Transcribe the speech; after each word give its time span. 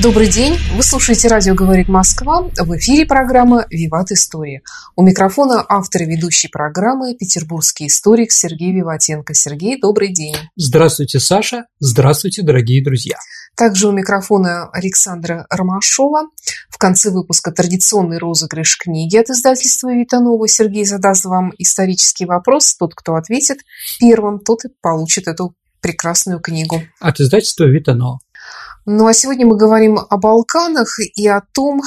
Добрый 0.00 0.28
день. 0.28 0.56
Вы 0.76 0.84
слушаете 0.84 1.26
«Радио 1.26 1.56
говорит 1.56 1.88
Москва». 1.88 2.42
В 2.56 2.76
эфире 2.76 3.04
программа 3.04 3.66
«Виват 3.68 4.12
История». 4.12 4.62
У 4.94 5.02
микрофона 5.02 5.64
автор 5.68 6.02
и 6.02 6.04
ведущий 6.04 6.46
программы 6.46 7.16
петербургский 7.16 7.88
историк 7.88 8.30
Сергей 8.30 8.72
Виватенко. 8.72 9.34
Сергей, 9.34 9.80
добрый 9.80 10.12
день. 10.12 10.36
Здравствуйте, 10.54 11.18
Саша. 11.18 11.64
Здравствуйте, 11.80 12.42
дорогие 12.42 12.84
друзья. 12.84 13.16
Также 13.56 13.88
у 13.88 13.92
микрофона 13.92 14.70
Александра 14.70 15.46
Ромашова. 15.50 16.28
В 16.70 16.78
конце 16.78 17.10
выпуска 17.10 17.50
традиционный 17.50 18.18
розыгрыш 18.18 18.78
книги 18.78 19.16
от 19.16 19.30
издательства 19.30 19.92
Витанова. 19.92 20.46
Сергей 20.46 20.84
задаст 20.84 21.24
вам 21.24 21.52
исторический 21.58 22.24
вопрос. 22.24 22.76
Тот, 22.76 22.94
кто 22.94 23.16
ответит 23.16 23.58
первым, 23.98 24.38
тот 24.38 24.64
и 24.64 24.68
получит 24.80 25.26
эту 25.26 25.56
прекрасную 25.80 26.38
книгу. 26.38 26.82
От 27.00 27.18
издательства 27.18 27.64
Витанова. 27.64 28.20
Ну 28.90 29.06
а 29.06 29.12
сегодня 29.12 29.44
мы 29.44 29.58
говорим 29.58 29.98
о 29.98 30.16
Балканах 30.16 30.88
и 31.14 31.28
о 31.28 31.42
том, 31.52 31.82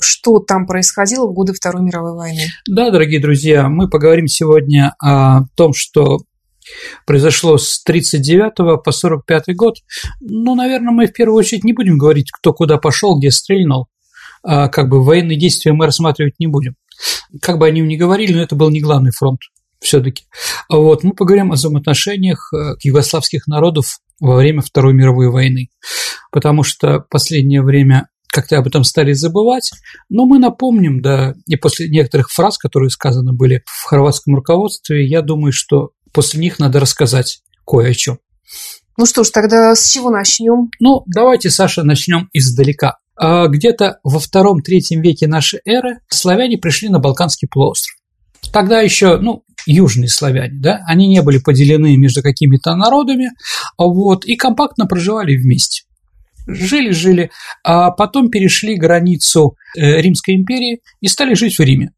что 0.00 0.38
там 0.38 0.66
происходило 0.66 1.26
в 1.26 1.34
годы 1.34 1.52
Второй 1.52 1.82
мировой 1.82 2.14
войны. 2.14 2.46
Да, 2.66 2.90
дорогие 2.90 3.20
друзья, 3.20 3.68
мы 3.68 3.90
поговорим 3.90 4.26
сегодня 4.26 4.94
о 4.98 5.42
том, 5.54 5.74
что 5.74 6.20
произошло 7.04 7.58
с 7.58 7.82
39 7.82 8.82
по 8.82 8.90
45 8.90 9.54
год. 9.54 9.74
Ну, 10.22 10.54
наверное, 10.54 10.94
мы 10.94 11.08
в 11.08 11.12
первую 11.12 11.36
очередь 11.36 11.62
не 11.62 11.74
будем 11.74 11.98
говорить, 11.98 12.30
кто 12.32 12.54
куда 12.54 12.78
пошел, 12.78 13.18
где 13.18 13.30
стрельнул. 13.30 13.88
А 14.42 14.68
как 14.68 14.88
бы 14.88 15.04
военные 15.04 15.38
действия 15.38 15.74
мы 15.74 15.84
рассматривать 15.84 16.36
не 16.38 16.46
будем. 16.46 16.74
Как 17.42 17.58
бы 17.58 17.66
они 17.66 17.82
ни 17.82 17.96
говорили, 17.96 18.32
но 18.32 18.40
это 18.40 18.56
был 18.56 18.70
не 18.70 18.80
главный 18.80 19.10
фронт 19.10 19.40
все-таки. 19.80 20.24
Вот, 20.68 21.04
мы 21.04 21.12
поговорим 21.12 21.52
о 21.52 21.54
взаимоотношениях 21.54 22.52
э, 22.52 22.74
югославских 22.82 23.46
народов 23.46 23.98
во 24.20 24.36
время 24.36 24.60
Второй 24.60 24.94
мировой 24.94 25.30
войны, 25.30 25.70
потому 26.30 26.62
что 26.62 27.00
последнее 27.10 27.62
время 27.62 28.08
как-то 28.28 28.58
об 28.58 28.66
этом 28.66 28.84
стали 28.84 29.12
забывать, 29.12 29.72
но 30.08 30.24
мы 30.24 30.38
напомним, 30.38 31.02
да, 31.02 31.34
и 31.46 31.56
после 31.56 31.88
некоторых 31.88 32.30
фраз, 32.30 32.58
которые 32.58 32.90
сказаны 32.90 33.32
были 33.32 33.64
в 33.66 33.84
хорватском 33.84 34.36
руководстве, 34.36 35.06
я 35.06 35.22
думаю, 35.22 35.52
что 35.52 35.90
после 36.12 36.40
них 36.40 36.58
надо 36.58 36.78
рассказать 36.78 37.42
кое 37.66 37.90
о 37.90 37.94
чем. 37.94 38.18
Ну 38.96 39.06
что 39.06 39.24
ж, 39.24 39.30
тогда 39.30 39.74
с 39.74 39.90
чего 39.90 40.10
начнем? 40.10 40.70
Ну, 40.78 41.02
давайте, 41.06 41.50
Саша, 41.50 41.82
начнем 41.82 42.28
издалека. 42.32 42.98
А 43.16 43.48
где-то 43.48 43.98
во 44.02 44.18
втором-третьем 44.18 45.02
веке 45.02 45.26
нашей 45.26 45.60
эры 45.64 46.00
славяне 46.08 46.58
пришли 46.58 46.88
на 46.88 46.98
Балканский 46.98 47.48
полуостров. 47.48 47.99
Тогда 48.52 48.80
еще, 48.80 49.18
ну, 49.18 49.44
южные 49.66 50.08
славяне, 50.08 50.58
да, 50.60 50.82
они 50.86 51.06
не 51.08 51.22
были 51.22 51.38
поделены 51.38 51.96
между 51.96 52.22
какими-то 52.22 52.74
народами, 52.74 53.30
вот, 53.78 54.24
и 54.24 54.36
компактно 54.36 54.86
проживали 54.86 55.36
вместе. 55.36 55.82
Жили-жили, 56.46 57.30
а 57.62 57.90
потом 57.90 58.30
перешли 58.30 58.76
границу 58.76 59.56
э, 59.76 60.00
Римской 60.00 60.34
империи 60.34 60.80
и 61.00 61.08
стали 61.08 61.34
жить 61.34 61.58
в 61.58 61.62
Риме. 61.62 61.92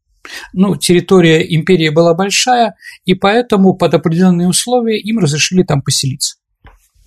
Ну, 0.53 0.75
территория 0.75 1.41
империи 1.55 1.89
была 1.89 2.13
большая, 2.13 2.75
и 3.05 3.13
поэтому 3.13 3.73
под 3.73 3.93
определенные 3.93 4.47
условия 4.47 4.99
им 4.99 5.19
разрешили 5.19 5.63
там 5.63 5.81
поселиться. 5.81 6.35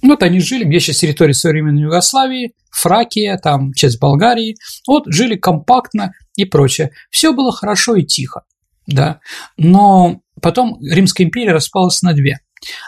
Вот 0.02 0.22
они 0.22 0.40
жили, 0.40 0.64
где 0.64 0.80
сейчас 0.80 0.98
территория 0.98 1.34
современной 1.34 1.82
Югославии, 1.82 2.52
Фракия, 2.70 3.38
там 3.38 3.72
часть 3.72 3.98
Болгарии, 3.98 4.56
вот 4.86 5.04
жили 5.06 5.36
компактно 5.36 6.12
и 6.36 6.44
прочее. 6.44 6.90
Все 7.10 7.32
было 7.32 7.52
хорошо 7.52 7.96
и 7.96 8.04
тихо 8.04 8.42
да, 8.86 9.20
но 9.56 10.20
потом 10.40 10.78
Римская 10.80 11.26
империя 11.26 11.52
распалась 11.52 12.02
на 12.02 12.12
две, 12.12 12.38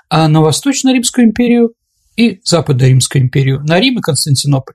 а 0.08 0.28
на 0.28 0.40
Восточную 0.40 0.94
Римскую 0.94 1.26
империю 1.26 1.74
и 2.16 2.40
Западную 2.44 2.90
Римскую 2.90 3.22
империю, 3.22 3.60
на 3.60 3.78
Рим 3.78 3.98
и 3.98 4.02
Константинополь. 4.02 4.74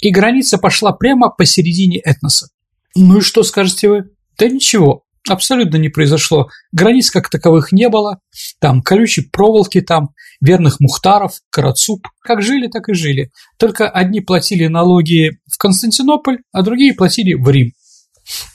И 0.00 0.10
граница 0.10 0.58
пошла 0.58 0.92
прямо 0.92 1.28
посередине 1.28 1.98
этноса. 1.98 2.48
Ну 2.94 3.18
и 3.18 3.20
что 3.20 3.42
скажете 3.42 3.88
вы? 3.88 4.04
Да 4.38 4.48
ничего, 4.48 5.02
абсолютно 5.28 5.76
не 5.76 5.88
произошло. 5.88 6.48
Границ 6.72 7.10
как 7.10 7.30
таковых 7.30 7.72
не 7.72 7.88
было, 7.88 8.20
там 8.60 8.82
колючей 8.82 9.22
проволоки, 9.22 9.80
там 9.80 10.10
верных 10.40 10.80
мухтаров, 10.80 11.40
карацуп. 11.50 12.06
Как 12.20 12.42
жили, 12.42 12.68
так 12.68 12.88
и 12.88 12.94
жили. 12.94 13.32
Только 13.58 13.88
одни 13.88 14.20
платили 14.20 14.66
налоги 14.66 15.38
в 15.50 15.58
Константинополь, 15.58 16.38
а 16.52 16.62
другие 16.62 16.94
платили 16.94 17.34
в 17.34 17.48
Рим. 17.48 17.72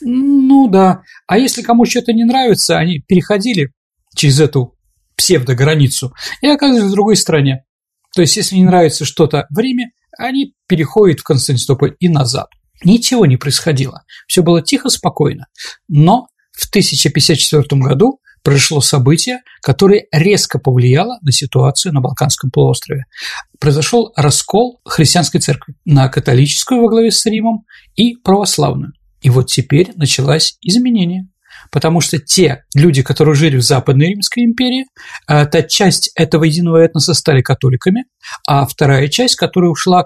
Ну 0.02 0.68
да. 0.70 1.02
А 1.28 1.38
если 1.38 1.62
кому 1.62 1.86
что-то 1.86 2.14
не 2.14 2.24
нравится, 2.24 2.78
они 2.78 3.00
переходили 3.00 3.72
через 4.16 4.40
эту 4.40 4.76
псевдограницу 5.16 6.14
и 6.42 6.48
оказывались 6.48 6.90
в 6.90 6.94
другой 6.94 7.16
стране. 7.16 7.66
То 8.16 8.22
есть, 8.22 8.38
если 8.38 8.56
не 8.56 8.64
нравится 8.64 9.06
что-то 9.06 9.46
в 9.50 9.60
Риме, 9.60 9.92
они 10.18 10.54
переходят 10.68 11.20
в 11.20 11.24
Константинополь 11.24 11.96
и 12.00 12.10
назад. 12.10 12.48
Ничего 12.84 13.26
не 13.26 13.38
происходило. 13.38 14.04
Все 14.28 14.42
было 14.42 14.62
тихо, 14.62 14.90
спокойно. 14.90 15.46
Но 15.88 16.28
в 16.52 16.68
1054 16.70 17.64
году 17.82 18.20
произошло 18.42 18.82
событие, 18.82 19.40
которое 19.62 20.06
резко 20.12 20.60
повлияло 20.60 21.20
на 21.22 21.32
ситуацию 21.32 21.94
на 21.94 22.02
Балканском 22.02 22.52
полуострове. 22.52 23.04
Произошел 23.60 24.14
раскол 24.16 24.80
христианской 24.86 25.42
церкви 25.42 25.76
на 25.86 26.08
католическую 26.08 26.82
во 26.82 26.90
главе 26.90 27.12
с 27.12 27.26
Римом 27.26 27.66
и 27.96 28.16
православную. 28.16 28.94
И 29.22 29.30
вот 29.30 29.48
теперь 29.48 29.92
началось 29.96 30.58
изменение. 30.62 31.28
Потому 31.72 32.02
что 32.02 32.18
те 32.20 32.64
люди, 32.74 33.04
которые 33.04 33.36
жили 33.36 33.58
в 33.58 33.62
Западной 33.62 34.08
Римской 34.08 34.44
империи, 34.44 34.86
э, 35.28 35.46
та 35.46 35.62
часть 35.64 36.12
этого 36.16 36.46
единого 36.46 36.78
этноса 36.78 37.14
стали 37.14 37.42
католиками, 37.42 38.06
а 38.48 38.66
вторая 38.66 39.08
часть, 39.08 39.36
которая 39.36 39.72
ушла 39.72 40.06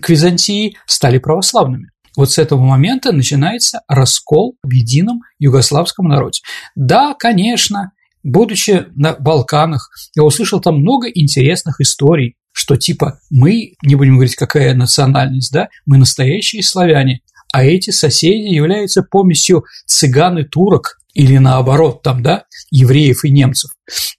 к 0.00 0.08
Византии, 0.08 0.76
стали 0.86 1.18
православными. 1.18 1.90
Вот 2.16 2.30
с 2.30 2.38
этого 2.38 2.62
момента 2.62 3.12
начинается 3.12 3.80
раскол 3.88 4.56
в 4.62 4.70
едином 4.70 5.22
югославском 5.38 6.06
народе. 6.08 6.40
Да, 6.74 7.14
конечно, 7.18 7.92
будучи 8.22 8.86
на 8.94 9.14
Балканах, 9.14 9.90
я 10.14 10.22
услышал 10.22 10.60
там 10.60 10.80
много 10.80 11.08
интересных 11.08 11.80
историй, 11.80 12.36
что 12.52 12.76
типа 12.76 13.20
мы, 13.30 13.74
не 13.82 13.94
будем 13.94 14.14
говорить, 14.14 14.36
какая 14.36 14.74
национальность, 14.74 15.52
да, 15.52 15.68
мы 15.86 15.96
настоящие 15.96 16.62
славяне, 16.62 17.22
а 17.52 17.64
эти 17.64 17.90
соседи 17.90 18.48
являются 18.48 19.02
помесью 19.02 19.64
цыган 19.86 20.38
и 20.38 20.44
турок, 20.44 20.98
или 21.14 21.36
наоборот, 21.36 22.02
там, 22.02 22.22
да, 22.22 22.44
евреев 22.70 23.24
и 23.24 23.30
немцев. 23.30 23.70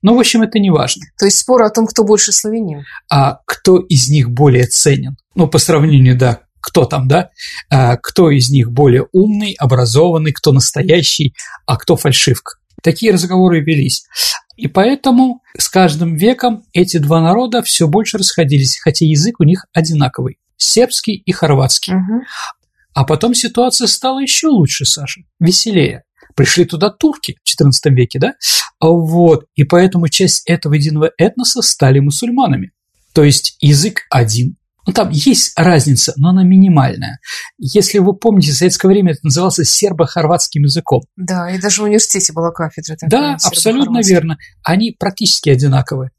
Ну, 0.02 0.16
в 0.16 0.20
общем, 0.20 0.44
это 0.44 0.60
не 0.60 0.70
важно. 0.70 1.04
То 1.18 1.26
есть 1.26 1.40
спор 1.40 1.64
о 1.64 1.70
том, 1.70 1.88
кто 1.88 2.04
больше 2.04 2.32
славянин. 2.32 2.84
А 3.12 3.40
кто 3.46 3.80
из 3.80 4.10
них 4.10 4.30
более 4.30 4.66
ценен? 4.66 5.18
Ну, 5.36 5.48
по 5.48 5.58
сравнению, 5.58 6.16
да, 6.16 6.42
кто 6.62 6.86
там, 6.86 7.08
да, 7.08 7.32
а 7.70 7.98
кто 7.98 8.30
из 8.30 8.50
них 8.50 8.72
более 8.72 9.08
умный, 9.12 9.56
образованный, 9.58 10.32
кто 10.32 10.52
настоящий, 10.52 11.34
а 11.66 11.78
кто 11.78 11.96
фальшивка. 11.96 12.58
Такие 12.84 13.12
разговоры 13.12 13.62
велись. 13.62 14.06
И 14.56 14.68
поэтому 14.68 15.42
с 15.58 15.70
каждым 15.70 16.16
веком 16.16 16.64
эти 16.74 16.98
два 16.98 17.22
народа 17.22 17.64
все 17.64 17.88
больше 17.88 18.18
расходились, 18.18 18.80
хотя 18.80 19.06
язык 19.06 19.40
у 19.40 19.44
них 19.44 19.66
одинаковый– 19.74 20.38
сербский 20.58 21.16
и 21.16 21.32
хорватский. 21.32 21.96
Угу. 21.96 22.22
А 22.94 23.04
потом 23.06 23.34
ситуация 23.34 23.88
стала 23.88 24.20
еще 24.20 24.48
лучше, 24.48 24.86
Саша, 24.86 25.22
веселее. 25.40 26.04
Пришли 26.36 26.66
туда 26.66 26.90
турки 26.90 27.38
в 27.44 27.62
XIV 27.62 27.94
веке, 27.94 28.20
да? 28.20 28.34
Вот. 28.80 29.46
И 29.56 29.64
поэтому 29.64 30.08
часть 30.08 30.48
этого 30.48 30.74
единого 30.74 31.12
этноса 31.18 31.62
стали 31.62 32.00
мусульманами. 32.00 32.72
То 33.14 33.24
есть 33.24 33.58
язык 33.60 34.02
один. 34.10 34.58
Ну, 34.86 34.92
там 34.92 35.10
есть 35.12 35.54
разница, 35.56 36.14
но 36.18 36.30
она 36.30 36.44
минимальная. 36.44 37.20
Если 37.58 38.00
вы 38.00 38.16
помните, 38.16 38.52
в 38.52 38.56
советское 38.56 38.90
время 38.90 39.14
это 39.14 39.22
назывался 39.24 39.64
сербо-хорватским 39.64 40.64
языком. 40.64 41.04
Да, 41.16 41.50
и 41.52 41.60
даже 41.60 41.82
в 41.82 41.86
университете 41.86 42.34
была 42.34 42.52
кафедра. 42.52 42.96
Такая, 42.96 43.10
да, 43.10 43.38
абсолютно 43.46 44.02
верно. 44.04 44.38
Они 44.62 44.92
практически 44.92 45.50
одинаковые. 45.50 46.12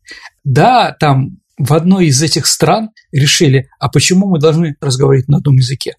Да, 0.44 0.96
там 0.98 1.38
в 1.58 1.74
одной 1.74 2.06
из 2.06 2.22
этих 2.22 2.46
стран 2.46 2.90
решили, 3.12 3.68
а 3.78 3.88
почему 3.88 4.28
мы 4.28 4.40
должны 4.40 4.76
разговаривать 4.80 5.28
на 5.28 5.38
одном 5.38 5.56
языке? 5.56 5.94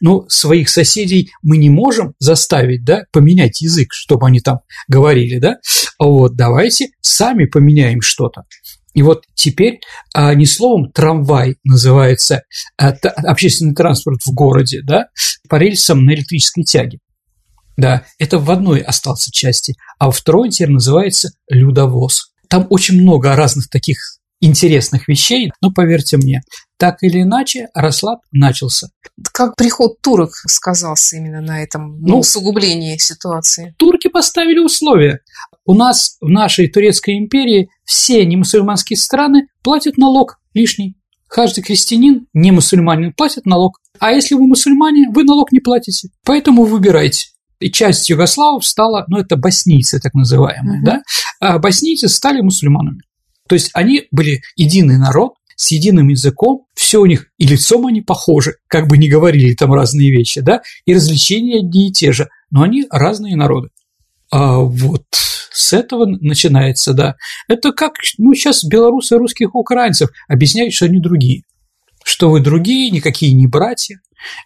Ну, 0.00 0.24
своих 0.28 0.68
соседей 0.68 1.30
мы 1.42 1.56
не 1.56 1.70
можем 1.70 2.14
заставить, 2.18 2.84
да, 2.84 3.04
поменять 3.12 3.60
язык, 3.60 3.88
чтобы 3.92 4.26
они 4.26 4.40
там 4.40 4.60
говорили, 4.88 5.38
да. 5.38 5.56
Вот, 5.98 6.36
давайте 6.36 6.88
сами 7.00 7.46
поменяем 7.46 8.00
что-то. 8.00 8.42
И 8.94 9.02
вот 9.02 9.24
теперь 9.34 9.80
а, 10.14 10.34
не 10.34 10.46
словом 10.46 10.90
трамвай 10.92 11.56
называется 11.64 12.42
а, 12.76 12.92
та, 12.92 13.10
общественный 13.10 13.74
транспорт 13.74 14.20
в 14.24 14.32
городе, 14.32 14.82
да, 14.82 15.08
по 15.48 15.56
рельсам 15.56 16.04
на 16.04 16.14
электрической 16.14 16.64
тяге. 16.64 16.98
Да, 17.76 18.04
это 18.20 18.38
в 18.38 18.50
одной 18.52 18.80
остался 18.80 19.32
части, 19.32 19.74
а 19.98 20.06
во 20.06 20.12
второй 20.12 20.50
теперь 20.50 20.70
называется 20.70 21.30
людовоз. 21.50 22.32
Там 22.48 22.68
очень 22.70 23.00
много 23.00 23.34
разных 23.34 23.68
таких 23.68 23.98
интересных 24.40 25.08
вещей, 25.08 25.50
но 25.60 25.72
поверьте 25.72 26.16
мне, 26.16 26.42
так 26.78 27.02
или 27.02 27.22
иначе 27.22 27.68
расклад 27.74 28.20
начался. 28.32 28.88
Как 29.32 29.56
приход 29.56 30.00
турок 30.00 30.30
сказался 30.46 31.16
именно 31.16 31.40
на 31.40 31.62
этом 31.62 32.00
ну, 32.00 32.18
усугублении 32.18 32.96
ситуации? 32.98 33.74
Турки 33.78 34.08
поставили 34.08 34.58
условия. 34.58 35.20
У 35.64 35.74
нас 35.74 36.16
в 36.20 36.28
нашей 36.28 36.68
Турецкой 36.68 37.18
империи 37.18 37.70
все 37.84 38.24
немусульманские 38.26 38.96
страны 38.96 39.48
платят 39.62 39.96
налог 39.96 40.38
лишний. 40.52 40.96
Каждый 41.28 41.62
крестьянин, 41.62 42.26
не 42.32 42.50
мусульманин, 42.52 43.12
платит 43.12 43.46
налог. 43.46 43.80
А 43.98 44.12
если 44.12 44.34
вы 44.34 44.46
мусульмане, 44.46 45.08
вы 45.12 45.24
налог 45.24 45.52
не 45.52 45.60
платите. 45.60 46.08
Поэтому 46.24 46.64
выбирайте. 46.64 47.28
И 47.60 47.70
часть 47.70 48.10
югославов 48.10 48.64
стала, 48.64 49.04
ну 49.08 49.18
это 49.18 49.36
боснийцы 49.36 50.00
так 50.00 50.12
называемые, 50.14 50.80
uh-huh. 50.80 50.84
да, 50.84 51.02
а 51.40 51.58
боснийцы 51.58 52.08
стали 52.08 52.40
мусульманами. 52.40 53.00
То 53.48 53.54
есть 53.54 53.70
они 53.74 54.06
были 54.10 54.42
единый 54.56 54.98
народ, 54.98 55.34
с 55.56 55.70
единым 55.70 56.08
языком, 56.08 56.63
все 56.84 57.00
у 57.00 57.06
них, 57.06 57.28
и 57.38 57.46
лицом 57.46 57.86
они 57.86 58.02
похожи, 58.02 58.56
как 58.68 58.88
бы 58.88 58.98
ни 58.98 59.08
говорили 59.08 59.54
там 59.54 59.72
разные 59.72 60.10
вещи, 60.10 60.42
да, 60.42 60.60
и 60.84 60.94
развлечения 60.94 61.60
одни 61.60 61.88
и 61.88 61.92
те 61.92 62.12
же, 62.12 62.28
но 62.50 62.62
они 62.62 62.84
разные 62.90 63.36
народы. 63.36 63.70
А 64.30 64.58
вот 64.58 65.04
с 65.10 65.72
этого 65.72 66.04
начинается, 66.04 66.92
да. 66.92 67.14
Это 67.48 67.72
как, 67.72 67.94
ну, 68.18 68.34
сейчас 68.34 68.64
белорусы 68.64 69.16
русских 69.16 69.54
украинцев 69.54 70.10
объясняют, 70.28 70.74
что 70.74 70.84
они 70.84 71.00
другие. 71.00 71.44
Что 72.04 72.28
вы 72.28 72.40
другие, 72.40 72.90
никакие 72.90 73.32
не 73.32 73.46
братья 73.46 74.00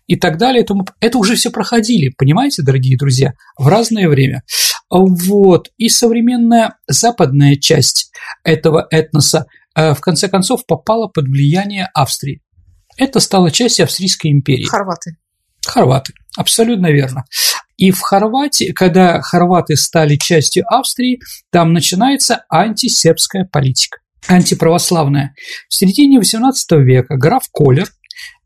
и 0.06 0.14
так 0.14 0.38
далее. 0.38 0.62
Это, 0.62 0.74
это 1.00 1.18
уже 1.18 1.34
все 1.34 1.50
проходили, 1.50 2.14
понимаете, 2.16 2.62
дорогие 2.62 2.96
друзья, 2.96 3.32
в 3.58 3.66
разное 3.66 4.08
время. 4.08 4.42
Вот. 4.90 5.70
И 5.76 5.88
современная 5.88 6.76
западная 6.86 7.56
часть 7.56 8.12
этого 8.44 8.86
этноса 8.90 9.46
в 9.94 10.00
конце 10.00 10.28
концов 10.28 10.66
попала 10.66 11.08
под 11.08 11.26
влияние 11.26 11.88
Австрии. 11.94 12.42
Это 12.96 13.20
стало 13.20 13.50
частью 13.50 13.84
Австрийской 13.84 14.32
империи. 14.32 14.64
Хорваты. 14.64 15.16
Хорваты, 15.64 16.12
абсолютно 16.36 16.88
верно. 16.88 17.24
И 17.76 17.92
в 17.92 18.00
Хорватии, 18.00 18.72
когда 18.72 19.20
хорваты 19.20 19.76
стали 19.76 20.16
частью 20.16 20.64
Австрии, 20.66 21.20
там 21.52 21.72
начинается 21.72 22.44
антисербская 22.50 23.44
политика, 23.44 23.98
антиправославная. 24.26 25.34
В 25.68 25.74
середине 25.74 26.18
XVIII 26.18 26.82
века 26.82 27.16
граф 27.16 27.44
Колер, 27.52 27.88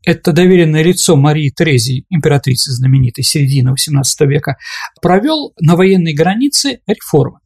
это 0.05 0.33
доверенное 0.33 0.83
лицо 0.83 1.15
Марии 1.15 1.49
Терезии, 1.49 2.05
императрицы 2.09 2.71
знаменитой 2.71 3.23
середины 3.23 3.69
XVIII 3.69 4.27
века, 4.27 4.57
провел 5.01 5.53
на 5.59 5.75
военной 5.75 6.13
границе 6.13 6.81
реформы, 6.85 7.39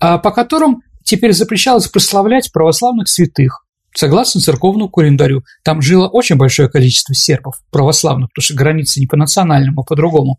а, 0.00 0.18
по 0.18 0.32
которым 0.32 0.82
теперь 1.04 1.32
запрещалось 1.32 1.88
прославлять 1.88 2.52
православных 2.52 3.08
святых, 3.08 3.64
согласно 3.94 4.40
церковному 4.40 4.88
календарю. 4.88 5.42
Там 5.64 5.82
жило 5.82 6.08
очень 6.08 6.36
большое 6.36 6.68
количество 6.68 7.14
сербов 7.14 7.56
православных, 7.70 8.30
потому 8.30 8.42
что 8.42 8.54
границы 8.54 9.00
не 9.00 9.06
по 9.06 9.16
национальному, 9.16 9.82
а 9.82 9.84
по-другому. 9.84 10.38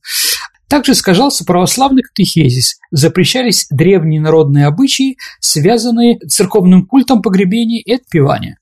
Также 0.68 0.94
искажался 0.94 1.46
православный 1.46 2.02
катехезис, 2.02 2.80
запрещались 2.90 3.68
древние 3.70 4.20
народные 4.20 4.66
обычаи, 4.66 5.18
связанные 5.40 6.18
с 6.24 6.34
церковным 6.34 6.88
культом 6.88 7.22
погребения 7.22 7.82
и 7.82 7.94
отпевания. 7.94 8.58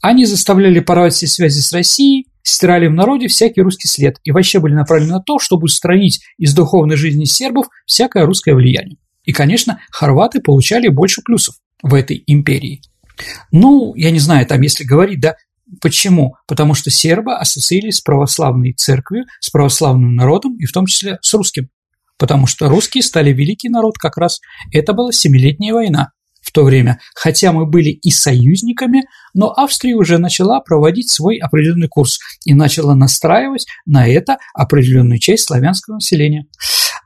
Они 0.00 0.24
заставляли 0.24 0.80
порвать 0.80 1.14
все 1.14 1.26
связи 1.26 1.60
с 1.60 1.72
Россией, 1.72 2.28
стирали 2.42 2.86
в 2.86 2.94
народе 2.94 3.28
всякий 3.28 3.60
русский 3.60 3.88
след 3.88 4.16
и 4.24 4.30
вообще 4.30 4.58
были 4.58 4.72
направлены 4.72 5.12
на 5.14 5.20
то, 5.20 5.38
чтобы 5.38 5.64
устранить 5.64 6.20
из 6.38 6.54
духовной 6.54 6.96
жизни 6.96 7.24
сербов 7.24 7.66
всякое 7.84 8.24
русское 8.24 8.54
влияние. 8.54 8.96
И, 9.28 9.32
конечно, 9.32 9.78
хорваты 9.90 10.40
получали 10.40 10.88
больше 10.88 11.20
плюсов 11.20 11.56
в 11.82 11.92
этой 11.92 12.24
империи. 12.26 12.80
Ну, 13.52 13.94
я 13.94 14.10
не 14.10 14.20
знаю, 14.20 14.46
там, 14.46 14.62
если 14.62 14.84
говорить, 14.84 15.20
да, 15.20 15.36
Почему? 15.82 16.34
Потому 16.46 16.72
что 16.72 16.88
сербы 16.88 17.34
ассоциировались 17.34 17.96
с 17.96 18.00
православной 18.00 18.72
церковью, 18.72 19.26
с 19.38 19.50
православным 19.50 20.14
народом 20.14 20.56
и 20.56 20.64
в 20.64 20.72
том 20.72 20.86
числе 20.86 21.18
с 21.20 21.34
русским. 21.34 21.68
Потому 22.16 22.46
что 22.46 22.70
русские 22.70 23.02
стали 23.02 23.34
великий 23.34 23.68
народ 23.68 23.98
как 23.98 24.16
раз. 24.16 24.40
Это 24.72 24.94
была 24.94 25.12
Семилетняя 25.12 25.74
война 25.74 26.12
в 26.40 26.52
то 26.52 26.64
время. 26.64 27.00
Хотя 27.14 27.52
мы 27.52 27.66
были 27.66 27.90
и 27.90 28.10
союзниками, 28.10 29.02
но 29.34 29.52
Австрия 29.54 29.94
уже 29.94 30.16
начала 30.16 30.60
проводить 30.60 31.10
свой 31.10 31.36
определенный 31.36 31.88
курс 31.88 32.18
и 32.46 32.54
начала 32.54 32.94
настраивать 32.94 33.66
на 33.84 34.08
это 34.08 34.38
определенную 34.54 35.18
часть 35.18 35.48
славянского 35.48 35.96
населения. 35.96 36.46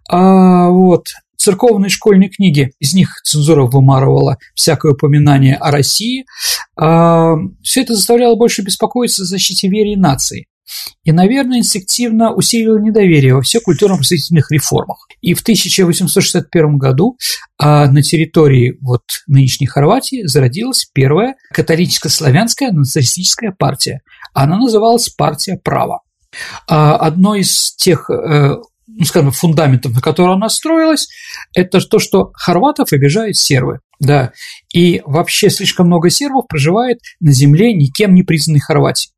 А, 0.09 0.69
вот 0.69 1.09
церковные 1.43 1.91
школьные 1.91 2.29
книги, 2.31 2.73
из 2.79 2.95
них 2.95 3.21
цензура 3.25 3.67
вымарывала 3.67 4.39
всякое 4.55 4.93
упоминание 4.93 5.57
о 5.57 5.71
России, 5.71 6.25
а, 6.77 7.35
все 7.63 7.83
это 7.83 7.95
заставляло 7.95 8.37
больше 8.37 8.63
беспокоиться 8.63 9.23
о 9.23 9.27
защите 9.27 9.69
веры 9.69 9.91
и 9.91 9.97
нации. 9.97 10.47
И, 11.05 11.11
наверное, 11.11 11.59
инстинктивно 11.59 12.33
усилило 12.33 12.79
недоверие 12.79 13.35
во 13.35 13.43
всех 13.43 13.65
культурно-просветительных 13.65 14.51
реформах. 14.53 15.07
И 15.21 15.35
в 15.35 15.41
1861 15.41 16.79
году 16.79 17.19
а, 17.59 17.91
на 17.91 18.03
территории 18.03 18.79
вот 18.81 19.03
нынешней 19.27 19.67
Хорватии 19.67 20.25
зародилась 20.27 20.89
первая 20.95 21.35
католическо-славянская 21.53 22.71
националистическая 22.71 23.53
партия. 23.53 24.01
Она 24.33 24.57
называлась 24.59 25.09
«Партия 25.09 25.59
права». 25.63 26.03
А, 26.69 26.97
одной 26.97 27.41
из 27.41 27.75
тех 27.75 28.09
э, 28.09 28.57
ну, 28.87 29.05
скажем, 29.05 29.31
фундаментов, 29.31 29.93
на 29.93 30.01
котором 30.01 30.35
она 30.35 30.49
строилась, 30.49 31.09
это 31.55 31.81
то, 31.81 31.99
что 31.99 32.31
хорватов 32.35 32.93
обижают 32.93 33.37
сербы. 33.37 33.81
Да, 34.01 34.33
и 34.75 35.01
вообще 35.05 35.49
слишком 35.49 35.87
много 35.87 36.11
сербов 36.11 36.47
проживает 36.49 36.99
на 37.21 37.33
земле 37.33 37.73
никем 37.73 38.15
не 38.15 38.23
признанной 38.23 38.61
Хорватии. 38.61 39.13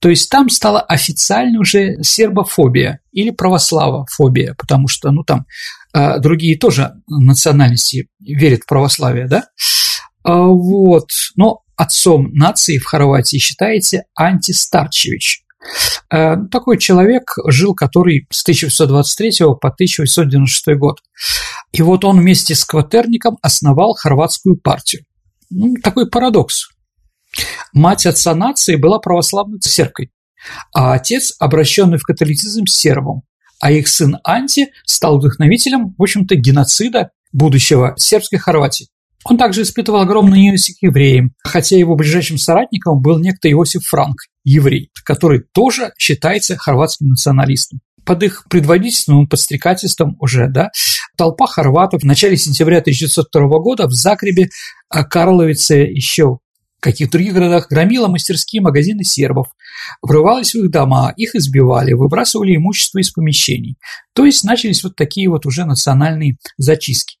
То 0.00 0.08
есть 0.08 0.30
там 0.30 0.48
стала 0.48 0.80
официально 0.80 1.60
уже 1.60 2.02
сербофобия 2.02 3.00
или 3.12 3.30
православофобия, 3.30 4.54
потому 4.54 4.88
что, 4.88 5.10
ну, 5.10 5.22
там 5.22 5.44
э, 5.94 6.18
другие 6.18 6.58
тоже 6.58 6.94
национальности 7.08 8.08
верят 8.18 8.62
в 8.62 8.66
православие, 8.66 9.28
да? 9.28 9.44
А, 10.24 10.46
вот. 10.46 11.10
Но 11.36 11.60
отцом 11.76 12.32
нации 12.32 12.78
в 12.78 12.84
Хорватии 12.84 13.36
считается 13.36 14.04
Антистарчевич. 14.16 15.42
Э, 16.10 16.36
такой 16.50 16.78
человек 16.78 17.34
жил, 17.46 17.74
который 17.74 18.26
с 18.30 18.42
1823 18.42 19.54
по 19.60 19.68
1896 19.68 20.78
год. 20.78 21.00
И 21.72 21.82
вот 21.82 22.04
он 22.04 22.18
вместе 22.18 22.54
с 22.54 22.64
Кватерником 22.64 23.38
основал 23.42 23.94
хорватскую 23.94 24.56
партию. 24.56 25.04
Ну, 25.50 25.74
такой 25.82 26.08
парадокс. 26.08 26.68
Мать 27.72 28.06
отца 28.06 28.34
нации 28.34 28.76
была 28.76 28.98
православной 28.98 29.60
сербкой, 29.60 30.10
а 30.74 30.94
отец, 30.94 31.34
обращенный 31.38 31.98
в 31.98 32.02
католицизм, 32.02 32.66
сербом, 32.66 33.22
а 33.60 33.70
их 33.70 33.86
сын 33.86 34.18
Анти 34.24 34.72
стал 34.84 35.18
вдохновителем, 35.18 35.94
в 35.96 36.02
общем-то, 36.02 36.34
геноцида 36.34 37.10
будущего 37.32 37.94
сербской 37.96 38.38
Хорватии. 38.38 38.88
Он 39.24 39.36
также 39.36 39.62
испытывал 39.62 40.00
огромную 40.00 40.40
ненависть 40.40 40.78
к 40.78 40.82
евреям, 40.82 41.34
хотя 41.42 41.76
его 41.76 41.94
ближайшим 41.94 42.38
соратником 42.38 43.00
был 43.00 43.18
некто 43.18 43.50
Иосиф 43.50 43.84
Франк, 43.84 44.16
еврей, 44.44 44.90
который 45.04 45.42
тоже 45.52 45.92
считается 45.98 46.56
хорватским 46.56 47.08
националистом. 47.08 47.80
Под 48.06 48.22
их 48.22 48.46
предводительством 48.48 49.24
и 49.24 49.28
подстрекательством 49.28 50.16
уже, 50.20 50.48
да, 50.48 50.70
толпа 51.18 51.46
хорватов 51.46 52.02
в 52.02 52.06
начале 52.06 52.36
сентября 52.36 52.78
1902 52.78 53.58
года 53.58 53.86
в 53.86 53.92
Загребе, 53.92 54.48
а 54.88 55.04
Карловице 55.04 55.74
еще 55.74 56.38
в 56.80 56.82
каких 56.82 57.10
других 57.10 57.34
городах 57.34 57.68
громила 57.68 58.08
мастерские 58.08 58.62
магазины 58.62 59.04
сербов, 59.04 59.48
врывалась 60.00 60.54
в 60.54 60.64
их 60.64 60.70
дома, 60.70 61.12
их 61.14 61.34
избивали, 61.34 61.92
выбрасывали 61.92 62.56
имущество 62.56 63.00
из 63.00 63.10
помещений. 63.10 63.76
То 64.14 64.24
есть 64.24 64.44
начались 64.44 64.82
вот 64.82 64.96
такие 64.96 65.28
вот 65.28 65.44
уже 65.44 65.66
национальные 65.66 66.38
зачистки. 66.56 67.18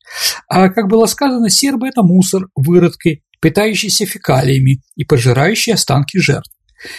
А 0.48 0.70
как 0.70 0.88
было 0.88 1.04
сказано, 1.04 1.50
сербы– 1.50 1.88
это 1.88 2.02
мусор, 2.02 2.48
выродки, 2.56 3.22
питающиеся 3.42 4.06
фекалиями 4.06 4.80
и 4.96 5.04
пожирающие 5.04 5.74
останки 5.74 6.16
жертв. 6.16 6.50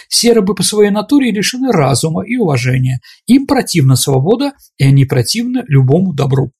Сербы 0.08 0.54
по 0.54 0.62
своей 0.62 0.90
натуре 0.90 1.32
лишены 1.32 1.72
разума 1.72 2.24
и 2.24 2.36
уважения. 2.36 3.00
Им 3.26 3.48
противна 3.48 3.96
свобода, 3.96 4.52
и 4.78 4.84
они 4.84 5.04
противны 5.04 5.64
любому 5.66 6.14
добру. 6.14 6.52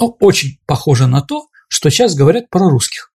Ну, 0.00 0.16
очень 0.18 0.58
похоже 0.66 1.06
на 1.06 1.22
то, 1.22 1.46
что 1.68 1.90
сейчас 1.90 2.16
говорят 2.16 2.50
про 2.50 2.68
русских 2.68 3.12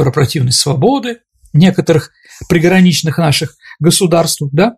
про 0.00 0.10
противность 0.10 0.58
свободы 0.58 1.18
некоторых 1.52 2.10
приграничных 2.48 3.18
наших 3.18 3.54
государств, 3.80 4.42
да, 4.50 4.76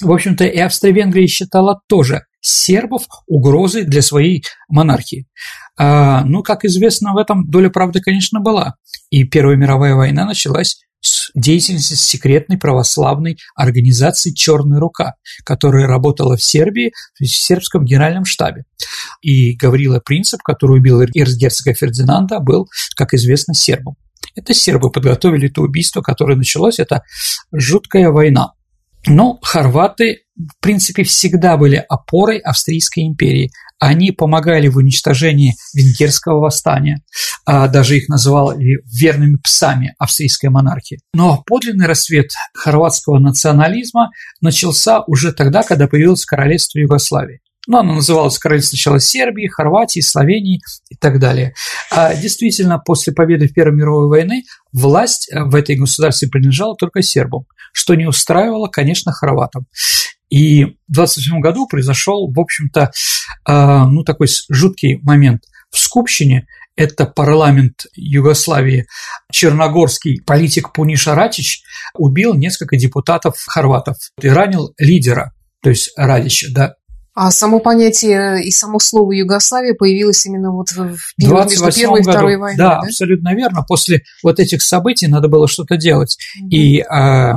в 0.00 0.10
общем-то, 0.10 0.44
и 0.44 0.58
Австро-Венгрия 0.58 1.26
считала 1.26 1.82
тоже 1.88 2.22
сербов 2.40 3.02
угрозой 3.26 3.84
для 3.84 4.00
своей 4.00 4.44
монархии. 4.70 5.26
А, 5.76 6.24
ну, 6.24 6.42
как 6.42 6.64
известно, 6.64 7.12
в 7.12 7.18
этом 7.18 7.50
доля 7.50 7.68
правды, 7.68 8.00
конечно, 8.00 8.40
была. 8.40 8.76
И 9.10 9.24
Первая 9.24 9.56
мировая 9.56 9.94
война 9.94 10.24
началась 10.24 10.78
с 11.02 11.30
деятельности 11.34 11.92
секретной 11.92 12.56
православной 12.56 13.36
организации 13.54 14.32
«Черная 14.32 14.80
рука», 14.80 15.16
которая 15.44 15.86
работала 15.86 16.38
в 16.38 16.42
Сербии, 16.42 16.92
в 17.20 17.26
сербском 17.26 17.84
генеральном 17.84 18.24
штабе. 18.24 18.64
И 19.20 19.54
Гаврила 19.54 20.00
Принцип, 20.00 20.40
который 20.42 20.78
убил 20.78 21.02
эрцгерцога 21.02 21.74
Фердинанда, 21.74 22.40
был, 22.40 22.68
как 22.96 23.12
известно, 23.12 23.52
сербом. 23.52 23.96
Это 24.34 24.54
сербы 24.54 24.90
подготовили 24.90 25.48
это 25.48 25.60
убийство, 25.60 26.00
которое 26.00 26.36
началось, 26.36 26.78
это 26.78 27.02
жуткая 27.52 28.10
война. 28.10 28.52
Но 29.06 29.38
хорваты, 29.42 30.20
в 30.36 30.60
принципе, 30.60 31.02
всегда 31.02 31.56
были 31.56 31.84
опорой 31.88 32.38
Австрийской 32.38 33.04
империи. 33.04 33.50
Они 33.80 34.12
помогали 34.12 34.68
в 34.68 34.76
уничтожении 34.76 35.56
венгерского 35.74 36.38
восстания, 36.38 37.02
а 37.44 37.66
даже 37.66 37.96
их 37.96 38.08
называли 38.08 38.78
верными 38.84 39.36
псами 39.42 39.94
австрийской 39.98 40.50
монархии. 40.50 41.00
Но 41.14 41.42
подлинный 41.44 41.86
рассвет 41.86 42.30
хорватского 42.54 43.18
национализма 43.18 44.10
начался 44.40 45.00
уже 45.08 45.32
тогда, 45.32 45.64
когда 45.64 45.88
появилось 45.88 46.24
королевство 46.24 46.78
Югославии. 46.78 47.40
Ну, 47.68 47.78
оно 47.78 47.94
называлось 47.94 48.38
королевство 48.38 48.76
сначала 48.76 48.98
Сербии, 48.98 49.46
Хорватии, 49.46 50.00
Словении 50.00 50.60
и 50.88 50.96
так 50.96 51.20
далее. 51.20 51.54
А 51.92 52.14
действительно, 52.14 52.78
после 52.78 53.12
победы 53.12 53.46
в 53.46 53.54
Первой 53.54 53.76
мировой 53.76 54.08
войны 54.08 54.42
власть 54.72 55.30
в 55.32 55.54
этой 55.54 55.76
государстве 55.76 56.28
принадлежала 56.28 56.74
только 56.74 57.02
сербам, 57.02 57.44
что 57.72 57.94
не 57.94 58.06
устраивало, 58.06 58.66
конечно, 58.66 59.12
хорватам. 59.12 59.66
И 60.28 60.64
в 60.64 60.74
27 60.88 61.40
году 61.40 61.66
произошел, 61.68 62.32
в 62.32 62.40
общем-то, 62.40 62.90
а, 63.44 63.86
ну, 63.86 64.02
такой 64.02 64.28
жуткий 64.48 64.98
момент. 65.02 65.42
В 65.70 65.78
Скупщине 65.78 66.46
это 66.74 67.06
парламент 67.06 67.84
Югославии, 67.94 68.86
черногорский 69.30 70.22
политик 70.22 70.72
Пуниш 70.72 71.06
Ратич 71.06 71.62
убил 71.94 72.34
несколько 72.34 72.76
депутатов 72.76 73.36
хорватов 73.46 73.96
и 74.20 74.28
ранил 74.28 74.72
лидера, 74.78 75.32
то 75.62 75.70
есть 75.70 75.92
Радича, 75.96 76.48
да, 76.50 76.74
а 77.14 77.30
само 77.30 77.60
понятие 77.60 78.42
и 78.42 78.50
само 78.50 78.78
слово 78.78 79.12
Югославия 79.12 79.74
появилось 79.74 80.24
именно 80.24 80.50
вот 80.50 80.70
в 80.70 81.14
период 81.16 81.50
между 81.50 81.70
Первой 81.70 82.00
и 82.00 82.02
Второй 82.02 82.36
войной, 82.36 82.56
да, 82.56 82.80
да, 82.80 82.80
абсолютно 82.80 83.34
верно. 83.34 83.62
После 83.68 84.02
вот 84.22 84.40
этих 84.40 84.62
событий 84.62 85.08
надо 85.08 85.28
было 85.28 85.46
что-то 85.46 85.76
делать. 85.76 86.16
Mm-hmm. 86.16 86.48
И 86.48 86.80
э, 86.80 87.32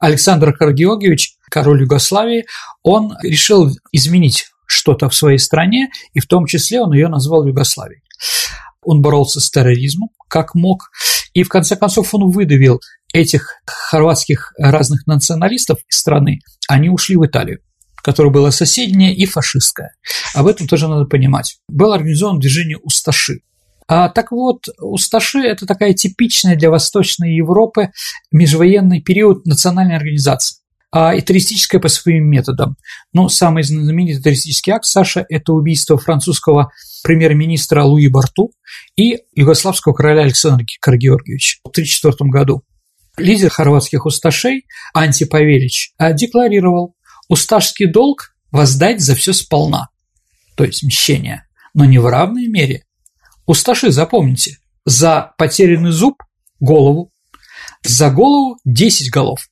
Александр 0.00 0.54
Каргеоргиевич, 0.54 1.34
король 1.50 1.82
Югославии, 1.82 2.46
он 2.82 3.16
решил 3.22 3.70
изменить 3.92 4.46
что-то 4.66 5.10
в 5.10 5.14
своей 5.14 5.38
стране, 5.38 5.90
и 6.14 6.20
в 6.20 6.26
том 6.26 6.46
числе 6.46 6.80
он 6.80 6.92
ее 6.92 7.08
назвал 7.08 7.46
Югославией. 7.46 8.02
Он 8.82 9.02
боролся 9.02 9.40
с 9.40 9.50
терроризмом, 9.50 10.08
как 10.28 10.54
мог, 10.54 10.90
и 11.34 11.42
в 11.42 11.48
конце 11.48 11.76
концов 11.76 12.14
он 12.14 12.30
выдавил 12.30 12.80
этих 13.12 13.54
хорватских 13.66 14.52
разных 14.58 15.06
националистов 15.06 15.78
из 15.88 15.98
страны, 15.98 16.40
они 16.68 16.88
ушли 16.88 17.16
в 17.16 17.26
Италию 17.26 17.60
которое 18.08 18.30
было 18.30 18.48
соседнее 18.48 19.14
и 19.14 19.26
фашистское. 19.26 19.94
Об 20.34 20.46
этом 20.46 20.66
тоже 20.66 20.88
надо 20.88 21.04
понимать. 21.04 21.58
Было 21.68 21.94
организовано 21.94 22.40
движение 22.40 22.78
«Усташи». 22.78 23.40
А, 23.86 24.08
так 24.08 24.32
вот, 24.32 24.64
Усташи– 24.80 25.40
это 25.44 25.66
такая 25.66 25.92
типичная 25.92 26.56
для 26.56 26.70
Восточной 26.70 27.36
Европы 27.36 27.90
межвоенный 28.32 29.02
период 29.02 29.44
национальной 29.44 29.96
организации 29.96 30.56
а 30.90 31.14
и 31.14 31.20
террористическая 31.20 31.82
по 31.82 31.88
своим 31.88 32.30
методам. 32.30 32.76
Но 33.12 33.28
самый 33.28 33.62
знаменитый 33.62 34.22
террористический 34.22 34.72
акт, 34.72 34.86
Саша, 34.86 35.26
это 35.28 35.52
убийство 35.52 35.98
французского 35.98 36.72
премьер-министра 37.02 37.82
Луи 37.82 38.08
Барту 38.08 38.52
и 38.96 39.18
югославского 39.34 39.92
короля 39.92 40.22
Александра 40.22 40.64
Каргеоргиевича 40.80 41.58
в 41.62 41.68
1934 41.68 42.30
году. 42.30 42.62
Лидер 43.18 43.50
хорватских 43.50 44.06
усташей 44.06 44.64
Анти 44.94 45.24
Павелич 45.24 45.92
декларировал, 46.14 46.94
Усташский 47.28 47.86
долг– 47.86 48.34
воздать 48.50 49.00
за 49.00 49.14
все 49.14 49.34
сполна, 49.34 49.88
то 50.56 50.64
есть 50.64 50.82
мщение, 50.82 51.46
но 51.74 51.84
не 51.84 51.98
в 51.98 52.06
равной 52.06 52.46
мере. 52.46 52.84
Усташи, 53.46 53.90
запомните, 53.90 54.58
за 54.86 55.34
потерянный 55.36 55.92
зуб– 55.92 56.22
голову, 56.60 57.12
за 57.84 58.10
голову– 58.10 58.58
10 58.64 59.10
голов. 59.10 59.48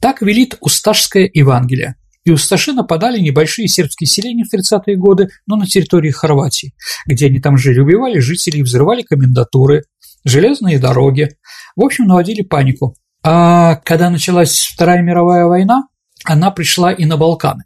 Так 0.00 0.22
велит 0.22 0.56
Усташское 0.60 1.30
Евангелие. 1.32 1.96
И 2.24 2.30
Усташи 2.30 2.72
нападали 2.72 3.20
небольшие 3.20 3.68
сербские 3.68 4.08
селения 4.08 4.44
в 4.44 4.52
30-е 4.52 4.96
годы, 4.96 5.28
но 5.46 5.56
на 5.56 5.66
территории 5.66 6.10
Хорватии, 6.10 6.74
где 7.06 7.26
они 7.26 7.40
там 7.40 7.56
жили, 7.56 7.78
убивали 7.78 8.18
жителей, 8.18 8.62
взрывали 8.62 9.02
комендатуры, 9.02 9.84
железные 10.24 10.78
дороги. 10.78 11.36
В 11.76 11.84
общем, 11.84 12.06
наводили 12.06 12.42
панику. 12.42 12.96
А 13.22 13.76
когда 13.76 14.10
началась 14.10 14.64
Вторая 14.64 15.02
мировая 15.02 15.44
война, 15.46 15.84
она 16.26 16.50
пришла 16.50 16.92
и 16.92 17.04
на 17.04 17.16
Балканы. 17.16 17.64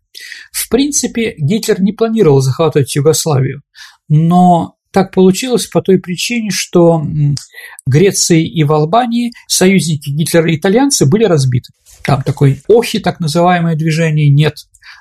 В 0.53 0.69
принципе, 0.69 1.35
Гитлер 1.39 1.81
не 1.81 1.93
планировал 1.93 2.41
захватывать 2.41 2.95
Югославию, 2.95 3.63
но 4.09 4.77
так 4.93 5.13
получилось 5.13 5.67
по 5.67 5.83
той 5.83 5.99
причине, 5.99 6.51
что 6.51 7.05
Греции 7.87 8.47
и 8.47 8.65
в 8.65 8.73
Албании 8.73 9.33
союзники 9.47 10.11
Гитлера 10.11 10.51
и 10.51 10.57
итальянцы 10.57 11.07
были 11.07 11.25
разбиты. 11.25 11.73
Там 12.05 12.23
такой 12.23 12.63
охи, 12.67 12.99
так 12.99 13.21
называемое 13.21 13.77
движение, 13.77 14.29
нет 14.29 14.55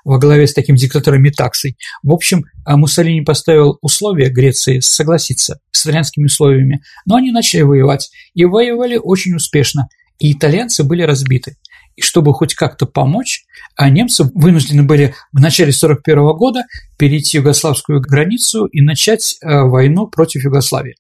во 0.06 0.20
главе 0.20 0.48
с 0.48 0.54
таким 0.54 0.76
диктатором 0.76 1.22
Метаксой. 1.22 1.78
В 2.04 2.12
общем, 2.12 2.46
а 2.66 2.78
Муссолини 2.78 3.22
поставил 3.22 3.78
условия 3.82 4.30
Греции 4.30 4.80
согласиться 4.80 5.60
с 5.72 5.84
итальянскими 5.84 6.26
условиями, 6.26 6.82
но 7.06 7.16
они 7.16 7.32
начали 7.32 7.62
воевать, 7.62 8.10
и 8.34 8.46
воевали 8.46 8.98
очень 8.98 9.36
успешно, 9.36 9.88
и 10.20 10.34
итальянцы 10.34 10.84
были 10.84 11.02
разбиты. 11.02 11.58
И 12.00 12.02
чтобы 12.02 12.34
хоть 12.34 12.56
как-то 12.56 12.86
помочь, 12.86 13.44
а 13.76 13.90
немцы 13.90 14.24
вынуждены 14.34 14.84
были 14.84 15.16
в 15.34 15.42
начале 15.42 15.72
1941 15.72 16.38
года 16.38 16.64
перейти 16.98 17.40
югославскую 17.40 18.00
границу 18.00 18.68
и 18.68 18.80
начать 18.80 19.36
э, 19.42 19.64
войну 19.64 20.08
против 20.08 20.46
Югославии. 20.46 20.96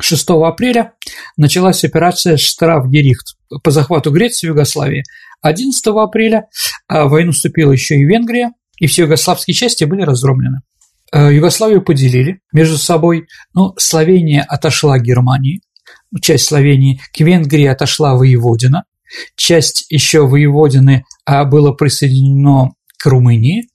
6 0.00 0.30
апреля 0.30 0.92
началась 1.36 1.82
операция 1.82 2.36
«Штрафгерихт» 2.36 3.34
по 3.64 3.72
захвату 3.72 4.12
Греции 4.12 4.46
и 4.46 4.50
Югославии. 4.50 5.02
11 5.42 5.84
апреля 5.88 6.46
э, 6.88 7.02
в 7.02 7.08
войну 7.08 7.32
вступила 7.32 7.72
еще 7.72 7.96
и 7.96 8.04
Венгрия, 8.04 8.52
и 8.78 8.86
все 8.86 9.02
югославские 9.02 9.54
части 9.54 9.82
были 9.82 10.02
разгромлены. 10.02 10.60
Э, 11.12 11.34
Югославию 11.34 11.82
поделили 11.82 12.38
между 12.52 12.78
собой, 12.78 13.26
но 13.52 13.74
Словения 13.78 14.42
отошла 14.42 14.96
к 14.98 15.02
Германии, 15.02 15.60
часть 16.22 16.44
Словении, 16.44 17.00
к 17.12 17.18
Венгрии 17.18 17.66
отошла 17.66 18.14
Воеводина, 18.14 18.84
часть 19.36 19.86
еще 19.90 20.26
воеводины 20.26 21.04
а 21.24 21.44
было 21.44 21.72
присоединено 21.72 22.70
к 22.98 23.06
Румынии, 23.06 23.68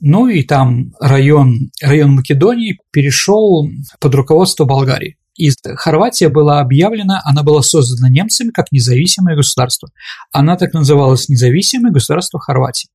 ну 0.00 0.28
и 0.28 0.42
там 0.42 0.92
район, 1.00 1.70
район 1.82 2.16
Македонии 2.16 2.78
перешел 2.92 3.68
под 4.00 4.14
руководство 4.14 4.64
Болгарии. 4.64 5.16
И 5.36 5.50
Хорватия 5.76 6.28
была 6.28 6.60
объявлена, 6.60 7.22
она 7.24 7.42
была 7.42 7.62
создана 7.62 8.08
немцами 8.08 8.50
как 8.50 8.72
независимое 8.72 9.36
государство. 9.36 9.88
Она 10.32 10.56
так 10.56 10.74
называлась 10.74 11.28
независимое 11.28 11.92
государство 11.92 12.40
Хорватии. 12.40 12.90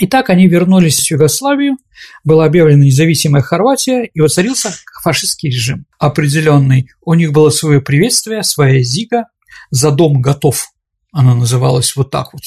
Итак, 0.00 0.30
они 0.30 0.48
вернулись 0.48 0.98
в 0.98 1.10
Югославию, 1.10 1.76
была 2.24 2.46
объявлена 2.46 2.84
независимая 2.84 3.42
Хорватия, 3.42 4.04
и 4.04 4.20
воцарился 4.20 4.74
фашистский 5.02 5.50
режим 5.50 5.84
определенный. 5.98 6.88
У 7.04 7.12
них 7.14 7.32
было 7.32 7.50
свое 7.50 7.80
приветствие, 7.82 8.42
своя 8.42 8.82
зига, 8.82 9.26
за 9.70 9.90
дом 9.90 10.22
готов 10.22 10.71
она 11.12 11.34
называлась 11.34 11.94
вот 11.94 12.10
так 12.10 12.32
вот. 12.32 12.42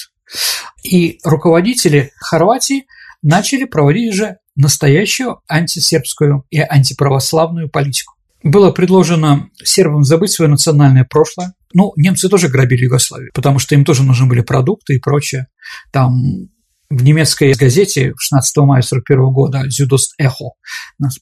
И 0.83 1.19
руководители 1.23 2.11
Хорватии 2.17 2.85
начали 3.21 3.65
проводить 3.65 4.13
уже 4.13 4.37
настоящую 4.55 5.41
антисербскую 5.49 6.45
и 6.49 6.59
антиправославную 6.59 7.69
политику. 7.69 8.13
Было 8.43 8.71
предложено 8.71 9.49
сербам 9.63 10.03
забыть 10.03 10.31
свое 10.31 10.49
национальное 10.49 11.03
прошлое. 11.03 11.53
Ну, 11.73 11.93
немцы 11.95 12.29
тоже 12.29 12.47
грабили 12.47 12.83
Югославию, 12.83 13.31
потому 13.33 13.59
что 13.59 13.75
им 13.75 13.83
тоже 13.83 14.03
нужны 14.03 14.27
были 14.27 14.41
продукты 14.41 14.95
и 14.95 14.99
прочее. 14.99 15.47
Там 15.91 16.47
в 16.89 17.03
немецкой 17.03 17.53
газете 17.53 18.13
16 18.17 18.57
мая 18.57 18.81
1941 18.81 19.33
года 19.33 19.63
«Зюдост 19.69 20.13
Эхо» 20.19 20.51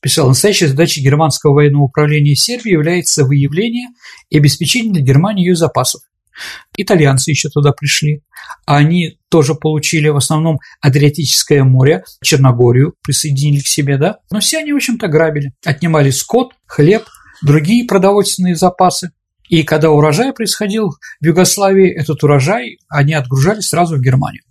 писал, 0.01 0.27
настоящей 0.27 0.67
задачей 0.67 1.01
германского 1.01 1.53
военного 1.53 1.83
управления 1.83 2.35
Сербии 2.35 2.73
является 2.73 3.23
выявление 3.23 3.87
и 4.29 4.37
обеспечение 4.37 4.91
для 4.91 5.01
Германии 5.01 5.45
ее 5.45 5.55
запасов, 5.55 6.01
Итальянцы 6.77 7.31
еще 7.31 7.49
туда 7.49 7.71
пришли. 7.71 8.21
Они 8.65 9.17
тоже 9.29 9.55
получили 9.55 10.09
в 10.09 10.17
основном 10.17 10.59
Адриатическое 10.81 11.63
море, 11.63 12.03
Черногорию 12.23 12.95
присоединили 13.03 13.61
к 13.61 13.67
себе, 13.67 13.97
да. 13.97 14.17
Но 14.31 14.39
все 14.39 14.59
они, 14.59 14.73
в 14.73 14.77
общем-то, 14.77 15.07
грабили. 15.07 15.53
Отнимали 15.65 16.09
скот, 16.09 16.53
хлеб, 16.65 17.03
другие 17.41 17.85
продовольственные 17.85 18.55
запасы. 18.55 19.11
И 19.49 19.63
когда 19.63 19.91
урожай 19.91 20.33
происходил 20.33 20.91
в 20.91 21.25
Югославии, 21.25 21.89
этот 21.89 22.23
урожай 22.23 22.79
они 22.89 23.13
отгружали 23.13 23.59
сразу 23.59 23.97
в 23.97 24.01
Германию. 24.01 24.43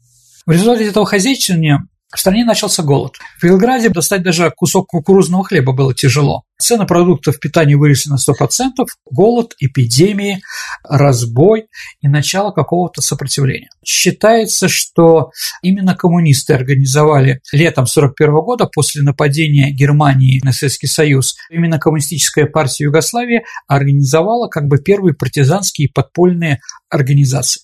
В 0.47 0.51
результате 0.51 0.87
этого 0.89 1.07
хозяйствования 1.07 1.87
в 2.15 2.21
стране 2.21 2.45
начался 2.45 2.83
голод. 2.83 3.17
В 3.39 3.45
Белграде 3.45 3.89
достать 3.89 4.23
даже 4.23 4.53
кусок 4.55 4.89
кукурузного 4.89 5.45
хлеба 5.45 5.73
было 5.73 5.95
тяжело. 5.95 6.45
Цены 6.59 6.87
продуктов 6.87 7.41
питания 7.41 7.77
выросли 7.77 8.11
на 8.11 8.17
100%, 8.17 8.87
голод, 9.11 9.55
эпидемии, 9.59 10.43
разбой 10.85 11.67
и 12.03 12.09
начало 12.09 12.53
какого-то 12.53 13.03
сопротивления. 13.03 13.71
Считается, 13.85 14.69
что 14.69 15.31
именно 15.63 15.97
коммунисты 15.97 16.53
организовали 16.53 17.41
летом 17.51 17.85
1941 17.85 18.35
года, 18.45 18.67
после 18.67 19.03
нападения 19.03 19.73
Германии 19.73 20.41
на 20.45 20.53
Советский 20.53 20.87
Союз, 20.87 21.37
именно 21.51 21.79
коммунистическая 21.79 22.47
партия 22.47 22.85
Югославии 22.85 23.45
организовала 23.67 24.49
как 24.49 24.69
бы 24.69 24.79
первые 24.79 25.15
партизанские 25.15 25.89
подпольные 25.93 26.61
организации 26.91 27.63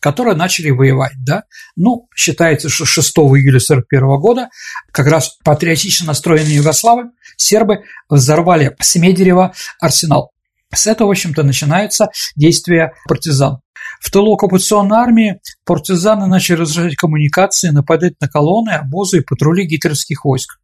которые 0.00 0.36
начали 0.36 0.70
воевать, 0.70 1.14
да. 1.24 1.44
Ну, 1.76 2.08
считается, 2.14 2.68
что 2.68 2.84
6 2.84 3.16
июля 3.18 3.58
1941 3.58 4.20
года 4.20 4.48
как 4.92 5.06
раз 5.06 5.38
патриотично 5.44 6.06
настроенные 6.06 6.56
югославы, 6.56 7.10
сербы, 7.36 7.84
взорвали 8.08 8.76
Смедерево 8.80 9.52
арсенал. 9.80 10.32
С 10.74 10.86
этого, 10.86 11.08
в 11.08 11.10
общем-то, 11.12 11.42
начинается 11.42 12.10
действие 12.36 12.92
партизан. 13.08 13.60
В 14.00 14.10
тылу 14.10 14.34
оккупационной 14.34 14.98
армии 14.98 15.40
партизаны 15.64 16.26
начали 16.26 16.58
разрушать 16.58 16.96
коммуникации, 16.96 17.70
нападать 17.70 18.20
на 18.20 18.28
колонны, 18.28 18.70
обозы 18.70 19.18
и 19.18 19.24
патрули 19.24 19.66
гитлеровских 19.66 20.24
войск. 20.24 20.58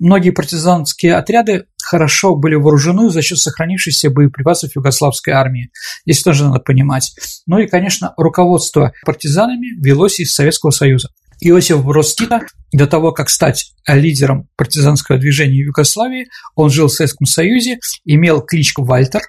Многие 0.00 0.30
партизанские 0.30 1.14
отряды 1.14 1.66
хорошо 1.92 2.34
были 2.34 2.54
вооружены 2.54 3.10
за 3.10 3.20
счет 3.20 3.38
сохранившихся 3.38 4.08
боеприпасов 4.08 4.74
югославской 4.74 5.34
армии. 5.34 5.70
Здесь 6.06 6.22
тоже 6.22 6.44
надо 6.44 6.58
понимать. 6.60 7.14
Ну 7.46 7.58
и, 7.58 7.66
конечно, 7.66 8.14
руководство 8.16 8.94
партизанами 9.04 9.78
велось 9.78 10.18
из 10.18 10.32
Советского 10.32 10.70
Союза. 10.70 11.10
Иосиф 11.40 11.84
Брос 11.84 12.14
Тита, 12.14 12.40
до 12.72 12.86
того, 12.86 13.12
как 13.12 13.28
стать 13.28 13.74
лидером 13.86 14.48
партизанского 14.56 15.18
движения 15.18 15.62
в 15.64 15.66
Югославии, 15.66 16.28
он 16.54 16.70
жил 16.70 16.86
в 16.86 16.92
Советском 16.92 17.26
Союзе, 17.26 17.78
имел 18.06 18.40
кличку 18.40 18.84
Вальтер 18.84 19.20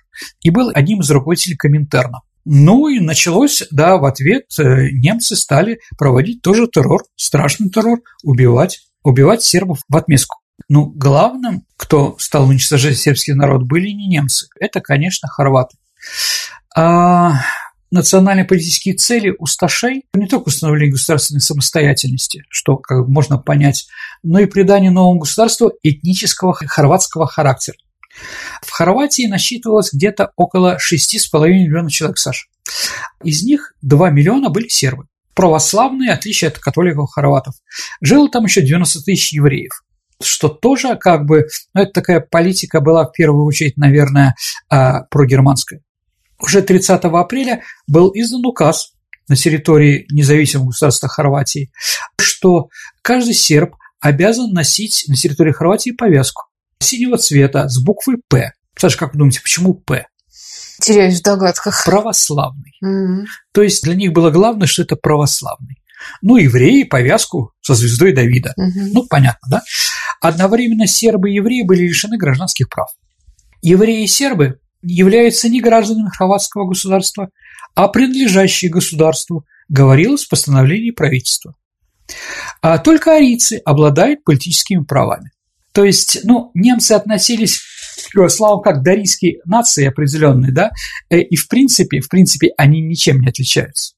и 0.41 0.49
был 0.49 0.71
одним 0.73 1.01
из 1.01 1.11
руководителей 1.11 1.57
Коминтерна. 1.57 2.21
Ну 2.45 2.87
и 2.87 3.01
началось, 3.01 3.63
да, 3.71 3.97
в 3.97 4.05
ответ 4.05 4.45
э, 4.57 4.89
немцы 4.91 5.35
стали 5.35 5.79
проводить 5.97 6.41
тоже 6.41 6.67
террор, 6.67 7.03
страшный 7.17 7.69
террор, 7.69 7.99
убивать, 8.23 8.79
убивать 9.03 9.41
сербов 9.41 9.79
в 9.89 9.97
отместку. 9.97 10.42
Ну, 10.69 10.85
главным, 10.85 11.65
кто 11.77 12.15
стал 12.19 12.47
уничтожать 12.47 12.97
сербский 12.97 13.33
народ, 13.33 13.63
были 13.63 13.89
не 13.89 14.07
немцы, 14.07 14.47
это, 14.59 14.81
конечно, 14.81 15.27
хорваты. 15.27 15.77
А 16.75 17.33
национальные 17.91 18.45
политические 18.45 18.95
цели 18.95 19.35
усташей 19.37 20.05
не 20.13 20.27
только 20.27 20.47
установление 20.47 20.93
государственной 20.93 21.41
самостоятельности, 21.41 22.43
что 22.49 22.77
как 22.77 23.07
можно 23.07 23.37
понять, 23.37 23.87
но 24.23 24.39
и 24.39 24.45
придание 24.45 24.89
новому 24.89 25.19
государству 25.19 25.71
этнического 25.83 26.53
хорватского 26.53 27.27
характера. 27.27 27.77
В 28.61 28.71
Хорватии 28.71 29.27
насчитывалось 29.27 29.91
где-то 29.91 30.31
около 30.35 30.77
6,5 30.77 31.47
миллионов 31.49 31.91
человек, 31.91 32.17
Саша. 32.17 32.47
Из 33.23 33.43
них 33.43 33.73
2 33.81 34.09
миллиона 34.11 34.49
были 34.49 34.67
сербы. 34.67 35.05
Православные, 35.35 36.11
отличие 36.11 36.49
от 36.49 36.59
католиков 36.59 37.09
хорватов. 37.11 37.55
Жило 38.01 38.29
там 38.29 38.45
еще 38.45 38.61
90 38.61 39.01
тысяч 39.01 39.33
евреев 39.33 39.83
что 40.25 40.49
тоже 40.49 40.95
как 40.95 41.25
бы, 41.25 41.47
ну, 41.73 41.81
это 41.81 41.91
такая 41.91 42.19
политика 42.19 42.81
была 42.81 43.05
в 43.05 43.11
первую 43.11 43.45
очередь, 43.45 43.77
наверное, 43.77 44.35
а, 44.69 45.01
прогерманская. 45.03 45.81
Уже 46.39 46.61
30 46.61 47.03
апреля 47.05 47.61
был 47.87 48.11
издан 48.13 48.45
указ 48.45 48.93
на 49.27 49.35
территории 49.35 50.05
независимого 50.11 50.67
государства 50.67 51.07
Хорватии, 51.07 51.71
что 52.19 52.69
каждый 53.01 53.33
серб 53.33 53.75
обязан 54.01 54.51
носить 54.51 55.05
на 55.07 55.15
территории 55.15 55.53
Хорватии 55.53 55.91
повязку 55.91 56.43
синего 56.79 57.17
цвета 57.17 57.69
с 57.69 57.81
буквой 57.81 58.17
«П». 58.27 58.51
Саша, 58.77 58.97
как 58.97 59.13
вы 59.13 59.19
думаете, 59.19 59.41
почему 59.41 59.73
«П»? 59.73 60.07
Теряюсь 60.81 61.19
в 61.19 61.23
догадках. 61.23 61.85
Православный. 61.85 62.73
Mm-hmm. 62.83 63.25
То 63.53 63.61
есть 63.61 63.83
для 63.83 63.95
них 63.95 64.11
было 64.11 64.31
главное, 64.31 64.67
что 64.67 64.81
это 64.81 64.95
православный. 64.95 65.77
Ну, 66.21 66.37
евреи 66.37 66.83
повязку 66.83 67.51
со 67.61 67.75
звездой 67.75 68.13
Давида. 68.13 68.53
Mm-hmm. 68.59 68.89
Ну, 68.93 69.05
понятно, 69.09 69.47
да? 69.49 69.61
Одновременно 70.21 70.87
сербы 70.87 71.31
и 71.31 71.35
евреи 71.35 71.63
были 71.63 71.83
лишены 71.83 72.17
гражданских 72.17 72.69
прав. 72.69 72.89
Евреи 73.61 74.03
и 74.03 74.07
сербы 74.07 74.59
являются 74.81 75.49
не 75.49 75.61
гражданами 75.61 76.09
хорватского 76.09 76.67
государства, 76.67 77.29
а 77.75 77.87
принадлежащие 77.87 78.69
государству, 78.69 79.45
говорилось 79.69 80.25
в 80.25 80.29
постановлении 80.29 80.91
правительства. 80.91 81.55
А 82.61 82.77
только 82.77 83.15
арийцы 83.15 83.61
обладают 83.65 84.23
политическими 84.23 84.83
правами. 84.83 85.31
То 85.71 85.83
есть, 85.83 86.19
ну, 86.23 86.51
немцы 86.53 86.91
относились 86.91 87.59
к 88.11 88.15
югославам 88.15 88.61
как 88.61 88.79
к 88.79 88.83
дарийской 88.83 89.39
нации 89.45 89.85
определенной, 89.85 90.51
да, 90.51 90.71
э, 91.09 91.19
и 91.19 91.35
в 91.35 91.47
принципе, 91.47 91.99
в 91.99 92.09
принципе, 92.09 92.49
они 92.57 92.81
ничем 92.81 93.21
не 93.21 93.29
отличаются. 93.29 93.93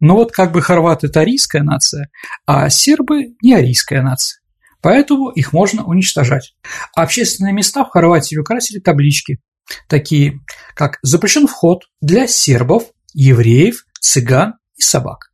Но 0.00 0.14
вот 0.14 0.32
как 0.32 0.52
бы 0.52 0.62
хорваты– 0.62 1.06
это 1.08 1.20
арийская 1.20 1.62
нация, 1.62 2.10
а 2.46 2.68
сербы– 2.70 3.34
не 3.42 3.54
арийская 3.54 4.02
нация. 4.02 4.40
Поэтому 4.80 5.30
их 5.30 5.52
можно 5.52 5.84
уничтожать. 5.84 6.54
общественные 6.94 7.52
места 7.52 7.84
в 7.84 7.90
Хорватии 7.90 8.36
украсили 8.36 8.80
таблички, 8.80 9.40
такие 9.88 10.40
как 10.74 10.98
«Запрещен 11.02 11.46
вход 11.46 11.84
для 12.00 12.26
сербов, 12.26 12.84
евреев, 13.14 13.84
цыган 14.00 14.54
и 14.76 14.82
собак». 14.82 15.30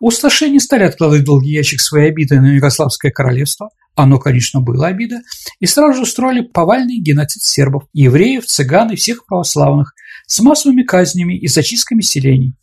Усташи 0.00 0.50
не 0.50 0.58
стали 0.58 0.82
откладывать 0.82 1.24
долгий 1.24 1.52
ящик 1.52 1.80
своей 1.80 2.10
обиды 2.10 2.40
на 2.40 2.54
Югославское 2.54 3.12
королевство, 3.12 3.70
оно, 3.94 4.18
конечно, 4.18 4.60
было 4.60 4.88
обида, 4.88 5.20
и 5.60 5.66
сразу 5.66 5.94
же 5.94 6.02
устроили 6.02 6.40
повальный 6.40 6.98
геноцид 6.98 7.42
сербов, 7.42 7.84
евреев, 7.92 8.46
цыган 8.46 8.90
и 8.90 8.96
всех 8.96 9.26
православных 9.26 9.94
с 10.26 10.40
массовыми 10.40 10.82
казнями 10.82 11.38
и 11.38 11.46
зачистками 11.46 12.00
селений. 12.00 12.54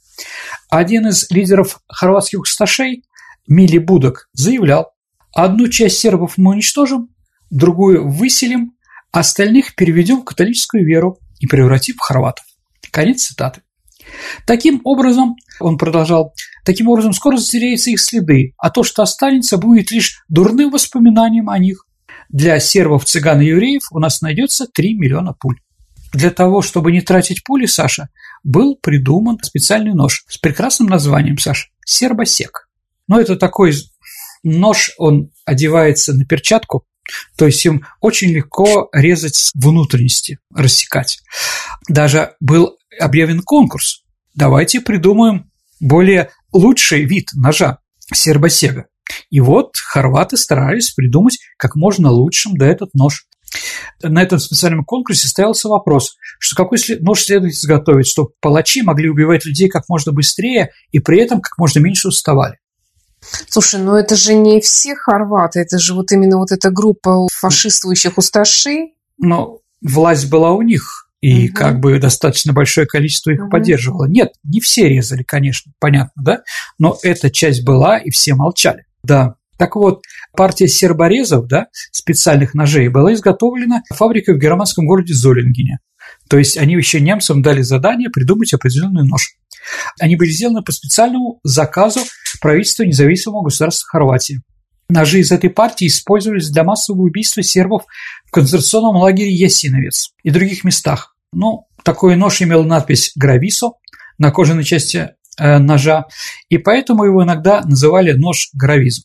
Один 0.69 1.07
из 1.07 1.29
лидеров 1.29 1.79
хорватских 1.87 2.41
усташей, 2.41 3.03
Мили 3.47 3.77
Будок, 3.77 4.29
заявлял, 4.33 4.91
одну 5.33 5.67
часть 5.67 5.99
сербов 5.99 6.33
мы 6.37 6.51
уничтожим, 6.51 7.09
другую 7.49 8.07
выселим, 8.07 8.73
остальных 9.11 9.75
переведем 9.75 10.21
в 10.21 10.25
католическую 10.25 10.85
веру 10.85 11.19
и 11.39 11.47
превратим 11.47 11.95
в 11.95 12.01
хорватов. 12.01 12.45
Конец 12.91 13.23
цитаты. 13.23 13.61
Таким 14.45 14.81
образом, 14.83 15.35
он 15.59 15.77
продолжал, 15.77 16.33
таким 16.65 16.87
образом 16.87 17.13
скоро 17.13 17.37
затеряются 17.37 17.91
их 17.91 17.99
следы, 17.99 18.53
а 18.57 18.69
то, 18.69 18.83
что 18.83 19.03
останется, 19.03 19.57
будет 19.57 19.91
лишь 19.91 20.23
дурным 20.29 20.71
воспоминанием 20.71 21.49
о 21.49 21.57
них. 21.59 21.85
Для 22.29 22.59
сербов, 22.59 23.05
цыган 23.05 23.41
и 23.41 23.47
евреев 23.47 23.83
у 23.91 23.99
нас 23.99 24.21
найдется 24.21 24.67
3 24.67 24.95
миллиона 24.95 25.33
пуль. 25.33 25.59
Для 26.13 26.31
того, 26.31 26.61
чтобы 26.61 26.91
не 26.91 27.01
тратить 27.01 27.43
пули, 27.43 27.65
Саша, 27.65 28.09
был 28.43 28.75
придуман 28.75 29.37
специальный 29.41 29.93
нож 29.93 30.25
с 30.27 30.37
прекрасным 30.37 30.89
названием, 30.89 31.37
Саша, 31.37 31.69
сербосек. 31.85 32.67
Но 33.07 33.19
это 33.19 33.35
такой 33.35 33.73
нож, 34.43 34.91
он 34.97 35.31
одевается 35.45 36.13
на 36.13 36.25
перчатку, 36.25 36.85
то 37.37 37.45
есть 37.45 37.65
им 37.65 37.85
очень 38.01 38.29
легко 38.29 38.89
резать 38.93 39.51
внутренности, 39.55 40.39
рассекать. 40.53 41.19
Даже 41.87 42.35
был 42.39 42.77
объявлен 42.99 43.41
конкурс. 43.41 44.03
Давайте 44.35 44.81
придумаем 44.81 45.51
более 45.79 46.29
лучший 46.51 47.05
вид 47.05 47.29
ножа 47.33 47.79
сербосега. 48.13 48.87
И 49.29 49.39
вот 49.39 49.75
хорваты 49.75 50.37
старались 50.37 50.91
придумать 50.91 51.39
как 51.57 51.75
можно 51.75 52.11
лучшим 52.11 52.55
да 52.57 52.67
этот 52.67 52.93
нож. 52.93 53.25
На 54.01 54.21
этом 54.21 54.39
специальном 54.39 54.85
конкурсе 54.85 55.27
ставился 55.27 55.67
вопрос, 55.67 56.15
что 56.39 56.55
какой 56.55 56.77
нож 56.99 57.23
следует 57.23 57.53
изготовить, 57.53 58.07
чтобы 58.07 58.31
палачи 58.39 58.81
могли 58.81 59.09
убивать 59.09 59.45
людей 59.45 59.69
как 59.69 59.89
можно 59.89 60.11
быстрее 60.11 60.71
и 60.91 60.99
при 60.99 61.19
этом 61.19 61.41
как 61.41 61.57
можно 61.57 61.79
меньше 61.79 62.07
уставали. 62.07 62.59
Слушай, 63.49 63.81
ну 63.81 63.95
это 63.95 64.15
же 64.15 64.33
не 64.33 64.61
все 64.61 64.95
хорваты, 64.95 65.59
это 65.59 65.77
же 65.77 65.93
вот 65.93 66.11
именно 66.11 66.37
вот 66.37 66.51
эта 66.51 66.71
группа 66.71 67.27
фашистующих 67.31 68.17
усташей. 68.17 68.95
Но 69.17 69.59
власть 69.81 70.29
была 70.29 70.51
у 70.51 70.61
них, 70.61 71.09
и 71.21 71.49
угу. 71.49 71.55
как 71.55 71.79
бы 71.79 71.99
достаточно 71.99 72.53
большое 72.53 72.87
количество 72.87 73.31
их 73.31 73.43
угу. 73.43 73.49
поддерживало. 73.49 74.05
Нет, 74.05 74.33
не 74.43 74.61
все 74.61 74.87
резали, 74.87 75.23
конечно, 75.23 75.73
понятно, 75.79 76.21
да, 76.23 76.43
но 76.77 76.97
эта 77.03 77.29
часть 77.29 77.63
была, 77.63 77.97
и 77.97 78.09
все 78.09 78.35
молчали. 78.35 78.85
Да, 79.03 79.35
так 79.59 79.75
вот, 79.75 80.03
партия 80.37 80.69
серборезов, 80.69 81.47
да, 81.47 81.67
специальных 81.91 82.53
ножей, 82.53 82.87
была 82.87 83.13
изготовлена 83.13 83.83
фабрикой 83.93 84.35
в 84.35 84.39
германском 84.39 84.87
городе 84.87 85.13
Золингене. 85.13 85.79
То 86.29 86.37
есть 86.37 86.57
они 86.57 86.75
еще 86.75 87.01
немцам 87.01 87.41
дали 87.41 87.61
задание 87.61 88.09
придумать 88.09 88.53
определенный 88.53 89.05
нож. 89.05 89.35
Они 89.99 90.15
были 90.15 90.29
сделаны 90.29 90.63
по 90.63 90.71
специальному 90.71 91.41
заказу 91.43 91.99
правительства 92.39 92.83
независимого 92.83 93.43
государства 93.43 93.89
Хорватии. 93.89 94.41
Ножи 94.87 95.19
из 95.19 95.31
этой 95.33 95.49
партии 95.49 95.87
использовались 95.87 96.49
для 96.49 96.63
массового 96.63 97.01
убийства 97.01 97.43
сербов 97.43 97.83
в 98.27 98.31
концентрационном 98.31 98.95
лагере 98.95 99.33
Ясиновец 99.33 100.11
и 100.23 100.29
других 100.31 100.63
местах. 100.63 101.17
Ну, 101.33 101.65
такой 101.83 102.15
нож 102.15 102.41
имел 102.41 102.63
надпись 102.63 103.11
«Грависо» 103.17 103.71
на 104.17 104.31
кожаной 104.31 104.63
части 104.63 105.09
э, 105.37 105.57
ножа, 105.57 106.05
и 106.47 106.57
поэтому 106.57 107.03
его 107.03 107.25
иногда 107.25 107.61
называли 107.65 108.13
нож 108.13 108.49
гравизм. 108.53 109.03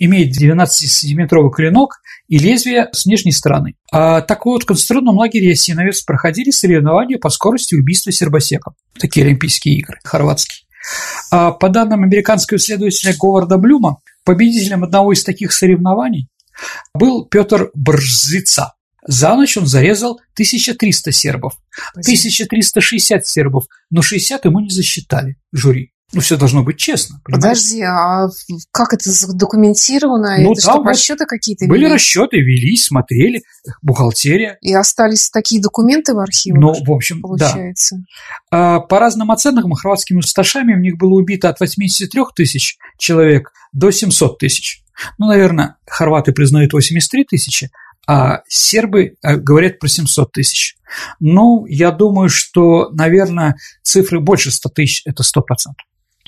Имеет 0.00 0.36
12-сантиметровый 0.36 1.52
клинок 1.52 2.00
и 2.26 2.38
лезвие 2.38 2.88
с 2.92 3.06
нижней 3.06 3.32
стороны. 3.32 3.74
А 3.92 4.22
так 4.22 4.46
вот, 4.46 4.64
в 4.64 4.66
концентрационном 4.66 5.18
лагере 5.18 5.50
Ясиновец 5.50 6.02
проходили 6.02 6.50
соревнования 6.50 7.18
по 7.18 7.28
скорости 7.28 7.74
убийства 7.76 8.10
сербосеком. 8.10 8.74
Такие 8.98 9.26
Олимпийские 9.26 9.76
игры, 9.76 9.98
хорватские. 10.02 10.64
А 11.30 11.52
по 11.52 11.68
данным 11.68 12.02
американского 12.02 12.56
исследователя 12.56 13.14
Говарда 13.16 13.58
Блюма, 13.58 13.98
победителем 14.24 14.82
одного 14.82 15.12
из 15.12 15.22
таких 15.22 15.52
соревнований 15.52 16.28
был 16.94 17.26
Петр 17.26 17.70
Брзица. 17.74 18.74
За 19.06 19.34
ночь 19.34 19.56
он 19.56 19.66
зарезал 19.66 20.20
1300 20.34 21.12
сербов, 21.12 21.54
1360 21.92 23.26
сербов, 23.26 23.64
но 23.90 24.02
60 24.02 24.44
ему 24.46 24.60
не 24.60 24.70
засчитали 24.70 25.36
жюри. 25.52 25.92
Ну, 26.12 26.20
все 26.20 26.36
должно 26.36 26.62
быть 26.62 26.76
честно. 26.76 27.20
Понимаете? 27.24 27.48
Подожди, 27.48 27.82
а 27.82 28.28
как 28.72 28.92
это 28.94 29.10
задокументировано? 29.10 30.38
Ну, 30.38 30.52
это 30.52 30.60
что, 30.60 30.82
расчеты 30.82 31.24
какие-то 31.26 31.66
Были 31.66 31.86
расчеты, 31.86 32.38
велись, 32.38 32.86
смотрели, 32.86 33.42
бухгалтерия. 33.80 34.58
И 34.60 34.74
остались 34.74 35.30
такие 35.30 35.62
документы 35.62 36.14
в 36.14 36.18
архивах? 36.18 36.60
Ну, 36.60 36.84
в 36.84 36.90
общем, 36.90 37.20
получается. 37.20 37.98
да. 38.50 38.80
По 38.80 38.98
разным 38.98 39.30
оценкам, 39.30 39.72
хорватскими 39.72 40.18
усташами 40.18 40.74
в 40.74 40.80
них 40.80 40.98
было 40.98 41.14
убито 41.14 41.48
от 41.48 41.60
83 41.60 42.22
тысяч 42.34 42.76
человек 42.98 43.52
до 43.72 43.90
700 43.90 44.38
тысяч. 44.38 44.82
Ну, 45.18 45.26
наверное, 45.26 45.76
хорваты 45.86 46.32
признают 46.32 46.72
83 46.72 47.24
тысячи, 47.24 47.70
а 48.06 48.42
сербы 48.48 49.14
э, 49.22 49.36
говорят 49.36 49.78
про 49.78 49.88
700 49.88 50.32
тысяч. 50.32 50.76
Ну, 51.20 51.64
я 51.66 51.90
думаю, 51.90 52.28
что, 52.28 52.90
наверное, 52.90 53.56
цифры 53.82 54.20
больше 54.20 54.50
100 54.50 54.68
тысяч– 54.70 55.02
это 55.04 55.22
100%. 55.22 55.42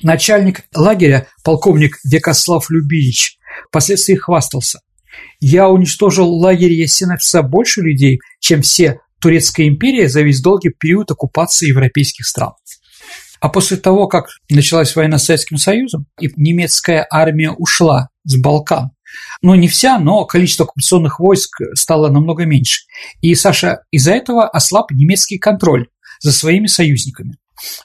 Начальник 0.03 0.63
лагеря, 0.75 1.29
полковник 1.45 1.99
Векослав 2.05 2.71
Любич, 2.71 3.39
впоследствии 3.69 4.15
хвастался. 4.15 4.81
«Я 5.41 5.69
уничтожил 5.69 6.29
лагерь 6.29 6.73
Ясиновца 6.73 7.43
больше 7.43 7.83
людей, 7.83 8.21
чем 8.41 8.63
все 8.63 9.01
Турецкая 9.21 9.69
империя 9.69 10.09
за 10.09 10.23
весь 10.23 10.41
долгий 10.41 10.71
период 10.71 11.11
оккупации 11.11 11.69
европейских 11.69 12.27
стран». 12.27 12.53
А 13.41 13.49
после 13.49 13.77
того, 13.77 14.07
как 14.07 14.29
началась 14.49 14.95
война 14.95 15.19
с 15.19 15.25
Советским 15.25 15.57
Союзом, 15.59 16.07
и 16.21 16.31
немецкая 16.37 17.07
армия 17.11 17.51
ушла 17.51 18.09
с 18.25 18.41
Балкан, 18.41 18.93
ну, 19.43 19.55
не 19.55 19.69
вся, 19.69 19.99
но 19.99 20.25
количество 20.25 20.65
оккупационных 20.65 21.19
войск 21.19 21.61
стало 21.75 22.09
намного 22.09 22.45
меньше. 22.47 22.83
И, 23.21 23.35
Саша, 23.35 23.83
из-за 23.91 24.13
этого 24.13 24.49
ослаб 24.49 24.91
немецкий 24.93 25.39
контроль 25.39 25.89
за 26.21 26.33
своими 26.33 26.67
союзниками. 26.67 27.37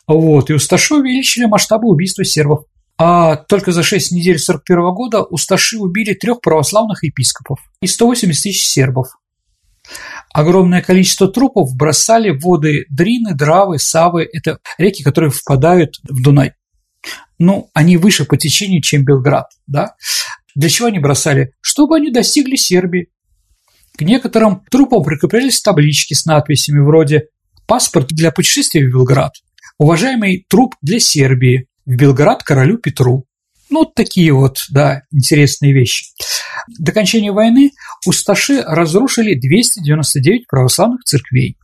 Вот, 0.07 0.49
и 0.49 0.53
Усташи 0.53 0.95
увеличили 0.95 1.45
масштабы 1.45 1.87
убийства 1.87 2.23
сербов. 2.23 2.65
А 2.97 3.35
только 3.35 3.71
за 3.71 3.83
6 3.83 4.11
недель 4.11 4.39
41 4.39 4.93
года 4.93 5.21
Усташи 5.21 5.77
убили 5.77 6.13
трех 6.13 6.41
православных 6.41 7.03
епископов 7.03 7.59
и 7.79 7.87
180 7.87 8.41
тысяч 8.41 8.65
сербов. 8.65 9.07
Огромное 10.33 10.81
количество 10.81 11.27
трупов 11.27 11.75
бросали 11.75 12.31
в 12.31 12.43
воды 12.43 12.85
Дрины, 12.89 13.33
Дравы, 13.33 13.79
Савы– 13.79 14.27
это 14.33 14.59
реки, 14.77 15.03
которые 15.03 15.31
впадают 15.31 15.95
в 16.03 16.21
Дунай. 16.21 16.53
Ну, 17.39 17.69
они 17.73 17.97
выше 17.97 18.25
по 18.25 18.35
течению, 18.35 18.81
чем 18.81 19.05
Белград, 19.05 19.45
да? 19.67 19.95
Для 20.55 20.69
чего 20.69 20.87
они 20.87 20.99
бросали? 20.99 21.53
Чтобы 21.61 21.95
они 21.95 22.11
достигли 22.11 22.55
Сербии. 22.55 23.09
К 23.95 24.01
некоторым 24.01 24.63
трупам 24.69 25.03
прикреплялись 25.03 25.61
таблички 25.61 26.13
с 26.13 26.25
надписями 26.25 26.79
вроде 26.79 27.27
«Паспорт 27.67 28.07
для 28.09 28.31
путешествия 28.31 28.85
в 28.85 28.91
Белград», 28.91 29.33
«Уважаемый 29.77 30.45
труп 30.49 30.75
для 30.81 30.99
Сербии», 30.99 31.67
«В 31.85 31.95
Белград 31.95 32.43
королю 32.43 32.77
Петру». 32.77 33.25
Ну, 33.69 33.79
вот 33.79 33.95
такие 33.95 34.33
вот, 34.33 34.65
да, 34.69 35.03
интересные 35.11 35.73
вещи. 35.73 36.05
До 36.79 36.91
окончания 36.91 37.31
войны 37.31 37.71
усташи 38.05 38.61
разрушили 38.61 39.35
299 39.35 40.47
православных 40.47 41.03
церквей, 41.03 41.57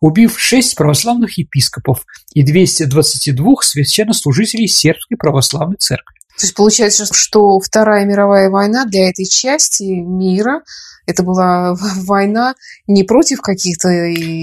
убив 0.00 0.38
6 0.38 0.76
православных 0.76 1.38
епископов 1.38 2.04
и 2.34 2.42
222 2.42 3.54
священнослужителей 3.62 4.68
сербской 4.68 5.16
православной 5.16 5.76
церкви. 5.78 6.15
То 6.38 6.44
есть 6.44 6.54
получается, 6.54 7.06
что 7.10 7.58
Вторая 7.60 8.04
мировая 8.04 8.50
война 8.50 8.84
для 8.84 9.08
этой 9.08 9.24
части 9.24 9.84
мира 9.84 10.62
это 11.06 11.22
была 11.22 11.74
война 12.04 12.54
не 12.86 13.04
против 13.04 13.40
каких-то 13.40 13.88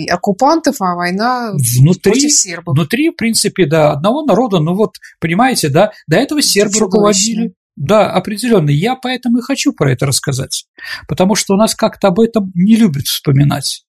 оккупантов, 0.09 0.77
а 0.79 0.95
война 0.95 1.51
внутри, 1.79 2.11
против 2.11 2.31
сербов. 2.31 2.75
Внутри, 2.75 3.09
в 3.09 3.15
принципе, 3.15 3.65
да, 3.65 3.91
одного 3.91 4.23
народа, 4.23 4.59
ну 4.59 4.73
вот, 4.73 4.95
понимаете, 5.19 5.69
да, 5.69 5.91
до 6.07 6.17
этого 6.17 6.41
сербы 6.41 6.79
руководили. 6.79 7.53
Да, 7.75 8.11
определенно. 8.11 8.69
Я 8.69 8.95
поэтому 8.95 9.39
и 9.39 9.41
хочу 9.41 9.73
про 9.73 9.91
это 9.91 10.05
рассказать. 10.05 10.65
Потому 11.07 11.33
что 11.33 11.55
у 11.55 11.57
нас 11.57 11.73
как-то 11.73 12.09
об 12.09 12.19
этом 12.19 12.51
не 12.53 12.75
любят 12.75 13.07
вспоминать. 13.07 13.83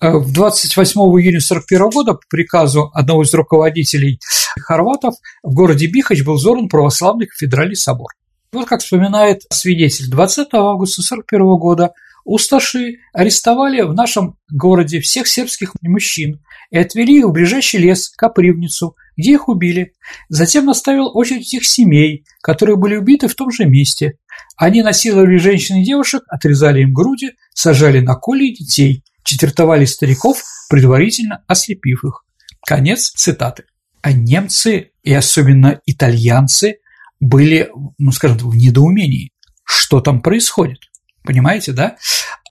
Э, 0.00 0.18
в 0.18 0.30
28 0.30 1.00
июня 1.00 1.38
1941 1.38 1.88
года 1.88 2.14
по 2.14 2.20
приказу 2.28 2.90
одного 2.92 3.22
из 3.22 3.32
руководителей 3.32 4.20
хорватов 4.60 5.14
в 5.42 5.54
городе 5.54 5.86
Бихач 5.86 6.22
был 6.24 6.34
взорван 6.34 6.68
православный 6.68 7.26
кафедральный 7.26 7.76
собор. 7.76 8.08
Вот 8.52 8.66
как 8.66 8.80
вспоминает 8.80 9.42
свидетель, 9.50 10.08
20 10.08 10.48
августа 10.52 11.02
1941 11.02 11.58
года 11.58 11.92
Усташи 12.24 13.00
арестовали 13.12 13.82
в 13.82 13.92
нашем 13.92 14.38
городе 14.50 15.00
всех 15.00 15.28
сербских 15.28 15.72
мужчин 15.82 16.40
и 16.70 16.78
отвели 16.78 17.18
их 17.18 17.26
в 17.26 17.32
ближайший 17.32 17.80
лес, 17.80 18.08
Капривницу, 18.16 18.96
где 19.16 19.32
их 19.32 19.48
убили. 19.48 19.92
Затем 20.30 20.64
наставил 20.64 21.10
очередь 21.14 21.52
их 21.52 21.66
семей, 21.66 22.24
которые 22.42 22.76
были 22.76 22.96
убиты 22.96 23.28
в 23.28 23.34
том 23.34 23.50
же 23.50 23.66
месте. 23.66 24.18
Они 24.56 24.82
насиловали 24.82 25.36
женщин 25.36 25.76
и 25.76 25.84
девушек, 25.84 26.22
отрезали 26.28 26.80
им 26.80 26.94
груди, 26.94 27.32
сажали 27.52 28.00
на 28.00 28.14
коли 28.14 28.54
детей, 28.54 29.04
четвертовали 29.22 29.84
стариков, 29.84 30.42
предварительно 30.70 31.44
ослепив 31.46 32.04
их. 32.04 32.24
Конец 32.66 33.10
цитаты. 33.10 33.64
А 34.04 34.12
немцы 34.12 34.90
и 35.02 35.14
особенно 35.14 35.80
итальянцы 35.86 36.76
были, 37.20 37.70
ну 37.96 38.12
скажем, 38.12 38.36
в 38.36 38.54
недоумении. 38.54 39.32
Что 39.64 40.02
там 40.02 40.20
происходит? 40.20 40.80
Понимаете, 41.22 41.72
да? 41.72 41.96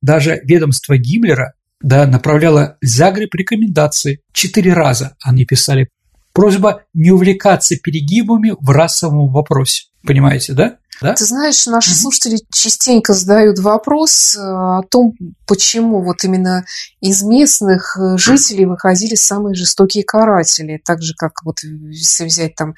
Даже 0.02 0.42
ведомство 0.46 0.98
Гиммлера 0.98 1.54
да, 1.80 2.08
направляло 2.08 2.80
Загреб 2.82 3.36
рекомендации. 3.36 4.22
Четыре 4.32 4.74
раза 4.74 5.16
они 5.22 5.46
писали. 5.46 5.90
Просьба 6.34 6.86
не 6.96 7.12
увлекаться 7.12 7.76
перегибами 7.76 8.56
в 8.60 8.72
расовом 8.72 9.32
вопросе. 9.32 9.90
Понимаете, 10.08 10.54
да? 10.54 10.78
Да? 11.02 11.14
Ты 11.14 11.26
знаешь, 11.26 11.66
наши 11.66 11.92
mm-hmm. 11.92 11.96
слушатели 11.96 12.38
частенько 12.54 13.14
задают 13.14 13.60
вопрос 13.60 14.36
э, 14.36 14.40
о 14.40 14.82
том, 14.90 15.14
почему 15.48 16.04
вот 16.04 16.24
именно 16.24 16.66
из 17.02 17.24
местных 17.24 17.98
э, 17.98 18.18
жителей 18.18 18.66
выходили 18.66 19.16
самые 19.16 19.56
жестокие 19.56 20.04
каратели, 20.04 20.82
так 20.84 21.02
же, 21.02 21.14
как 21.16 21.32
вот 21.44 21.58
если 21.64 22.26
взять 22.26 22.56
там 22.56 22.76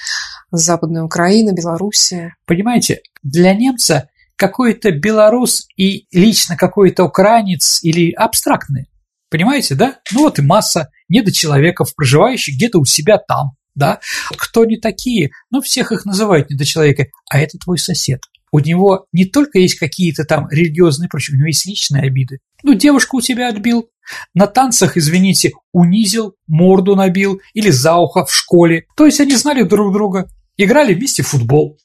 Западная 0.51 1.03
Украина, 1.03 1.51
Белоруссия. 1.51 2.35
Понимаете, 2.45 3.01
для 3.23 3.53
немца 3.53 4.09
какой-то 4.35 4.91
белорус 4.91 5.67
и 5.77 6.07
лично 6.11 6.57
какой-то 6.57 7.03
украинец 7.05 7.79
или 7.83 8.11
абстрактный. 8.11 8.89
Понимаете, 9.29 9.75
да? 9.75 9.97
Ну 10.13 10.21
вот 10.21 10.39
и 10.39 10.41
масса 10.41 10.89
недочеловеков, 11.09 11.95
проживающих 11.95 12.55
где-то 12.55 12.79
у 12.79 12.85
себя 12.85 13.17
там, 13.17 13.51
да? 13.75 13.99
Кто 14.37 14.65
не 14.65 14.77
такие? 14.77 15.31
Ну, 15.51 15.61
всех 15.61 15.91
их 15.91 16.05
называют 16.05 16.49
недочеловеками, 16.49 17.11
а 17.29 17.39
это 17.39 17.57
твой 17.57 17.77
сосед. 17.77 18.21
У 18.51 18.59
него 18.59 19.05
не 19.11 19.25
только 19.25 19.59
есть 19.59 19.75
какие-то 19.75 20.23
там 20.23 20.47
религиозные 20.49 21.09
прочие, 21.09 21.35
у 21.35 21.37
него 21.37 21.47
есть 21.47 21.65
личные 21.65 22.03
обиды. 22.03 22.39
Ну, 22.63 22.73
девушку 22.73 23.17
у 23.17 23.21
тебя 23.21 23.49
отбил, 23.49 23.89
на 24.33 24.47
танцах, 24.47 24.97
извините, 24.97 25.51
унизил, 25.73 26.35
морду 26.47 26.95
набил 26.95 27.41
или 27.53 27.69
за 27.69 27.95
ухо 27.95 28.25
в 28.25 28.33
школе. 28.33 28.85
То 28.95 29.05
есть 29.05 29.19
они 29.19 29.35
знали 29.35 29.63
друг 29.63 29.93
друга, 29.93 30.29
играли 30.57 30.93
вместе 30.93 31.23
в 31.23 31.27
футбол. 31.27 31.77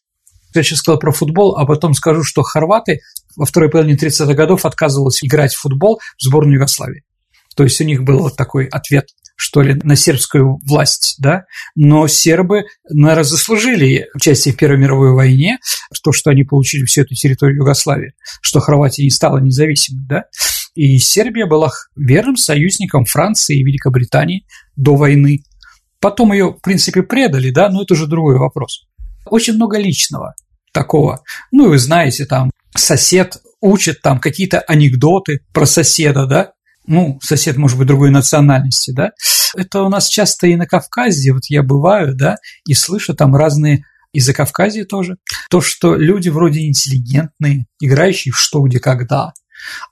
Я 0.55 0.63
сейчас 0.63 0.81
сказал 0.81 0.99
про 0.99 1.13
футбол, 1.13 1.57
а 1.57 1.65
потом 1.65 1.95
скажу, 1.95 2.25
что 2.25 2.43
хорваты 2.43 3.01
во 3.37 3.47
второй 3.47 3.71
половине 3.71 3.97
30-х 3.97 4.35
годов 4.35 4.65
отказывались 4.65 5.25
играть 5.25 5.55
в 5.55 5.61
футбол 5.61 6.01
в 6.19 6.23
сборную 6.23 6.57
Югославии. 6.57 7.05
То 7.55 7.65
есть 7.65 7.81
у 7.81 7.85
них 7.85 8.03
был 8.03 8.19
вот 8.21 8.37
такой 8.37 8.67
ответ, 8.67 9.09
что 9.41 9.63
ли, 9.63 9.81
на 9.85 9.97
сербскую 9.97 10.59
власть, 10.67 11.15
да, 11.19 11.45
но 11.75 12.07
сербы, 12.09 12.65
наверное, 12.91 13.25
заслужили 13.25 14.07
участие 14.15 14.53
в 14.53 14.59
Первой 14.59 14.77
мировой 14.77 15.15
войне, 15.15 15.59
то, 16.03 16.13
что 16.13 16.29
они 16.29 16.45
получили 16.45 16.85
всю 16.85 17.03
эту 17.03 17.15
территорию 17.15 17.57
Югославии, 17.57 18.13
что 18.43 18.61
Хорватия 18.61 19.03
не 19.03 19.11
стала 19.11 19.39
независимой, 19.39 20.05
да, 20.07 20.25
и 20.75 20.99
Сербия 20.99 21.47
была 21.47 21.71
верным 21.97 22.37
союзником 22.37 23.07
Франции 23.07 23.59
и 23.59 23.65
Великобритании 23.65 24.45
до 24.77 24.95
войны. 24.95 25.43
Потом 26.01 26.35
ее, 26.35 26.49
в 26.53 26.61
принципе, 26.61 27.03
предали, 27.03 27.51
да, 27.51 27.71
но 27.71 27.85
это 27.85 27.95
уже 27.95 28.07
другой 28.07 28.37
вопрос. 28.37 28.89
Очень 29.25 29.55
много 29.55 29.79
личного 29.79 30.35
такого. 30.75 31.23
Ну, 31.51 31.71
вы 31.71 31.79
знаете, 31.79 32.27
там 32.27 32.51
сосед 32.77 33.39
учит 33.63 34.03
там 34.03 34.21
какие-то 34.21 34.61
анекдоты 34.61 35.41
про 35.55 35.65
соседа, 35.65 36.27
да, 36.27 36.53
ну, 36.91 37.21
сосед 37.23 37.57
может 37.57 37.79
быть 37.79 37.87
другой 37.87 38.11
национальности, 38.11 38.91
да, 38.91 39.13
это 39.57 39.83
у 39.83 39.89
нас 39.89 40.09
часто 40.09 40.49
и 40.49 40.57
на 40.57 40.67
Кавказе, 40.67 41.33
вот 41.33 41.45
я 41.49 41.63
бываю, 41.63 42.17
да, 42.17 42.37
и 42.67 42.75
слышу 42.75 43.15
там 43.15 43.37
разные 43.37 43.85
и 44.13 44.19
за 44.19 44.35
Кавказье 44.35 44.85
тоже. 44.85 45.17
То, 45.51 45.61
что 45.61 45.95
люди 45.95 46.31
вроде 46.31 46.67
интеллигентные, 46.67 47.67
играющие 47.81 48.33
в 48.33 48.39
что, 48.39 48.61
где, 48.63 48.81
когда, 48.81 49.33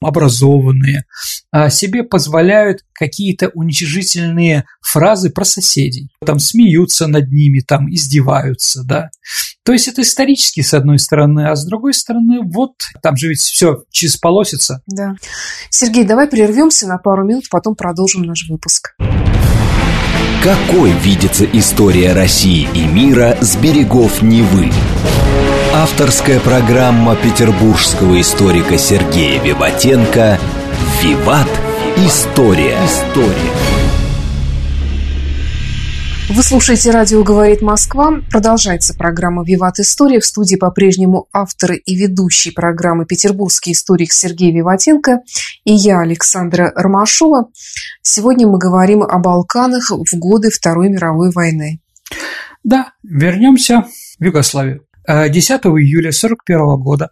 образованные, 0.01 1.05
а 1.53 1.71
себе 1.71 2.03
позволяют 2.03 2.81
какие-то 2.93 3.51
уничижительные 3.55 4.65
фразы 4.83 5.31
про 5.31 5.45
соседей. 5.45 6.11
Там 6.27 6.41
смеются 6.41 7.07
над 7.07 7.31
ними, 7.31 7.61
там 7.61 7.89
издеваются, 7.95 8.83
да. 8.83 9.11
То 9.69 9.75
есть 9.75 9.87
это 9.87 10.01
исторически, 10.01 10.63
с 10.63 10.73
одной 10.73 10.99
стороны, 10.99 11.51
а 11.51 11.55
с 11.55 11.67
другой 11.67 11.93
стороны, 11.93 12.41
вот, 12.43 12.73
там 13.03 13.19
же 13.19 13.29
ведь 13.29 13.41
все 13.41 13.83
через 13.91 14.17
полосица. 14.17 14.81
Да. 14.87 15.17
Сергей, 15.69 16.05
давай 16.05 16.27
прервемся 16.27 16.87
на 16.87 16.97
пару 16.97 17.23
минут, 17.23 17.51
потом 17.51 17.75
продолжим 17.75 18.23
наш 18.23 18.49
выпуск. 18.49 18.97
Какой 20.43 20.93
видится 20.93 21.45
история 21.45 22.15
России 22.15 22.67
и 22.73 22.87
мира 22.87 23.37
с 23.43 23.57
берегов 23.57 24.23
Невы? 24.23 24.73
Авторская 25.75 26.41
программа 26.41 27.15
петербургского 27.15 28.19
историка 28.23 28.79
Сергея 28.79 29.39
Виватенко 29.43 30.39
«Виват. 31.03 31.51
История». 31.99 32.79
История. 32.87 33.68
Вы 36.31 36.43
слушаете 36.43 36.91
«Радио 36.91 37.25
говорит 37.25 37.63
Москва». 37.63 38.21
Продолжается 38.31 38.93
программа 38.95 39.45
«Виват. 39.45 39.79
История». 39.79 40.21
В 40.21 40.27
студии 40.27 40.57
по-прежнему 40.57 41.27
автор 41.33 41.73
и 41.73 41.97
ведущий 41.97 42.51
программы 42.51 43.07
петербургский 43.07 43.73
историк 43.73 44.13
Сергей 44.13 44.53
Виватенко 44.53 45.21
и 45.65 45.73
я, 45.73 46.01
Александра 46.01 46.71
Ромашова. 46.75 47.49
Сегодня 48.03 48.47
мы 48.47 48.59
говорим 48.59 49.03
о 49.03 49.19
Балканах 49.21 49.91
в 49.91 50.19
годы 50.19 50.51
Второй 50.51 50.91
мировой 50.91 51.31
войны. 51.33 51.81
Да, 52.63 52.93
вернемся 53.03 53.87
в 54.19 54.25
Югославию. 54.25 54.85
10 55.07 55.33
июля 55.33 56.11
1941 56.11 56.77
года 56.83 57.11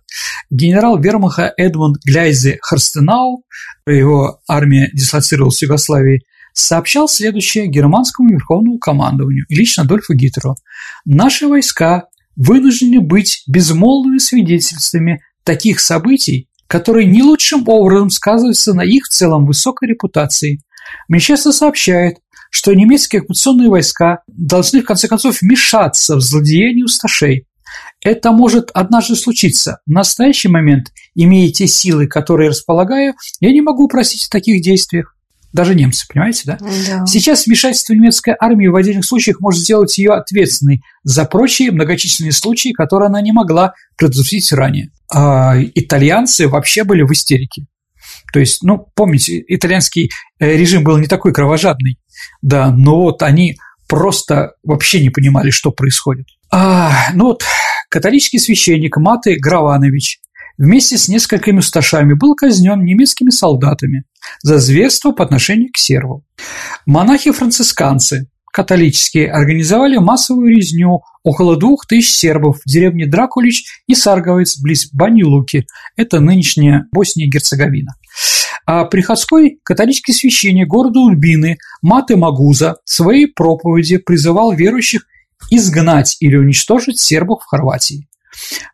генерал 0.51 0.99
Вермаха 0.99 1.55
Эдмунд 1.57 1.97
Гляйзе 2.05 2.59
Харстенау, 2.61 3.45
его 3.87 4.41
армия 4.47 4.91
дислоцировалась 4.93 5.59
в 5.59 5.63
Югославии, 5.63 6.23
сообщал 6.57 7.07
следующее 7.07 7.67
германскому 7.67 8.31
верховному 8.31 8.79
командованию 8.79 9.45
и 9.49 9.55
лично 9.55 9.83
Адольфу 9.83 10.15
Гитлеру. 10.15 10.57
«Наши 11.05 11.47
войска 11.47 12.09
вынуждены 12.35 13.01
быть 13.01 13.43
безмолвными 13.47 14.19
свидетельствами 14.19 15.21
таких 15.45 15.81
событий, 15.81 16.49
которые 16.67 17.07
не 17.07 17.23
лучшим 17.23 17.69
образом 17.69 18.11
сказываются 18.11 18.73
на 18.73 18.83
их 18.83 19.05
в 19.05 19.09
целом 19.09 19.47
высокой 19.47 19.89
репутации. 19.89 20.63
Мне 21.09 21.21
часто 21.21 21.53
сообщают, 21.53 22.17
что 22.51 22.73
немецкие 22.73 23.21
оккупационные 23.21 23.69
войска 23.69 24.23
должны 24.27 24.81
в 24.81 24.87
конце 24.87 25.09
концов 25.09 25.41
вмешаться 25.43 26.17
в 26.17 26.21
злодеяние 26.21 26.85
усташей. 26.85 27.47
Это 28.03 28.33
может 28.33 28.71
однажды 28.73 29.15
случиться. 29.15 29.81
В 29.87 29.91
настоящий 29.91 30.49
момент, 30.49 30.93
имея 31.15 31.51
те 31.51 31.67
силы, 31.67 32.07
которые 32.07 32.49
располагаю, 32.49 33.15
я 33.41 33.53
не 33.53 33.61
могу 33.61 33.89
просить 33.89 34.27
о 34.27 34.31
таких 34.31 34.63
действиях 34.63 35.16
даже 35.57 35.75
немцы, 35.75 36.07
понимаете, 36.09 36.43
да? 36.45 36.59
да? 36.61 37.07
Сейчас 37.07 37.47
вмешательство 37.47 37.95
немецкой 37.95 38.37
армии 38.39 38.69
в 38.69 38.77
отдельных 38.77 39.05
случаях 39.05 39.41
может 39.41 39.61
сделать 39.61 39.97
ее 39.99 40.13
ответственной 40.13 40.83
за 41.03 41.25
прочие 41.25 41.73
многочисленные 41.73 42.33
случаи, 42.33 42.73
которые 42.73 43.09
она 43.09 43.21
не 43.21 43.33
могла 43.33 43.75
предотвратить 43.97 44.53
ранее. 44.53 44.91
А 45.13 45.57
итальянцы 45.75 46.47
вообще 46.47 46.85
были 46.85 47.03
в 47.03 47.13
истерике. 47.13 47.67
То 48.33 48.39
есть, 48.39 48.63
ну, 48.63 48.87
помните, 48.95 49.43
итальянский 49.49 50.11
э, 50.39 50.57
режим 50.57 50.85
был 50.85 50.99
не 50.99 51.07
такой 51.07 51.33
кровожадный, 51.33 51.99
да, 52.43 52.71
но 52.71 53.01
вот 53.01 53.23
они 53.23 53.57
просто 53.89 54.53
вообще 54.63 55.01
не 55.01 55.11
понимали, 55.11 55.51
что 55.51 55.71
происходит. 55.71 56.27
А, 56.51 56.93
ну 57.15 57.27
вот, 57.27 57.45
католический 57.89 58.39
священник 58.39 58.97
Маты 58.97 59.37
Граванович 59.39 60.21
вместе 60.59 60.99
с 60.99 61.09
несколькими 61.09 61.59
усташами 61.59 62.15
был 62.15 62.35
казнен 62.35 62.85
немецкими 62.85 63.31
солдатами 63.31 64.05
за 64.43 64.59
зверство 64.59 65.13
по 65.13 65.25
отношению 65.25 65.71
к 65.73 65.79
сербам. 65.79 66.23
Монахи-францисканцы, 66.87 68.29
католические, 68.53 69.31
организовали 69.31 69.97
массовую 69.99 70.55
резню 70.55 71.03
около 71.23 71.57
двух 71.57 71.87
тысяч 71.87 72.11
сербов 72.11 72.59
в 72.65 72.69
деревне 72.69 73.07
Дракулич 73.07 73.65
и 73.87 73.95
Сарговец 73.95 74.59
близ 74.59 74.89
Бани-Луки, 74.93 75.67
это 75.97 76.21
нынешняя 76.21 76.87
Босния 76.93 77.27
и 77.27 77.31
Герцеговина. 77.31 77.95
А 78.65 78.85
приходской 78.85 79.61
католический 79.63 80.13
священник 80.13 80.67
города 80.67 80.99
Ульбины 81.01 81.59
Маты 81.83 82.17
Магуза 82.17 82.77
в 82.85 82.91
своей 82.91 83.27
проповеди 83.27 83.99
призывал 83.99 84.53
верующих 84.53 85.07
изгнать 85.51 86.17
или 86.21 86.37
уничтожить 86.37 86.99
сербов 86.99 87.43
в 87.43 87.47
Хорватии. 87.47 88.09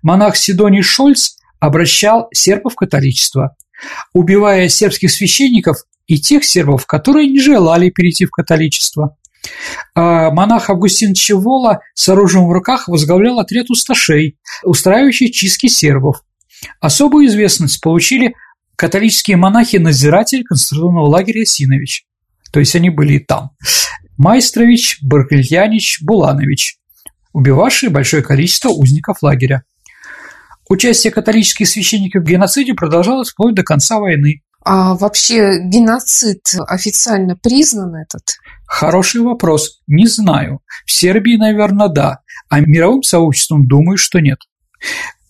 Монах 0.02 0.36
Сидоний 0.36 0.82
Шольц 0.82 1.36
обращал 1.62 2.26
сербов 2.34 2.72
в 2.72 2.76
католичество, 2.76 3.54
убивая 4.12 4.68
сербских 4.68 5.12
священников 5.12 5.76
и 6.08 6.18
тех 6.18 6.42
сербов, 6.44 6.86
которые 6.86 7.28
не 7.28 7.38
желали 7.38 7.88
перейти 7.88 8.26
в 8.26 8.30
католичество. 8.30 9.16
А 9.94 10.32
монах 10.32 10.70
Августин 10.70 11.14
Чевола 11.14 11.78
с 11.94 12.08
оружием 12.08 12.48
в 12.48 12.52
руках 12.52 12.88
возглавлял 12.88 13.38
отряд 13.38 13.70
усташей, 13.70 14.38
устраивающий 14.64 15.30
чистки 15.30 15.68
сербов. 15.68 16.24
Особую 16.80 17.28
известность 17.28 17.80
получили 17.80 18.34
католические 18.74 19.36
монахи-назиратели 19.36 20.42
концентрационного 20.42 21.06
лагеря 21.06 21.44
Синович. 21.44 22.06
То 22.52 22.58
есть 22.58 22.74
они 22.74 22.90
были 22.90 23.14
и 23.14 23.18
там. 23.20 23.50
Майстрович, 24.18 24.98
Баркельянич, 25.00 26.00
Буланович, 26.02 26.78
убивавшие 27.32 27.90
большое 27.90 28.24
количество 28.24 28.70
узников 28.70 29.22
лагеря. 29.22 29.62
Участие 30.72 31.12
католических 31.12 31.68
священников 31.68 32.22
в 32.22 32.26
геноциде 32.26 32.72
продолжалось 32.72 33.28
вплоть 33.28 33.54
до 33.54 33.62
конца 33.62 33.98
войны. 33.98 34.40
А 34.64 34.94
вообще 34.94 35.58
геноцид 35.62 36.40
официально 36.66 37.36
признан 37.36 37.94
этот? 37.94 38.22
Хороший 38.66 39.20
вопрос. 39.20 39.82
Не 39.86 40.06
знаю. 40.06 40.60
В 40.86 40.92
Сербии, 40.92 41.36
наверное, 41.36 41.88
да. 41.88 42.20
А 42.48 42.60
мировым 42.60 43.02
сообществом 43.02 43.66
думаю, 43.68 43.98
что 43.98 44.20
нет. 44.20 44.38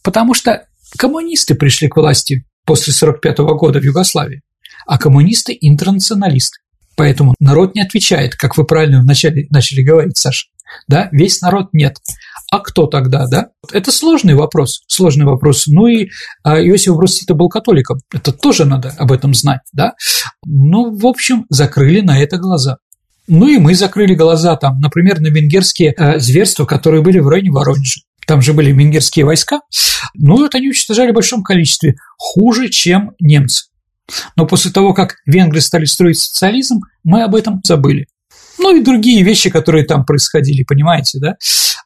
Потому 0.04 0.32
что 0.34 0.64
коммунисты 0.96 1.56
пришли 1.56 1.88
к 1.88 1.96
власти 1.96 2.46
после 2.64 2.92
1945 2.92 3.38
года 3.58 3.80
в 3.80 3.84
Югославии, 3.84 4.42
а 4.86 4.96
коммунисты– 4.96 5.58
интернационалисты. 5.60 6.60
Поэтому 6.94 7.34
народ 7.40 7.74
не 7.74 7.82
отвечает, 7.82 8.36
как 8.36 8.56
вы 8.56 8.64
правильно 8.64 9.00
вначале 9.00 9.48
начали 9.50 9.82
говорить, 9.82 10.16
Саша. 10.16 10.46
Да, 10.86 11.08
весь 11.10 11.40
народ 11.40 11.70
нет. 11.72 11.96
А 12.52 12.60
кто 12.60 12.86
тогда, 12.86 13.26
да? 13.28 13.48
Это 13.72 13.90
сложный 13.90 14.34
вопрос, 14.34 14.82
сложный 14.86 15.24
вопрос. 15.24 15.66
Ну 15.68 15.86
и 15.86 16.10
а, 16.44 16.60
Иосиф 16.60 16.94
Брус 16.94 17.18
Тита 17.18 17.32
был 17.32 17.48
католиком, 17.48 18.00
это 18.12 18.30
тоже 18.30 18.66
надо 18.66 18.90
об 18.98 19.10
этом 19.10 19.32
знать, 19.32 19.62
да? 19.72 19.94
Ну, 20.44 20.94
в 20.94 21.06
общем, 21.06 21.46
закрыли 21.48 22.02
на 22.02 22.22
это 22.22 22.36
глаза. 22.36 22.76
Ну 23.26 23.48
и 23.48 23.56
мы 23.56 23.74
закрыли 23.74 24.14
глаза 24.14 24.54
там, 24.56 24.80
например, 24.80 25.20
на 25.20 25.28
венгерские 25.28 25.94
э, 25.96 26.18
зверства, 26.18 26.66
которые 26.66 27.02
были 27.02 27.20
в 27.20 27.28
районе 27.28 27.50
Воронежа. 27.52 28.02
Там 28.26 28.42
же 28.42 28.52
были 28.52 28.70
венгерские 28.70 29.24
войска. 29.24 29.60
Ну, 30.12 30.44
это 30.44 30.58
они 30.58 30.66
уничтожали 30.66 31.12
в 31.12 31.14
большом 31.14 31.42
количестве, 31.42 31.94
хуже, 32.18 32.68
чем 32.68 33.12
немцы. 33.18 33.68
Но 34.36 34.44
после 34.44 34.70
того, 34.70 34.92
как 34.92 35.14
венгры 35.24 35.62
стали 35.62 35.86
строить 35.86 36.18
социализм, 36.18 36.80
мы 37.02 37.22
об 37.22 37.34
этом 37.34 37.62
забыли. 37.64 38.08
Ну 38.62 38.76
и 38.76 38.82
другие 38.82 39.22
вещи, 39.22 39.50
которые 39.50 39.84
там 39.84 40.04
происходили, 40.04 40.62
понимаете, 40.62 41.18
да? 41.18 41.36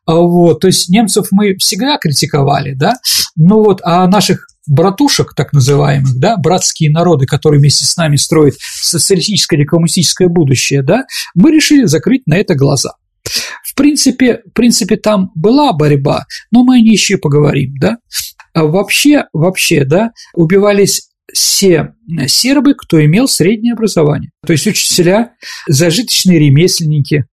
А 0.05 0.15
вот, 0.17 0.61
то 0.61 0.67
есть 0.67 0.89
немцев 0.89 1.29
мы 1.31 1.57
всегда 1.57 1.97
критиковали, 1.99 2.75
да, 2.75 2.95
но 3.35 3.63
вот, 3.63 3.81
а 3.83 4.07
наших 4.07 4.47
братушек, 4.67 5.35
так 5.35 5.53
называемых, 5.53 6.19
да, 6.19 6.37
братские 6.37 6.91
народы, 6.91 7.27
которые 7.27 7.61
вместе 7.61 7.85
с 7.85 7.97
нами 7.97 8.17
строят 8.17 8.57
социалистическое 8.61 9.59
или 9.59 9.67
коммунистическое 9.67 10.29
будущее, 10.29 10.83
да, 10.83 11.05
мы 11.35 11.51
решили 11.51 11.85
закрыть 11.85 12.27
на 12.27 12.37
это 12.37 12.55
глаза. 12.55 12.93
В 13.65 13.75
принципе, 13.75 14.43
в 14.47 14.53
принципе, 14.53 14.97
там 14.97 15.31
была 15.35 15.73
борьба, 15.73 16.27
но 16.51 16.63
мы 16.63 16.77
о 16.77 16.81
ней 16.81 16.93
еще 16.93 17.17
поговорим, 17.19 17.75
да. 17.81 17.97
А 18.55 18.65
вообще, 18.65 19.25
вообще, 19.33 19.85
да, 19.85 20.13
убивались 20.35 21.09
все 21.33 21.95
сербы, 22.27 22.75
кто 22.75 23.05
имел 23.05 23.29
среднее 23.29 23.73
образование. 23.73 24.31
То 24.47 24.53
есть 24.53 24.67
учителя, 24.67 25.33
зажиточные 25.69 26.39
ремесленники, 26.39 27.27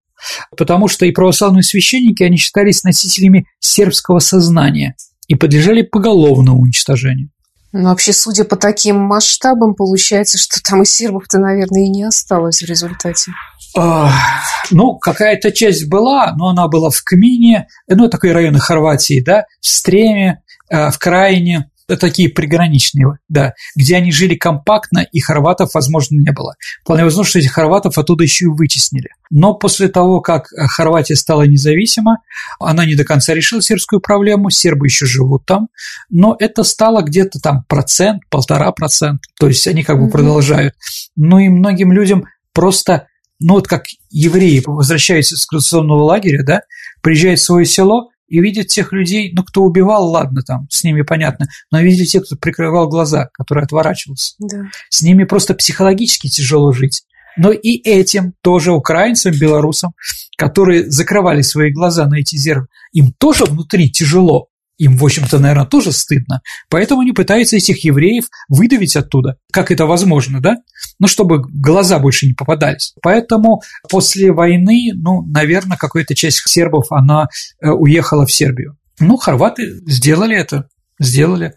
потому 0.57 0.87
что 0.87 1.05
и 1.05 1.11
православные 1.11 1.63
священники, 1.63 2.23
они 2.23 2.37
считались 2.37 2.83
носителями 2.83 3.45
сербского 3.59 4.19
сознания 4.19 4.95
и 5.27 5.35
подлежали 5.35 5.83
поголовному 5.83 6.61
уничтожению. 6.61 7.29
Ну, 7.75 7.89
вообще, 7.89 8.13
судя 8.13 8.43
по 8.43 8.55
таким 8.55 8.97
масштабам, 8.97 9.73
получается, 9.73 10.37
что 10.37 10.61
там 10.61 10.83
и 10.83 10.85
сербов-то, 10.85 11.39
наверное, 11.39 11.85
и 11.85 11.89
не 11.89 12.03
осталось 12.03 12.61
в 12.61 12.65
результате. 12.65 13.31
Ну, 13.75 14.97
какая-то 14.99 15.51
часть 15.51 15.89
была, 15.89 16.33
но 16.35 16.49
она 16.49 16.67
была 16.67 16.91
в 16.91 17.01
Кмине, 17.03 17.67
ну, 17.87 18.09
такой 18.09 18.31
район 18.31 18.59
Хорватии, 18.59 19.23
да, 19.25 19.45
в 19.59 19.67
Стреме, 19.67 20.43
э, 20.69 20.91
в 20.91 20.99
Краине, 20.99 21.71
такие 21.87 22.29
приграничные, 22.29 23.17
да, 23.29 23.53
где 23.75 23.97
они 23.97 24.11
жили 24.11 24.35
компактно, 24.35 24.99
и 24.99 25.19
хорватов, 25.19 25.71
возможно, 25.73 26.15
не 26.15 26.31
было. 26.31 26.55
Вполне 26.83 27.03
возможно, 27.03 27.29
что 27.29 27.39
этих 27.39 27.51
хорватов 27.51 27.97
оттуда 27.97 28.23
еще 28.23 28.45
и 28.45 28.49
вытеснили. 28.49 29.09
Но 29.29 29.53
после 29.53 29.87
того, 29.87 30.21
как 30.21 30.47
Хорватия 30.47 31.15
стала 31.15 31.43
независима, 31.43 32.19
она 32.59 32.85
не 32.85 32.95
до 32.95 33.03
конца 33.03 33.33
решила 33.33 33.61
сербскую 33.61 33.99
проблему, 33.99 34.49
сербы 34.49 34.87
еще 34.87 35.05
живут 35.05 35.45
там, 35.45 35.69
но 36.09 36.35
это 36.39 36.63
стало 36.63 37.01
где-то 37.01 37.39
там 37.39 37.63
процент, 37.67 38.21
полтора 38.29 38.71
процента, 38.71 39.23
то 39.39 39.47
есть 39.47 39.67
они 39.67 39.83
как 39.83 39.99
бы 39.99 40.09
продолжают. 40.09 40.75
Ну 41.15 41.39
и 41.39 41.49
многим 41.49 41.91
людям 41.91 42.25
просто 42.53 43.07
ну 43.39 43.55
вот 43.55 43.67
как 43.67 43.85
евреи 44.09 44.61
возвращаются 44.65 45.35
из 45.35 45.45
концентрационного 45.45 46.03
лагеря, 46.03 46.43
да, 46.43 46.61
приезжают 47.01 47.39
в 47.39 47.43
свое 47.43 47.65
село 47.65 48.09
и 48.33 48.41
видят 48.41 48.65
тех 48.65 48.91
людей, 48.91 49.31
ну, 49.35 49.43
кто 49.43 49.61
убивал, 49.61 50.09
ладно, 50.09 50.41
там, 50.41 50.65
с 50.71 50.83
ними 50.83 51.03
понятно, 51.03 51.45
но 51.69 51.81
видят 51.81 52.07
тех, 52.07 52.23
кто 52.25 52.35
прикрывал 52.35 52.89
глаза, 52.89 53.29
который 53.31 53.63
отворачивался. 53.63 54.33
Да. 54.39 54.63
С 54.89 55.03
ними 55.03 55.23
просто 55.23 55.53
психологически 55.53 56.29
тяжело 56.29 56.71
жить. 56.71 57.03
Но 57.37 57.51
и 57.51 57.77
этим 57.87 58.33
тоже 58.41 58.71
украинцам, 58.71 59.33
белорусам, 59.39 59.93
которые 60.35 60.89
закрывали 60.89 61.43
свои 61.43 61.71
глаза 61.71 62.07
на 62.07 62.15
эти 62.15 62.35
зеркала, 62.35 62.65
им 62.91 63.13
тоже 63.19 63.45
внутри 63.45 63.91
тяжело 63.91 64.47
им, 64.83 64.97
в 64.97 65.05
общем-то, 65.05 65.39
наверное, 65.39 65.65
тоже 65.65 65.91
стыдно. 65.91 66.41
Поэтому 66.69 67.01
они 67.01 67.11
пытаются 67.13 67.55
этих 67.55 67.83
евреев 67.83 68.25
выдавить 68.49 68.95
оттуда, 68.95 69.37
как 69.51 69.71
это 69.71 69.85
возможно, 69.85 70.41
да? 70.41 70.57
Ну, 70.99 71.07
чтобы 71.07 71.41
глаза 71.41 71.99
больше 71.99 72.27
не 72.27 72.33
попадались. 72.33 72.93
Поэтому 73.01 73.61
после 73.89 74.31
войны, 74.31 74.91
ну, 74.93 75.23
наверное, 75.25 75.77
какая-то 75.77 76.15
часть 76.15 76.41
сербов, 76.47 76.91
она 76.91 77.27
э, 77.61 77.69
уехала 77.69 78.25
в 78.25 78.31
Сербию. 78.31 78.77
Ну, 78.99 79.17
хорваты 79.17 79.79
сделали 79.87 80.35
это, 80.35 80.67
сделали. 80.99 81.53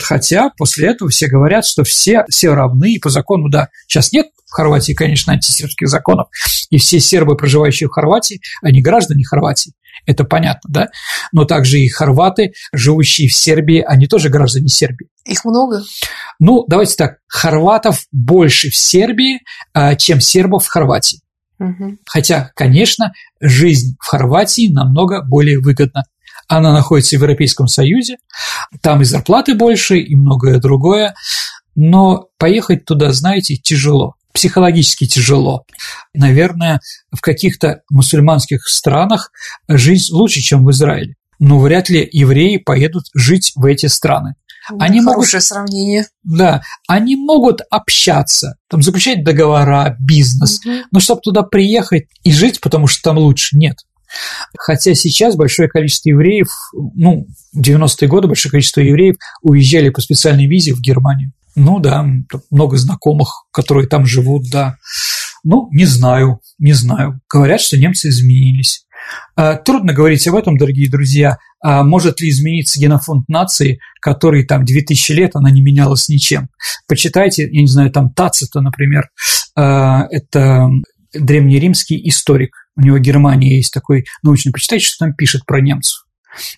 Хотя 0.00 0.50
после 0.56 0.88
этого 0.88 1.10
все 1.10 1.26
говорят, 1.26 1.64
что 1.64 1.84
все, 1.84 2.24
все 2.28 2.54
равны, 2.54 2.92
и 2.94 2.98
по 2.98 3.10
закону, 3.10 3.48
да, 3.48 3.68
сейчас 3.86 4.12
нет 4.12 4.26
в 4.46 4.52
Хорватии, 4.52 4.92
конечно, 4.92 5.32
антисербских 5.32 5.88
законов, 5.88 6.28
и 6.70 6.78
все 6.78 7.00
сербы, 7.00 7.36
проживающие 7.36 7.88
в 7.88 7.92
Хорватии, 7.92 8.40
они 8.62 8.80
граждане 8.80 9.24
Хорватии 9.24 9.72
это 10.08 10.24
понятно, 10.24 10.70
да? 10.72 10.88
Но 11.32 11.44
также 11.44 11.80
и 11.80 11.88
хорваты, 11.88 12.52
живущие 12.72 13.28
в 13.28 13.34
Сербии, 13.34 13.84
они 13.86 14.06
тоже 14.06 14.30
граждане 14.30 14.68
Сербии. 14.68 15.08
Их 15.26 15.44
много? 15.44 15.82
Ну, 16.40 16.64
давайте 16.66 16.96
так, 16.96 17.18
хорватов 17.26 18.06
больше 18.10 18.70
в 18.70 18.76
Сербии, 18.76 19.40
а, 19.74 19.96
чем 19.96 20.22
сербов 20.22 20.64
в 20.64 20.68
Хорватии. 20.68 21.20
Угу. 21.58 21.98
Хотя, 22.06 22.50
конечно, 22.54 23.12
жизнь 23.38 23.96
в 24.00 24.06
Хорватии 24.06 24.72
намного 24.72 25.22
более 25.22 25.60
выгодна. 25.60 26.04
Она 26.48 26.72
находится 26.72 27.10
в 27.10 27.20
Европейском 27.20 27.66
Союзе, 27.66 28.16
там 28.80 29.02
и 29.02 29.04
зарплаты 29.04 29.54
больше, 29.54 29.98
и 29.98 30.16
многое 30.16 30.58
другое, 30.58 31.14
но 31.74 32.28
поехать 32.38 32.86
туда, 32.86 33.12
знаете, 33.12 33.56
тяжело 33.56 34.14
психологически 34.38 35.04
тяжело. 35.04 35.64
Наверное, 36.14 36.80
в 37.10 37.20
каких-то 37.20 37.80
мусульманских 37.90 38.68
странах 38.68 39.32
жизнь 39.66 40.12
лучше, 40.12 40.40
чем 40.40 40.64
в 40.64 40.70
Израиле. 40.70 41.16
Но 41.40 41.58
вряд 41.58 41.88
ли 41.88 42.08
евреи 42.12 42.58
поедут 42.58 43.06
жить 43.16 43.50
в 43.56 43.64
эти 43.64 43.86
страны. 43.86 44.34
Они 44.78 45.00
Хорошее 45.00 45.38
могут, 45.38 45.42
сравнение. 45.42 46.06
Да, 46.22 46.62
они 46.86 47.16
могут 47.16 47.62
общаться, 47.68 48.58
там 48.68 48.80
заключать 48.80 49.24
договора, 49.24 49.96
бизнес, 49.98 50.64
угу. 50.64 50.84
но 50.92 51.00
чтобы 51.00 51.20
туда 51.20 51.42
приехать 51.42 52.04
и 52.22 52.30
жить, 52.30 52.60
потому 52.60 52.86
что 52.86 53.02
там 53.02 53.18
лучше, 53.18 53.56
нет. 53.56 53.78
Хотя 54.56 54.94
сейчас 54.94 55.34
большое 55.34 55.68
количество 55.68 56.10
евреев, 56.10 56.48
ну, 56.94 57.26
в 57.52 57.60
90-е 57.60 58.08
годы 58.08 58.28
большое 58.28 58.52
количество 58.52 58.82
евреев 58.82 59.16
уезжали 59.42 59.88
по 59.88 60.00
специальной 60.00 60.46
визе 60.46 60.74
в 60.74 60.80
Германию. 60.80 61.32
Ну 61.58 61.80
да, 61.80 62.06
много 62.50 62.76
знакомых, 62.76 63.46
которые 63.50 63.88
там 63.88 64.06
живут, 64.06 64.48
да. 64.50 64.76
Ну, 65.42 65.68
не 65.72 65.86
знаю, 65.86 66.40
не 66.58 66.72
знаю. 66.72 67.20
Говорят, 67.28 67.60
что 67.60 67.76
немцы 67.76 68.10
изменились. 68.10 68.86
А, 69.34 69.56
трудно 69.56 69.92
говорить 69.92 70.26
об 70.28 70.36
этом, 70.36 70.56
дорогие 70.56 70.88
друзья. 70.88 71.38
А 71.60 71.82
может 71.82 72.20
ли 72.20 72.28
измениться 72.28 72.78
генофонд 72.78 73.28
нации, 73.28 73.80
который 74.00 74.44
там 74.44 74.64
2000 74.64 75.12
лет, 75.12 75.34
она 75.34 75.50
не 75.50 75.60
менялась 75.60 76.08
ничем? 76.08 76.48
Почитайте, 76.86 77.48
я 77.50 77.60
не 77.60 77.66
знаю, 77.66 77.90
там 77.90 78.12
Тацита, 78.12 78.60
например, 78.60 79.10
а, 79.56 80.06
это 80.10 80.68
древнеримский 81.12 82.00
историк. 82.08 82.54
У 82.76 82.82
него 82.82 82.98
Германия 82.98 83.56
есть 83.56 83.72
такой 83.72 84.04
научный. 84.22 84.52
Почитайте, 84.52 84.84
что 84.84 85.06
там 85.06 85.14
пишет 85.14 85.44
про 85.44 85.60
немцев. 85.60 86.06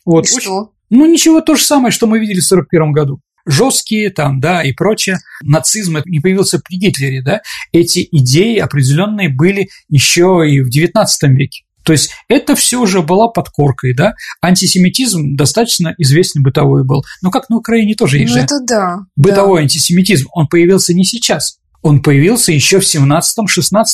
Вот. 0.05 0.27
И 0.27 0.41
что? 0.41 0.73
Ну, 0.91 1.11
ничего, 1.11 1.41
то 1.41 1.55
же 1.55 1.65
самое, 1.65 1.91
что 1.91 2.07
мы 2.07 2.19
видели 2.19 2.41
в 2.41 2.53
1941 2.53 2.93
году 2.93 3.21
жесткие 3.51 4.11
там, 4.11 4.41
да, 4.41 4.63
и 4.63 4.73
прочее. 4.73 5.19
Нацизм 5.43 5.99
не 6.07 6.21
появился 6.21 6.59
при 6.59 6.77
Гитлере, 6.77 7.23
да. 7.23 7.41
Эти 7.73 8.07
идеи 8.11 8.59
определенные 8.59 9.29
были 9.29 9.69
еще 9.89 10.45
и 10.49 10.61
в 10.61 10.69
XIX 10.69 11.07
веке. 11.29 11.65
То 11.85 11.93
есть 11.93 12.11
это 12.29 12.55
все 12.55 12.81
уже 12.81 13.03
была 13.03 13.29
подкоркой, 13.29 13.95
да. 13.95 14.13
Антисемитизм 14.43 15.35
достаточно 15.35 15.95
известный 15.99 16.43
бытовой 16.43 16.85
был. 16.85 17.05
Но 17.23 17.31
как 17.31 17.49
на 17.49 17.57
Украине 17.57 17.95
тоже 17.95 18.19
есть 18.19 18.35
ну, 18.35 18.39
же. 18.39 18.45
это 18.45 18.55
да. 18.67 18.99
Бытовой 19.17 19.61
да. 19.61 19.63
антисемитизм, 19.63 20.29
он 20.33 20.47
появился 20.47 20.95
не 20.95 21.05
сейчас. 21.05 21.59
Он 21.83 22.03
появился 22.03 22.53
еще 22.53 22.79
в 22.79 22.85
17-16 22.85 23.23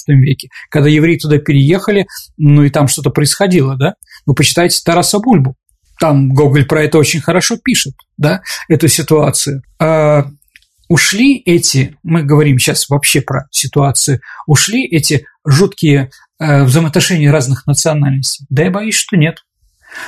веке, 0.09 0.49
когда 0.71 0.89
евреи 0.89 1.19
туда 1.19 1.39
переехали, 1.39 2.07
ну 2.37 2.65
и 2.65 2.71
там 2.71 2.89
что-то 2.89 3.11
происходило, 3.11 3.77
да? 3.77 3.95
Вы 4.27 4.35
почитайте 4.35 4.81
Тараса 4.85 5.21
Бульбу. 5.21 5.55
Там 5.99 6.33
Гоголь 6.33 6.67
про 6.67 6.85
это 6.85 6.99
очень 6.99 7.21
хорошо 7.21 7.57
пишет, 7.57 7.95
да, 8.17 8.43
эту 8.69 8.89
ситуацию. 8.89 9.63
А 9.79 10.27
ушли 10.89 11.43
эти, 11.45 11.97
мы 12.03 12.23
говорим 12.23 12.59
сейчас 12.59 12.89
вообще 12.89 13.21
про 13.21 13.47
ситуацию, 13.51 14.21
ушли 14.47 14.87
эти 14.87 15.27
жуткие 15.45 16.11
э, 16.39 16.65
взаимоотношения 16.65 17.31
разных 17.31 17.67
национальностей? 17.67 18.47
Да 18.51 18.65
я 18.65 18.71
боюсь, 18.71 18.95
что 18.95 19.17
нет. 19.17 19.39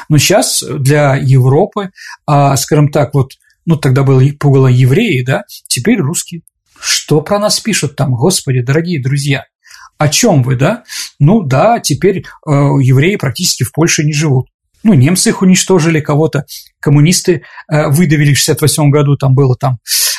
Но 0.08 0.18
сейчас 0.18 0.62
для 0.62 1.16
Европы, 1.16 1.90
а, 2.26 2.56
скажем 2.56 2.90
так, 2.90 3.14
вот, 3.14 3.32
ну 3.64 3.76
тогда 3.76 4.02
было 4.02 4.22
пугало 4.38 4.68
евреи, 4.68 5.22
да, 5.22 5.44
теперь 5.68 5.98
русские. 5.98 6.42
Что 6.80 7.20
про 7.22 7.38
нас 7.38 7.60
пишут 7.60 7.96
там, 7.96 8.14
господи, 8.14 8.60
дорогие 8.60 9.02
друзья? 9.02 9.44
О 9.96 10.08
чем 10.08 10.42
вы, 10.42 10.54
да? 10.54 10.84
Ну 11.18 11.42
да, 11.42 11.80
теперь 11.80 12.18
э, 12.18 12.50
евреи 12.50 13.16
практически 13.16 13.64
в 13.64 13.72
Польше 13.72 14.04
не 14.04 14.12
живут. 14.12 14.46
Ну, 14.84 14.94
немцы 14.94 15.30
их 15.30 15.42
уничтожили, 15.42 16.00
кого-то 16.00 16.46
коммунисты 16.80 17.42
э, 17.70 17.88
выдавили 17.88 18.34
в 18.34 18.38
68 18.38 18.90
году, 18.90 19.16
там 19.16 19.34
была 19.34 19.54
там 19.56 19.78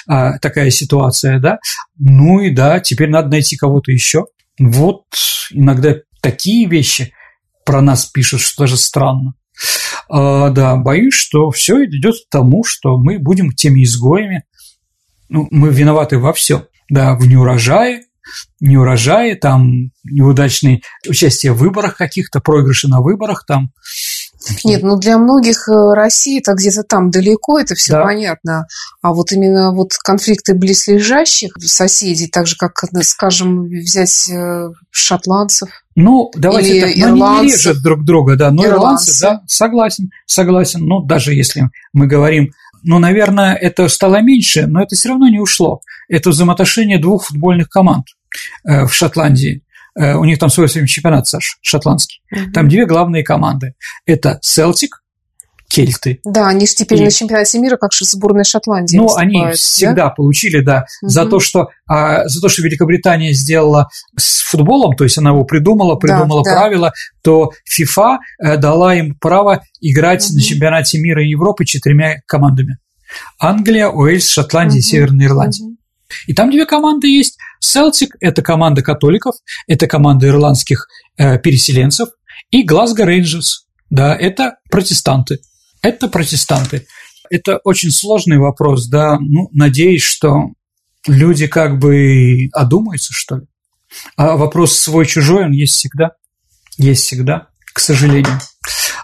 э, 0.10 0.38
такая 0.42 0.70
ситуация, 0.70 1.40
да. 1.40 1.60
Ну 1.98 2.42
и 2.42 2.50
да, 2.50 2.80
теперь 2.80 3.10
надо 3.10 3.30
найти 3.30 3.56
кого-то 3.56 3.92
еще. 3.92 4.26
Вот 4.60 5.06
иногда 5.52 5.96
такие 6.22 6.68
вещи 6.68 7.14
про 7.66 7.82
нас 7.82 8.06
пишут, 8.06 8.42
что 8.42 8.64
даже 8.64 8.78
странно. 8.78 9.34
А, 10.10 10.50
да, 10.50 10.76
боюсь, 10.76 11.14
что 11.14 11.52
все 11.52 11.86
идет 11.86 12.16
к 12.16 12.32
тому, 12.32 12.64
что 12.64 12.98
мы 12.98 13.20
будем 13.20 13.52
теми 13.52 13.84
изгоями. 13.84 14.44
Ну, 15.30 15.48
мы 15.52 15.70
виноваты 15.70 16.18
во 16.18 16.34
всем. 16.34 16.66
Да, 16.90 17.16
в 17.16 17.28
неурожае, 17.28 18.06
неурожае, 18.60 19.36
там 19.36 19.92
неудачные 20.04 20.82
участие 21.08 21.54
в 21.54 21.58
выборах 21.58 21.98
каких-то, 21.98 22.40
проигрыши 22.40 22.88
на 22.88 23.02
выборах, 23.02 23.46
там 23.46 23.72
нет, 24.64 24.84
ну 24.84 24.98
для 24.98 25.18
многих 25.18 25.68
э, 25.68 25.94
Россия 25.94 26.40
это 26.40 26.54
где-то 26.54 26.84
там 26.84 27.12
далеко, 27.12 27.60
это 27.60 27.76
все 27.76 27.94
да. 27.94 28.04
понятно. 28.04 28.68
А 29.02 29.14
вот 29.14 29.32
именно 29.32 29.74
вот 29.74 29.94
конфликты 30.04 30.54
близлежащих 30.54 31.52
соседей, 31.60 32.28
так 32.28 32.48
же 32.48 32.56
как, 32.58 32.84
скажем, 33.02 33.66
взять 33.66 34.30
э, 34.30 34.70
шотландцев. 34.92 35.70
Ну, 35.96 36.32
давайте 36.36 36.70
Или 36.70 36.80
так, 36.80 36.96
ну, 36.96 37.02
ирландцев. 37.02 37.40
они 37.40 37.48
не 37.48 37.54
режут 37.54 37.84
друг 37.84 38.06
друга, 38.06 38.36
да, 38.38 38.52
но 38.52 38.64
ирландцы, 38.66 39.12
ирландцы, 39.12 39.22
да, 39.22 39.42
согласен, 39.48 40.10
согласен. 40.26 40.86
Но 40.86 41.02
даже 41.02 41.34
если 41.34 41.70
мы 41.92 42.08
говорим, 42.08 42.52
ну, 42.84 43.00
наверное, 43.00 43.56
это 43.56 43.88
стало 43.90 44.22
меньше, 44.22 44.68
но 44.68 44.82
это 44.82 44.96
все 44.96 45.10
равно 45.10 45.28
не 45.28 45.40
ушло. 45.40 45.82
Это 46.08 46.30
взаимоотношения 46.30 46.98
двух 46.98 47.26
футбольных 47.26 47.70
команд 47.70 48.06
э, 48.64 48.86
в 48.86 48.94
Шотландии. 48.94 49.64
Э, 49.98 50.16
у 50.16 50.24
них 50.26 50.40
там 50.40 50.50
свой 50.50 50.68
чемпионат, 50.68 51.28
Саш, 51.28 51.60
шотландский. 51.62 52.22
Угу. 52.32 52.52
Там 52.54 52.70
две 52.70 52.86
главные 52.86 53.24
команды. 53.24 53.74
Это 54.06 54.40
Селтик, 54.42 55.02
кельты. 55.70 56.20
Да, 56.26 56.48
они 56.48 56.66
же 56.66 56.74
теперь 56.74 57.00
и... 57.00 57.06
на 57.06 57.12
чемпионате 57.12 57.60
мира 57.60 57.78
как 57.78 57.94
же 57.94 58.04
сборная 58.04 58.44
Шотландии 58.44 58.98
Ну, 58.98 59.16
они 59.16 59.52
всегда 59.54 60.06
да? 60.06 60.10
получили, 60.10 60.62
да, 60.62 60.86
угу. 61.02 61.10
за 61.10 61.26
то, 61.26 61.40
что 61.40 61.70
а, 61.88 62.28
за 62.28 62.42
то, 62.42 62.50
что 62.50 62.64
Великобритания 62.64 63.34
сделала 63.34 63.88
с 64.18 64.42
футболом, 64.42 64.96
то 64.96 65.04
есть 65.04 65.18
она 65.18 65.30
его 65.30 65.46
придумала, 65.46 65.96
придумала 65.96 66.44
да, 66.44 66.52
правила, 66.52 66.88
да. 66.88 66.94
то 67.22 67.52
FIFA 67.72 68.18
э, 68.44 68.58
дала 68.58 68.96
им 68.96 69.16
право 69.16 69.62
играть 69.80 70.26
угу. 70.26 70.36
на 70.36 70.42
чемпионате 70.42 71.00
мира 71.00 71.24
и 71.24 71.30
Европы 71.30 71.66
четырьмя 71.66 72.16
командами. 72.26 72.80
Англия, 73.40 73.90
Уэльс, 73.90 74.28
Шотландия, 74.28 74.80
угу. 74.80 74.88
Северная 74.88 75.28
Ирландия. 75.28 75.64
Угу. 75.64 75.76
И 76.28 76.34
там 76.34 76.50
две 76.50 76.66
команды 76.66 77.08
есть. 77.08 77.38
Селтик– 77.60 78.16
это 78.20 78.42
команда 78.42 78.82
католиков, 78.82 79.36
это 79.68 79.88
команда 79.88 80.28
ирландских 80.28 80.88
э, 81.18 81.38
переселенцев, 81.40 82.10
и 82.52 82.64
Глазго 82.64 83.06
Рейнджерс, 83.06 83.68
да, 83.90 84.16
это 84.16 84.58
протестанты. 84.72 85.40
Это 85.82 86.08
протестанты. 86.08 86.88
Это 87.30 87.58
очень 87.64 87.92
сложный 87.92 88.38
вопрос, 88.38 88.88
да. 88.88 89.18
Ну, 89.20 89.50
надеюсь, 89.52 90.04
что 90.04 90.50
люди 91.08 91.48
как 91.48 91.80
бы 91.80 92.50
одумаются, 92.54 93.14
что 93.14 93.38
ли. 93.38 93.48
А 94.16 94.36
вопрос 94.36 94.78
свой-чужой, 94.78 95.46
он 95.46 95.52
есть 95.52 95.74
всегда. 95.74 96.12
Есть 96.78 97.04
всегда, 97.04 97.48
к 97.74 97.80
сожалению. 97.80 98.40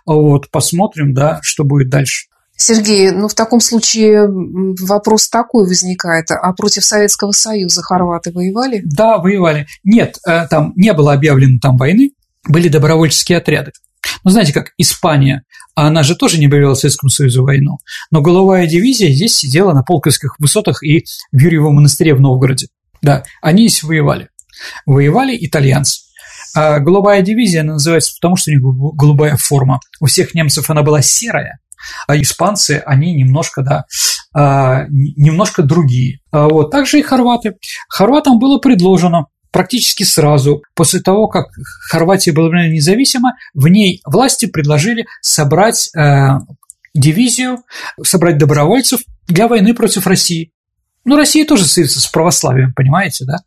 Вот, 0.06 0.50
посмотрим, 0.52 1.14
да, 1.14 1.40
что 1.42 1.64
будет 1.64 1.90
дальше. 1.90 2.28
Сергей, 2.58 3.12
ну 3.12 3.28
в 3.28 3.34
таком 3.34 3.60
случае 3.60 4.28
вопрос 4.28 5.30
такой 5.30 5.68
возникает. 5.68 6.32
А 6.32 6.54
против 6.54 6.86
Советского 6.86 7.32
Союза 7.32 7.82
хорваты 7.82 8.32
воевали? 8.32 8.82
Да, 8.86 9.18
воевали. 9.18 9.68
Нет, 9.84 10.18
э, 10.26 10.48
там 10.48 10.74
не 10.76 10.94
было 10.94 11.14
объявлено 11.14 11.60
там 11.62 11.78
войны, 11.78 12.12
были 12.48 12.70
добровольческие 12.70 13.40
отряды. 13.40 13.72
Ну, 14.24 14.32
знаете, 14.32 14.54
как 14.54 14.72
Испания, 14.78 15.44
она 15.76 16.04
же 16.04 16.16
тоже 16.16 16.40
не 16.40 16.46
объявила 16.46 16.76
Советскому 16.76 17.10
Союзу 17.10 17.44
войну, 17.44 17.80
но 18.12 18.22
голубая 18.22 18.68
дивизия 18.68 19.10
здесь 19.12 19.36
сидела 19.36 19.74
на 19.74 19.84
Полковских 19.84 20.36
высотах 20.40 20.84
и 20.84 21.06
в 21.32 21.40
Юрьевом 21.40 21.76
монастыре 21.76 22.14
в 22.16 22.22
Новгороде. 22.22 22.68
Да, 23.02 23.24
они 23.42 23.68
здесь 23.68 23.84
воевали. 23.84 24.30
Воевали 24.86 25.38
итальянцы. 25.40 26.02
А 26.56 26.80
голубая 26.80 27.22
дивизия 27.22 27.64
называется 27.64 28.14
потому, 28.20 28.38
что 28.38 28.50
у 28.50 28.54
них 28.54 28.62
голубая 28.96 29.36
форма. 29.36 29.82
У 30.00 30.06
всех 30.06 30.34
немцев 30.34 30.70
она 30.70 30.84
была 30.84 31.02
серая, 31.02 31.60
а 32.08 32.16
испанцы, 32.18 32.84
они 32.86 33.14
немножко, 33.14 33.62
да, 33.62 33.86
а, 34.34 34.86
немножко 34.90 35.64
другие. 35.64 36.20
А 36.32 36.48
вот. 36.48 36.72
Также 36.72 37.00
и 37.00 37.04
хорваты. 37.04 37.56
Хорватам 37.88 38.40
было 38.40 38.60
предложено 38.60 39.28
практически 39.56 40.04
сразу 40.04 40.64
после 40.74 41.00
того, 41.00 41.30
как 41.30 41.46
Хорватия 41.90 42.34
была 42.34 42.50
независима, 42.68 43.36
в 43.54 43.70
ней 43.70 44.02
власти 44.06 44.48
предложили 44.48 45.06
собрать 45.22 45.90
э, 45.96 46.40
дивизию, 46.94 47.60
собрать 48.04 48.38
добровольцев 48.38 49.00
для 49.28 49.48
войны 49.48 49.74
против 49.74 50.08
России. 50.08 50.52
Ну, 51.06 51.16
Россия 51.16 51.46
тоже 51.46 51.66
союзится 51.66 52.02
с 52.02 52.08
православием, 52.08 52.74
понимаете, 52.74 53.24
да? 53.24 53.38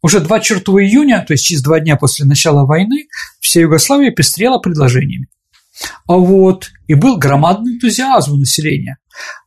Уже 0.00 0.20
24 0.20 0.60
июня, 0.86 1.24
то 1.26 1.32
есть 1.32 1.44
через 1.44 1.60
два 1.62 1.80
дня 1.80 1.96
после 1.96 2.24
начала 2.24 2.64
войны, 2.64 3.08
вся 3.40 3.60
Югославия 3.60 4.12
пестрела 4.12 4.58
предложениями. 4.58 5.26
А 6.06 6.14
вот, 6.14 6.70
и 6.86 6.94
был 6.94 7.18
громадный 7.18 7.74
энтузиазм 7.74 8.34
у 8.34 8.36
населения. 8.36 8.98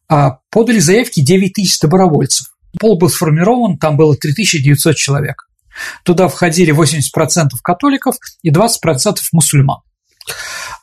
А 0.08 0.40
подали 0.50 0.80
заявки 0.80 1.22
9 1.22 1.54
тысяч 1.54 1.80
добровольцев. 1.80 2.48
Пол 2.80 2.98
был 2.98 3.10
сформирован, 3.10 3.78
там 3.78 3.98
было 3.98 4.16
3900 4.16 4.96
человек. 4.96 5.48
Туда 6.04 6.28
входили 6.28 6.74
80% 6.74 7.50
католиков 7.64 8.16
и 8.44 8.52
20% 8.52 9.20
мусульман. 9.32 9.80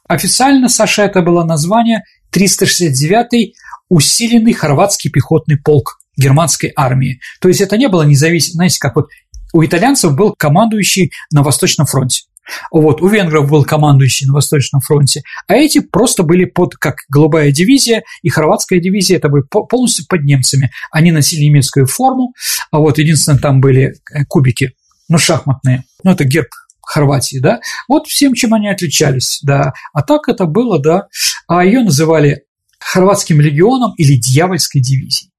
Официально, 0.08 0.68
Саша, 0.68 1.02
это 1.02 1.22
было 1.22 1.44
название 1.44 2.02
369-й 2.32 3.54
усиленный 3.88 4.52
хорватский 4.52 5.10
пехотный 5.10 5.56
полк 5.56 5.98
германской 6.16 6.72
армии. 6.74 7.20
То 7.40 7.48
есть 7.48 7.60
это 7.60 7.76
не 7.76 7.88
было 7.88 8.02
независимо, 8.02 8.54
знаете, 8.54 8.78
как 8.80 8.96
вот 8.96 9.08
у 9.52 9.64
итальянцев 9.64 10.14
был 10.14 10.34
командующий 10.36 11.12
на 11.30 11.42
Восточном 11.42 11.86
фронте. 11.86 12.22
Вот, 12.70 13.02
у 13.02 13.08
венгров 13.08 13.50
был 13.50 13.64
командующий 13.64 14.26
на 14.26 14.32
Восточном 14.32 14.80
фронте, 14.80 15.22
а 15.46 15.54
эти 15.54 15.80
просто 15.80 16.22
были 16.22 16.46
под, 16.46 16.76
как 16.76 16.96
голубая 17.08 17.52
дивизия 17.52 18.04
и 18.22 18.30
хорватская 18.30 18.80
дивизия, 18.80 19.18
это 19.18 19.28
были 19.28 19.42
полностью 19.42 20.06
под 20.08 20.24
немцами. 20.24 20.70
Они 20.90 21.12
носили 21.12 21.44
немецкую 21.44 21.86
форму, 21.86 22.32
а 22.70 22.78
вот 22.78 22.98
единственное, 22.98 23.38
там 23.38 23.60
были 23.60 23.96
э, 24.12 24.24
кубики, 24.26 24.72
ну, 25.08 25.18
шахматные, 25.18 25.84
ну, 26.02 26.12
это 26.12 26.24
герб 26.24 26.48
Хорватии, 26.80 27.38
да, 27.38 27.60
вот 27.86 28.06
всем, 28.06 28.32
чем 28.32 28.54
они 28.54 28.70
отличались, 28.70 29.40
да, 29.42 29.74
а 29.92 30.02
так 30.02 30.26
это 30.26 30.46
было, 30.46 30.80
да, 30.80 31.08
а 31.46 31.62
ее 31.62 31.82
называли 31.82 32.44
хорватским 32.80 33.42
легионом 33.42 33.92
или 33.98 34.16
дьявольской 34.16 34.80
дивизией. 34.80 35.30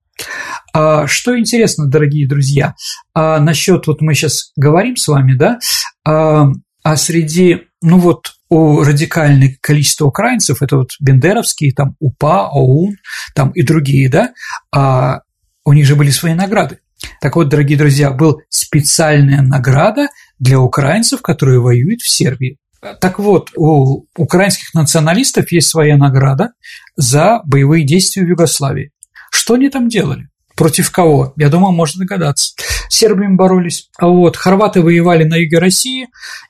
А, 0.73 1.07
что 1.07 1.37
интересно, 1.37 1.87
дорогие 1.87 2.27
друзья, 2.27 2.75
а, 3.13 3.39
насчет, 3.39 3.87
вот 3.87 4.01
мы 4.01 4.13
сейчас 4.13 4.51
говорим 4.55 4.95
с 4.95 5.07
вами, 5.07 5.33
да, 5.33 5.59
а, 6.05 6.47
а 6.83 6.95
среди, 6.95 7.63
ну 7.81 7.99
вот, 7.99 8.33
у 8.49 8.81
радикальных 8.83 9.59
количества 9.61 10.05
украинцев, 10.05 10.61
это 10.61 10.77
вот 10.77 10.89
бендеровские, 10.99 11.73
там 11.73 11.95
УПА, 11.99 12.49
ОУН, 12.49 12.95
там 13.35 13.51
и 13.51 13.61
другие, 13.61 14.09
да, 14.09 14.31
а 14.73 15.21
у 15.65 15.73
них 15.73 15.85
же 15.85 15.95
были 15.95 16.09
свои 16.09 16.33
награды. 16.33 16.79
Так 17.21 17.35
вот, 17.35 17.49
дорогие 17.49 17.77
друзья, 17.77 18.11
был 18.11 18.41
специальная 18.49 19.41
награда 19.41 20.07
для 20.39 20.59
украинцев, 20.59 21.21
которые 21.21 21.59
воюют 21.59 22.01
в 22.01 22.09
Сербии. 22.09 22.57
Так 23.01 23.19
вот, 23.19 23.51
у 23.55 24.05
украинских 24.17 24.73
националистов 24.73 25.51
есть 25.51 25.69
своя 25.69 25.97
награда 25.97 26.51
за 26.95 27.41
боевые 27.45 27.85
действия 27.85 28.23
в 28.23 28.29
Югославии. 28.29 28.91
Что 29.31 29.55
они 29.55 29.69
там 29.69 29.89
делали? 29.89 30.29
Против 30.55 30.91
кого? 30.91 31.33
Я 31.37 31.49
думаю, 31.49 31.71
можно 31.71 32.05
догадаться. 32.05 32.53
Сербами 32.89 33.35
боролись. 33.35 33.89
А 33.97 34.07
вот 34.07 34.35
хорваты 34.35 34.81
воевали 34.81 35.23
на 35.23 35.35
юге 35.35 35.59
России, 35.59 36.07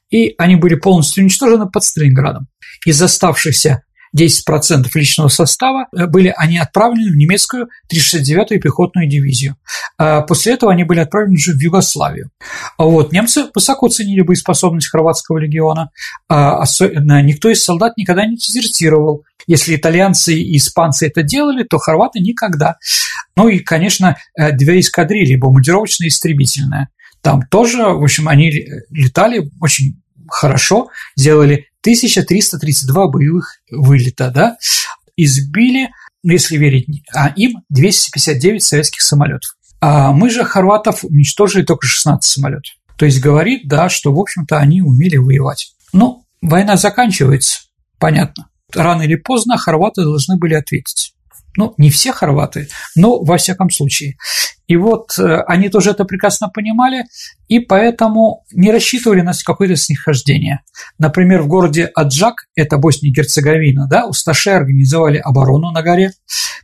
и 0.09 0.33
они 0.37 0.55
были 0.55 0.75
полностью 0.75 1.23
уничтожены 1.23 1.69
под 1.69 1.83
Сталинградом. 1.83 2.47
Из 2.85 3.01
оставшихся 3.01 3.83
10% 4.17 4.87
личного 4.95 5.27
состава 5.29 5.87
э, 5.95 6.07
были 6.07 6.33
они 6.35 6.57
отправлены 6.57 7.11
в 7.11 7.15
немецкую 7.15 7.69
369-ю 7.93 8.59
пехотную 8.59 9.07
дивизию. 9.07 9.55
А 9.97 10.21
после 10.21 10.53
этого 10.53 10.71
они 10.71 10.83
были 10.83 10.99
отправлены 10.99 11.35
уже 11.35 11.53
в 11.53 11.59
Югославию. 11.59 12.29
А 12.77 12.83
вот 12.85 13.11
немцы 13.11 13.45
высоко 13.53 13.89
ценили 13.89 14.21
боеспособность 14.21 14.89
хорватского 14.89 15.37
легиона. 15.37 15.91
А 16.27 16.63
никто 17.21 17.49
из 17.49 17.63
солдат 17.63 17.97
никогда 17.97 18.25
не 18.25 18.37
дезертировал. 18.37 19.23
Если 19.49 19.75
итальянцы 19.75 20.35
и 20.35 20.57
испанцы 20.57 21.07
это 21.07 21.23
делали, 21.23 21.63
то 21.63 21.79
хорваты 21.79 22.19
никогда. 22.19 22.77
Ну 23.35 23.47
и, 23.47 23.57
конечно, 23.57 24.15
э, 24.37 24.51
две 24.51 24.79
эскадрильи, 24.79 25.37
бомбардировочная 25.37 26.05
и 26.05 26.09
истребительная. 26.11 26.89
Там 27.21 27.41
тоже, 27.41 27.81
в 27.81 28.03
общем, 28.03 28.29
они 28.29 28.51
летали 28.91 29.49
очень 29.59 30.03
хорошо, 30.29 30.89
сделали 31.15 31.65
1332 31.81 33.07
боевых 33.07 33.55
вылета, 33.71 34.29
да, 34.29 34.57
избили, 35.17 35.89
ну, 36.21 36.33
если 36.33 36.55
верить 36.57 36.85
а 37.11 37.29
им, 37.29 37.63
259 37.69 38.61
советских 38.61 39.01
самолетов. 39.01 39.55
А 39.81 40.11
мы 40.11 40.29
же 40.29 40.43
хорватов 40.43 41.03
уничтожили 41.03 41.63
только 41.63 41.87
16 41.87 42.23
самолетов. 42.23 42.75
То 42.97 43.05
есть 43.05 43.19
говорит, 43.19 43.67
да, 43.67 43.89
что, 43.89 44.13
в 44.13 44.19
общем-то, 44.19 44.59
они 44.59 44.83
умели 44.83 45.17
воевать. 45.17 45.73
Ну, 45.91 46.23
война 46.39 46.77
заканчивается, 46.77 47.61
понятно. 47.97 48.48
Рано 48.75 49.03
или 49.03 49.15
поздно 49.15 49.57
хорваты 49.57 50.03
должны 50.03 50.37
были 50.37 50.53
ответить. 50.53 51.13
Ну, 51.57 51.73
не 51.77 51.89
все 51.89 52.13
хорваты, 52.13 52.69
но 52.95 53.21
во 53.23 53.37
всяком 53.37 53.69
случае. 53.69 54.17
И 54.67 54.77
вот 54.77 55.17
э, 55.17 55.41
они 55.47 55.69
тоже 55.69 55.91
это 55.91 56.05
прекрасно 56.05 56.47
понимали, 56.47 57.05
и 57.47 57.59
поэтому 57.59 58.45
не 58.53 58.71
рассчитывали 58.71 59.21
на 59.21 59.33
какое-то 59.43 59.75
снисхождение. 59.75 60.59
Например, 60.99 61.41
в 61.41 61.47
городе 61.47 61.85
Аджак, 61.95 62.45
это 62.55 62.77
Босния 62.77 63.09
и 63.09 63.13
Герцеговина, 63.13 63.87
да, 63.89 64.05
усташи 64.05 64.51
организовали 64.51 65.17
оборону 65.17 65.71
на 65.71 65.81
горе, 65.81 66.11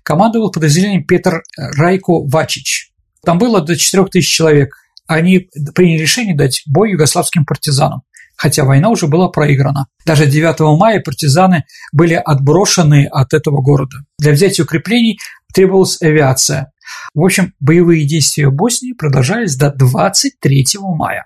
командовал 0.04 0.52
подразделением 0.52 1.04
Петр 1.04 1.42
Райко 1.58 2.22
Вачич. 2.24 2.92
Там 3.26 3.40
было 3.40 3.60
до 3.62 3.76
4000 3.76 4.32
человек. 4.32 4.76
Они 5.08 5.50
приняли 5.74 6.04
решение 6.04 6.36
дать 6.36 6.62
бой 6.68 6.92
югославским 6.92 7.44
партизанам 7.44 8.04
хотя 8.36 8.64
война 8.64 8.90
уже 8.90 9.08
была 9.08 9.30
проиграна. 9.30 9.88
Даже 10.06 10.26
9 10.26 10.78
мая 10.80 11.02
партизаны 11.02 11.66
были 11.92 12.14
отброшены 12.14 13.08
от 13.08 13.34
этого 13.34 13.62
города. 13.62 13.98
Для 14.20 14.32
взятия 14.32 14.64
укреплений 14.64 15.20
требовалась 15.54 16.02
авиация. 16.02 16.72
В 17.14 17.24
общем, 17.24 17.54
боевые 17.60 18.06
действия 18.06 18.50
Боснии 18.50 18.94
продолжались 18.94 19.56
до 19.56 19.72
23 19.72 20.66
мая. 20.80 21.26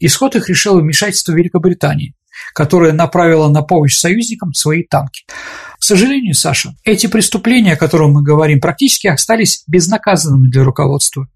Исход 0.00 0.36
их 0.36 0.48
решило 0.48 0.80
вмешательство 0.80 1.32
Великобритании, 1.32 2.14
которая 2.54 2.92
направила 2.92 3.48
на 3.48 3.62
помощь 3.62 3.96
союзникам 3.96 4.54
свои 4.54 4.84
танки. 4.84 5.24
К 5.78 5.82
сожалению, 5.82 6.34
Саша, 6.34 6.74
эти 6.84 7.06
преступления, 7.06 7.74
о 7.74 7.76
которых 7.76 8.10
мы 8.10 8.22
говорим, 8.22 8.60
практически 8.60 9.06
остались 9.06 9.64
безнаказанными 9.66 10.48
для 10.50 10.64
руководства. 10.64 11.28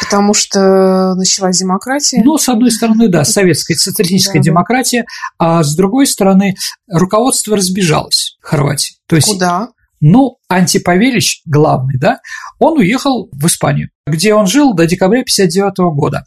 Потому 0.00 0.34
что 0.34 1.14
началась 1.14 1.58
демократия? 1.58 2.22
Ну, 2.24 2.38
с 2.38 2.48
одной 2.48 2.70
стороны, 2.70 3.08
да, 3.08 3.24
советская 3.24 3.76
социалистическая 3.76 4.38
да, 4.38 4.44
демократия, 4.44 5.04
а 5.38 5.62
с 5.62 5.74
другой 5.76 6.06
стороны, 6.06 6.54
руководство 6.90 7.56
разбежалось 7.56 8.36
в 8.40 8.46
Хорватии. 8.46 8.96
То 9.06 9.16
есть, 9.16 9.28
Куда? 9.28 9.68
Ну, 10.00 10.36
Антипавелич, 10.48 11.42
главный, 11.44 11.98
да, 11.98 12.20
он 12.58 12.78
уехал 12.78 13.28
в 13.32 13.46
Испанию, 13.46 13.90
где 14.06 14.32
он 14.32 14.46
жил 14.46 14.72
до 14.74 14.86
декабря 14.86 15.20
1959 15.20 15.94
года. 15.96 16.24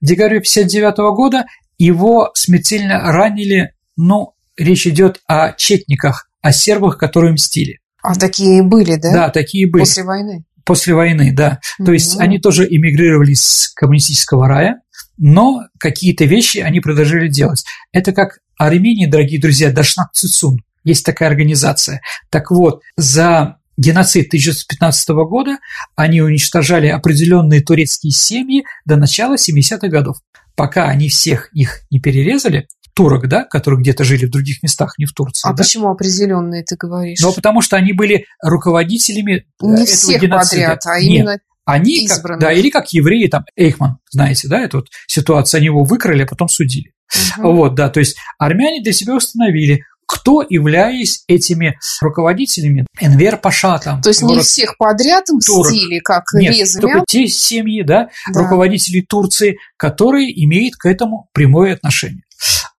В 0.00 0.06
декабре 0.06 0.38
1959 0.38 1.16
года 1.16 1.46
его 1.78 2.30
смертельно 2.34 3.00
ранили, 3.00 3.72
ну, 3.96 4.34
речь 4.56 4.86
идет 4.86 5.20
о 5.26 5.52
четниках, 5.52 6.28
о 6.42 6.52
сербах, 6.52 6.98
которые 6.98 7.32
мстили. 7.32 7.80
А 8.02 8.14
такие 8.14 8.62
были, 8.62 8.96
да? 8.96 9.12
Да, 9.12 9.28
такие 9.30 9.68
были. 9.70 9.82
После 9.82 10.04
войны? 10.04 10.44
После 10.64 10.94
войны, 10.94 11.32
да. 11.32 11.60
То 11.84 11.92
есть 11.92 12.18
они 12.18 12.38
тоже 12.38 12.66
эмигрировали 12.66 13.34
с 13.34 13.70
коммунистического 13.74 14.48
рая, 14.48 14.80
но 15.18 15.62
какие-то 15.78 16.24
вещи 16.24 16.58
они 16.58 16.80
продолжили 16.80 17.28
делать. 17.28 17.64
Это 17.92 18.12
как 18.12 18.38
Армении, 18.56 19.06
дорогие 19.06 19.40
друзья, 19.40 19.70
Дашнак 19.70 20.12
Цицун. 20.12 20.62
Есть 20.84 21.04
такая 21.04 21.28
организация. 21.28 22.00
Так 22.30 22.50
вот, 22.50 22.82
за 22.96 23.56
геноцид 23.76 24.28
1915 24.28 25.08
года 25.28 25.58
они 25.96 26.20
уничтожали 26.20 26.88
определенные 26.88 27.62
турецкие 27.62 28.12
семьи 28.12 28.64
до 28.84 28.96
начала 28.96 29.34
70-х 29.34 29.88
годов. 29.88 30.18
Пока 30.54 30.84
они 30.88 31.08
всех 31.08 31.50
их 31.52 31.80
не 31.90 32.00
перерезали, 32.00 32.68
турок, 32.94 33.28
да, 33.28 33.44
которые 33.44 33.80
где-то 33.80 34.04
жили 34.04 34.26
в 34.26 34.30
других 34.30 34.62
местах, 34.62 34.94
не 34.98 35.06
в 35.06 35.12
Турции. 35.12 35.48
А 35.48 35.52
да? 35.52 35.62
почему 35.62 35.90
определенные 35.90 36.62
ты 36.62 36.76
говоришь? 36.76 37.18
Ну, 37.20 37.32
потому 37.32 37.60
что 37.60 37.76
они 37.76 37.92
были 37.92 38.26
руководителями 38.42 39.46
не 39.60 39.72
этого 39.72 39.86
всех 39.86 40.22
геноцида. 40.22 40.62
подряд, 40.62 40.86
а 40.86 41.00
Нет, 41.00 41.10
именно 41.10 41.38
они, 41.66 42.06
как, 42.06 42.38
да, 42.38 42.52
или 42.52 42.70
как 42.70 42.92
евреи, 42.92 43.26
там, 43.26 43.44
Эйхман, 43.56 43.98
знаете, 44.10 44.48
да, 44.48 44.60
эту 44.60 44.78
вот 44.78 44.88
ситуацию, 45.06 45.58
они 45.58 45.66
его 45.66 45.84
выкрали, 45.84 46.22
а 46.22 46.26
потом 46.26 46.48
судили. 46.48 46.92
Мгм. 47.38 47.56
Вот, 47.56 47.74
да, 47.74 47.88
то 47.88 48.00
есть 48.00 48.16
армяне 48.38 48.82
для 48.82 48.92
себя 48.92 49.14
установили, 49.14 49.82
кто 50.06 50.44
являясь 50.48 51.24
этими 51.26 51.78
руководителями, 52.00 52.86
Энвер 53.00 53.38
Паша 53.38 53.78
там. 53.78 54.02
То 54.02 54.10
есть 54.10 54.22
не 54.22 54.40
всех 54.40 54.76
подряд 54.76 55.24
мстили, 55.30 56.00
как 56.00 56.24
Нет, 56.34 56.54
резами, 56.54 56.82
только 56.82 57.04
те 57.06 57.26
семьи, 57.26 57.82
да, 57.82 58.08
Да. 58.32 58.40
руководителей 58.40 59.02
Турции, 59.02 59.58
которые 59.76 60.44
имеют 60.44 60.76
к 60.76 60.86
этому 60.86 61.28
прямое 61.32 61.74
отношение. 61.74 62.22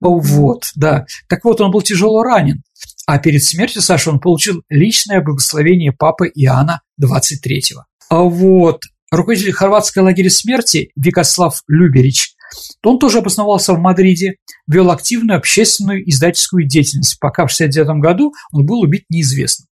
Вот, 0.00 0.70
да. 0.74 1.06
Так 1.28 1.44
вот, 1.44 1.60
он 1.60 1.70
был 1.70 1.82
тяжело 1.82 2.22
ранен. 2.22 2.62
А 3.06 3.18
перед 3.18 3.42
смертью 3.42 3.82
Саша 3.82 4.10
он 4.10 4.20
получил 4.20 4.62
личное 4.68 5.20
благословение 5.20 5.92
папы 5.92 6.28
Иоанна 6.34 6.80
23-го. 7.02 7.84
А 8.08 8.22
вот 8.22 8.82
руководитель 9.10 9.52
хорватской 9.52 10.02
лагеря 10.02 10.30
смерти 10.30 10.90
Викослав 10.96 11.62
Люберич, 11.68 12.34
он 12.82 12.98
тоже 12.98 13.18
обосновался 13.18 13.74
в 13.74 13.78
Мадриде, 13.78 14.36
вел 14.66 14.90
активную 14.90 15.38
общественную 15.38 16.08
издательскую 16.08 16.66
деятельность, 16.66 17.18
пока 17.20 17.46
в 17.46 17.52
1969 17.52 18.02
году 18.02 18.32
он 18.52 18.64
был 18.64 18.80
убит 18.80 19.04
неизвестно. 19.08 19.66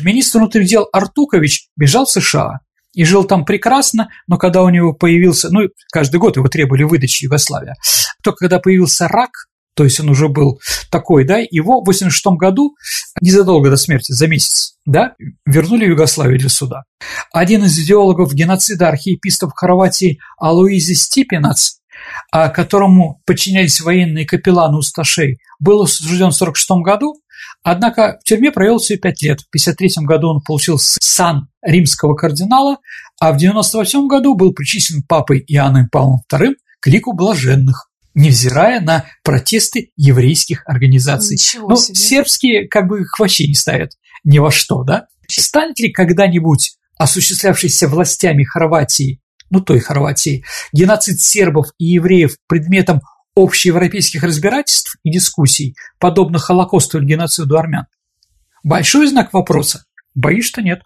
Министр 0.00 0.38
внутренних 0.38 0.68
дел 0.68 0.88
Артукович 0.92 1.68
бежал 1.76 2.06
в 2.06 2.10
США 2.10 2.60
и 2.94 3.04
жил 3.04 3.24
там 3.24 3.44
прекрасно, 3.44 4.08
но 4.26 4.38
когда 4.38 4.62
у 4.62 4.68
него 4.68 4.92
появился, 4.92 5.48
ну, 5.50 5.68
каждый 5.92 6.18
год 6.18 6.36
его 6.36 6.48
требовали 6.48 6.84
выдачи 6.84 7.24
Югославия, 7.24 7.74
только 8.22 8.38
когда 8.38 8.60
появился 8.60 9.08
рак, 9.08 9.30
то 9.78 9.84
есть 9.84 10.00
он 10.00 10.10
уже 10.10 10.28
был 10.28 10.60
такой, 10.90 11.24
да, 11.24 11.38
его 11.38 11.80
в 11.80 11.86
86 11.86 12.36
году, 12.36 12.74
незадолго 13.20 13.70
до 13.70 13.76
смерти, 13.76 14.10
за 14.10 14.26
месяц, 14.26 14.74
да, 14.84 15.14
вернули 15.46 15.86
в 15.86 15.90
Югославию 15.90 16.36
для 16.36 16.48
суда. 16.48 16.82
Один 17.32 17.62
из 17.62 17.78
идеологов 17.78 18.34
геноцида 18.34 18.88
архиепископ 18.88 19.52
Хорватии 19.54 20.18
Алуизи 20.36 20.94
Стипинац, 20.94 21.74
а, 22.32 22.48
которому 22.48 23.22
подчинялись 23.24 23.80
военные 23.80 24.26
капелланы 24.26 24.78
Усташей, 24.78 25.38
был 25.60 25.82
осужден 25.82 26.32
в 26.32 26.42
1946 26.42 26.82
году, 26.82 27.14
однако 27.62 28.18
в 28.20 28.24
тюрьме 28.24 28.50
провел 28.50 28.78
всего 28.78 28.98
пять 28.98 29.22
лет. 29.22 29.42
В 29.42 29.48
1953 29.50 30.06
году 30.06 30.30
он 30.30 30.40
получил 30.40 30.80
сан 30.80 31.50
римского 31.62 32.16
кардинала, 32.16 32.78
а 33.20 33.26
в 33.26 33.36
1998 33.36 34.08
году 34.08 34.34
был 34.34 34.52
причислен 34.52 35.04
папой 35.04 35.44
Иоанном 35.46 35.88
Павлом 35.88 36.22
II 36.32 36.54
к 36.80 36.88
лику 36.88 37.12
блаженных, 37.12 37.88
невзирая 38.14 38.80
на 38.80 39.04
протесты 39.22 39.92
еврейских 39.96 40.62
организаций. 40.66 41.34
Ничего 41.34 41.68
Ну, 41.70 41.76
себе. 41.76 41.94
сербские 41.94 42.68
как 42.68 42.86
бы 42.88 43.00
их 43.02 43.18
вообще 43.18 43.46
не 43.46 43.54
ставят 43.54 43.92
ни 44.24 44.38
во 44.38 44.50
что, 44.50 44.82
да? 44.82 45.06
Станет 45.28 45.78
ли 45.78 45.92
когда-нибудь 45.92 46.76
осуществлявшийся 46.98 47.88
властями 47.88 48.44
Хорватии, 48.44 49.20
ну 49.50 49.60
той 49.60 49.78
Хорватии, 49.80 50.44
геноцид 50.72 51.20
сербов 51.20 51.66
и 51.78 51.84
евреев 51.86 52.36
предметом 52.48 53.00
общеевропейских 53.36 54.22
разбирательств 54.22 54.96
и 55.04 55.10
дискуссий, 55.12 55.76
подобно 56.00 56.38
Холокосту 56.38 56.98
или 56.98 57.06
геноциду 57.06 57.56
армян? 57.56 57.86
Большой 58.64 59.06
знак 59.06 59.32
вопроса. 59.32 59.84
Боюсь, 60.14 60.46
что 60.46 60.60
нет. 60.62 60.82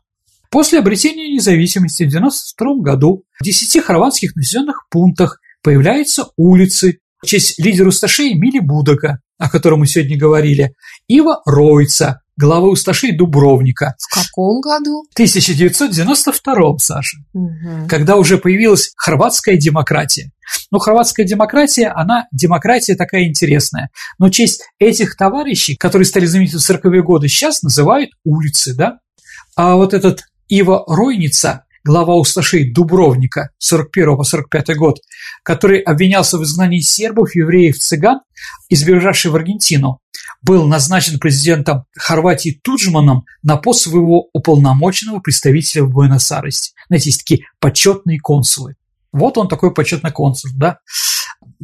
После 0.51 0.81
обретения 0.81 1.33
независимости 1.33 2.03
в 2.03 2.09
1992 2.14 2.83
году 2.83 3.25
в 3.41 3.45
10 3.45 3.83
хорватских 3.83 4.37
населенных 4.37 4.87
пунктах 4.91 5.41
появляются 5.62 6.27
улицы 6.37 6.99
в 7.23 7.27
честь 7.27 7.59
лидера 7.59 7.89
Усташей 7.89 8.35
Мили 8.35 8.59
Будака, 8.59 9.20
о 9.39 9.49
котором 9.49 9.81
мы 9.81 9.87
сегодня 9.87 10.18
говорили, 10.18 10.75
Ива 11.09 11.41
Ройца, 11.47 12.20
главы 12.37 12.70
Усташей 12.70 13.16
Дубровника, 13.16 13.95
В 13.99 14.12
каком 14.14 14.61
году? 14.61 15.05
в 15.11 15.14
1992 15.14 16.79
Саша, 16.79 17.18
Мгм. 17.33 17.87
когда 17.89 18.16
уже 18.16 18.39
появилась 18.39 18.93
хорватская 18.97 19.57
демократия. 19.57 20.31
Ну, 20.70 20.79
хорватская 20.79 21.25
демократия, 21.25 21.89
она 21.89 22.27
демократия 22.33 22.95
такая 22.97 23.25
интересная. 23.25 23.91
Но 24.18 24.29
честь 24.29 24.62
этих 24.79 25.16
товарищей, 25.16 25.77
которые 25.77 26.07
стали 26.07 26.27
знамениты 26.27 26.59
в 26.59 26.61
40-е 26.62 27.03
годы, 27.03 27.29
сейчас 27.29 27.62
называют 27.62 28.11
улицы, 28.25 28.75
да? 28.75 28.99
А 29.55 29.77
вот 29.77 29.95
этот 29.95 30.23
Ива 30.49 30.83
Ройница, 30.87 31.64
глава 31.85 32.14
Усташей 32.14 32.72
Дубровника 32.72 33.51
41 33.59 34.16
по 34.16 34.24
45 34.24 34.76
год, 34.76 34.99
который 35.43 35.80
обвинялся 35.80 36.39
в 36.39 36.43
изгнании 36.45 36.80
сербов, 36.80 37.35
евреев, 37.35 37.78
цыган, 37.78 38.20
избежавший 38.68 39.30
в 39.30 39.37
Аргентину, 39.37 40.01
был 40.43 40.66
назначен 40.66 41.18
президентом 41.18 41.85
Хорватии 41.97 42.61
Туджманом 42.62 43.24
на 43.43 43.57
пост 43.57 43.83
своего 43.83 44.28
уполномоченного 44.33 45.20
представителя 45.20 45.85
в 45.85 45.91
Буэнос-Айресе. 45.91 46.72
Знаете, 46.89 47.11
есть 47.11 47.20
такие 47.20 47.47
почетные 47.61 48.18
консулы. 48.20 48.76
Вот 49.12 49.37
он 49.37 49.49
такой 49.49 49.74
почетный 49.74 50.11
консул, 50.11 50.51
да. 50.55 50.78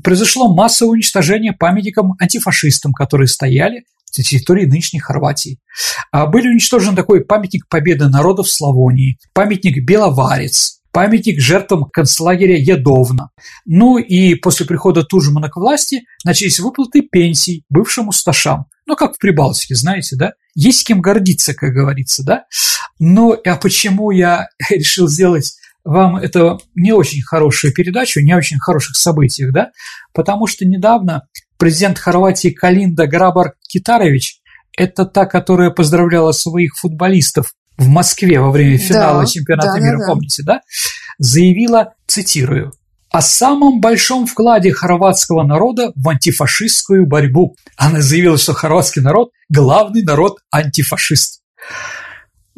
Произошло 0.03 0.53
массовое 0.53 0.93
уничтожение 0.93 1.53
памятникам 1.53 2.15
антифашистам, 2.21 2.93
которые 2.93 3.29
стояли 3.29 3.85
на 4.17 4.25
территории 4.25 4.67
нынешней 4.67 5.01
Хорватии. 5.01 5.59
А 6.13 6.27
Были 6.27 6.49
уничтожены 6.49 6.97
такой 6.97 7.25
памятник 7.25 7.69
победы 7.69 8.09
народов 8.09 8.49
Славонии, 8.49 9.19
памятник 9.35 9.85
Беловарец, 9.85 10.81
памятник 10.93 11.41
жертвам 11.41 11.85
концлагеря 11.85 12.57
Ядовна. 12.59 13.31
Ну 13.67 13.99
и 13.99 14.35
после 14.35 14.67
прихода 14.67 15.05
Тужмана 15.05 15.49
к 15.49 15.57
власти 15.57 16.03
начались 16.25 16.59
выплаты 16.59 17.03
пенсий 17.03 17.65
бывшим 17.69 18.09
усташам. 18.09 18.67
Ну, 18.87 18.97
как 18.97 19.15
в 19.15 19.19
Прибалтике, 19.19 19.75
знаете, 19.75 20.17
да? 20.17 20.33
Есть 20.55 20.87
кем 20.87 21.03
гордиться, 21.03 21.53
как 21.53 21.75
говорится, 21.75 22.25
да? 22.25 22.45
Но 22.99 23.37
а 23.45 23.57
почему 23.57 24.11
я 24.11 24.49
решил 24.71 25.09
сделать 25.09 25.58
вам 25.89 26.17
это 26.17 26.59
не 26.75 26.93
очень 26.93 27.23
хорошую 27.23 27.73
передачу, 27.73 28.21
не 28.21 28.35
очень 28.35 28.59
хороших 28.59 28.95
событиях, 28.97 29.53
да? 29.55 29.71
Потому 30.13 30.47
что 30.47 30.67
недавно 30.67 31.23
президент 31.57 31.99
Хорватии 31.99 32.51
Калинда 32.51 33.07
Грабар 33.07 33.55
Китарович– 33.67 34.41
это 34.77 35.07
та, 35.07 35.25
которая 35.25 35.71
поздравляла 35.71 36.33
своих 36.33 36.77
футболистов 36.77 37.55
в 37.79 37.89
Москве 37.89 38.39
во 38.39 38.51
время 38.51 38.77
финала 38.77 39.23
Да, 39.23 39.27
чемпионата 39.27 39.73
да, 39.73 39.81
мира, 39.81 39.99
да. 39.99 40.13
помните, 40.13 40.43
да? 40.45 40.61
Заявила, 41.19 41.95
цитирую, 42.07 42.73
о 43.11 43.23
самом 43.23 43.81
большом 43.81 44.27
вкладе 44.27 44.73
хорватского 44.73 45.43
народа 45.43 45.93
в 45.97 46.07
антифашистскую 46.07 47.07
борьбу. 47.07 47.57
Она 47.79 48.03
заявила, 48.03 48.37
что 48.37 48.53
хорватский 48.53 49.01
народ– 49.01 49.31
главный 49.49 50.03
народ-антифашист. 50.03 51.41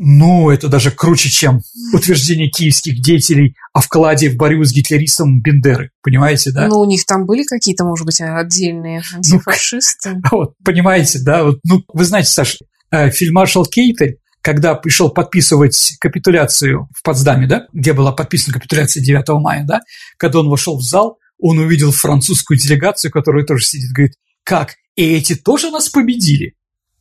Ну, 0.03 0.49
это 0.49 0.69
даже 0.69 0.91
круче, 0.91 1.29
чем 1.29 1.61
утверждение 1.93 2.49
киевских 2.49 3.03
деятелей 3.03 3.55
о 3.75 3.83
вкладе 3.83 4.31
в 4.31 4.37
борьбу 4.37 4.65
с 4.65 4.73
гитлеристом 4.73 5.43
Бендеры. 5.43 5.91
Понимаете, 6.03 6.53
да? 6.53 6.69
Ну, 6.69 6.79
у 6.81 6.87
них 6.87 7.05
там 7.05 7.27
были 7.27 7.45
какие-то, 7.45 7.85
может 7.85 8.07
быть, 8.07 8.19
отдельные 8.19 9.03
антифашисты. 9.15 10.17
Вот, 10.31 10.55
понимаете, 10.65 11.19
да? 11.23 11.45
Вот, 11.45 11.61
ну, 11.65 11.85
вы 11.93 12.05
знаете, 12.07 12.31
Саша, 12.31 12.57
э, 12.91 13.11
фельдмаршал 13.11 13.67
Кейтель, 13.67 14.17
когда 14.41 14.75
пришел 14.75 15.11
подписывать 15.11 15.97
капитуляцию 16.01 16.89
в 16.97 17.03
Потсдаме, 17.03 17.47
да, 17.47 17.67
где 17.75 17.93
была 17.93 18.13
подписана 18.13 18.55
капитуляция 18.55 19.03
9 19.03 19.29
мая, 19.43 19.67
да, 19.69 19.81
когда 20.17 20.41
он 20.41 20.49
вошел 20.49 20.79
в 20.79 20.83
зал, 20.83 21.19
он 21.39 21.59
увидел 21.59 21.93
французскую 21.93 22.59
делегацию, 22.59 23.11
которая 23.11 23.45
тоже 23.45 23.67
сидит, 23.67 23.93
говорит, 23.93 24.15
как, 24.45 24.77
и 24.97 25.05
эти 25.15 25.35
тоже 25.35 25.71
нас 25.71 25.91
победили? 25.91 26.55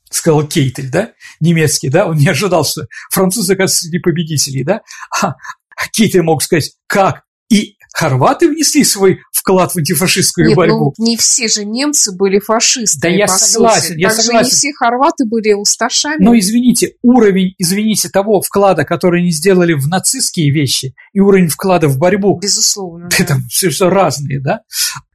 Сказал 0.10 0.48
Кейтель, 0.48 0.90
да, 0.90 1.12
немецкий, 1.40 1.90
да, 1.90 2.08
он 2.08 2.18
не 2.18 2.28
ожидал, 2.28 2.66
что 2.66 2.88
французы, 3.12 3.54
оказывается, 3.54 3.84
среди 3.86 4.00
победителей, 4.00 4.64
да, 4.64 4.82
а 5.22 5.36
Кейтель 5.94 6.24
мог 6.24 6.42
сказать, 6.42 6.72
как, 6.88 7.24
и 7.50 7.76
хорваты 7.94 8.48
внесли 8.50 8.84
свой 8.84 9.20
вклад 9.34 9.72
в 9.74 9.78
антифашистскую 9.78 10.50
Нет, 10.50 10.56
борьбу. 10.58 10.94
ну 10.98 11.06
не 11.06 11.18
все 11.18 11.48
же 11.48 11.66
немцы 11.66 12.16
были 12.16 12.40
фашистами. 12.40 13.02
Да 13.02 13.10
я 13.10 13.28
сути. 13.28 13.52
согласен, 13.52 13.98
я 13.98 14.10
Также 14.10 14.24
согласен. 14.24 14.46
не 14.46 14.52
все 14.52 14.74
хорваты 14.74 15.26
были 15.26 15.54
усташами. 15.54 16.24
Но 16.24 16.38
извините, 16.38 16.94
уровень, 17.02 17.56
извините, 17.58 18.10
того 18.10 18.42
вклада, 18.42 18.86
который 18.86 19.22
они 19.22 19.32
сделали 19.32 19.74
в 19.74 19.88
нацистские 19.88 20.52
вещи, 20.52 20.94
и 21.14 21.20
уровень 21.20 21.48
вклада 21.50 21.88
в 21.88 21.98
борьбу, 21.98 22.40
Безусловно. 22.40 23.10
это 23.18 23.36
да. 23.36 23.42
все, 23.50 23.70
все 23.70 23.90
разные, 23.90 24.40
да? 24.40 24.62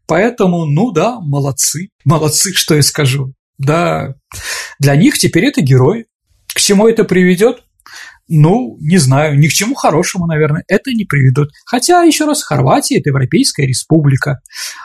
Поэтому, 0.07 0.67
ну 0.67 0.91
да, 0.91 1.21
молодцы, 1.21 1.89
молодцы, 2.05 2.53
что 2.53 2.75
я 2.75 2.83
скажу. 2.83 3.33
Да, 3.59 4.15
для 4.79 4.97
них 4.97 5.19
теперь 5.19 5.47
это 5.47 5.61
герои. 5.61 6.07
К 6.55 6.61
чему 6.61 6.89
это 6.89 7.05
приведет? 7.05 7.65
Ну, 8.29 8.79
не 8.81 8.97
знаю, 8.99 9.39
ни 9.39 9.49
к 9.49 9.53
чему 9.53 9.75
хорошему, 9.75 10.27
наверное, 10.27 10.65
это 10.67 10.93
не 10.93 11.05
приведет. 11.05 11.51
Хотя, 11.67 12.03
еще 12.03 12.25
раз, 12.25 12.43
Хорватия– 12.43 12.99
это 13.01 13.11
Европейская 13.11 13.67
республика, 13.67 14.41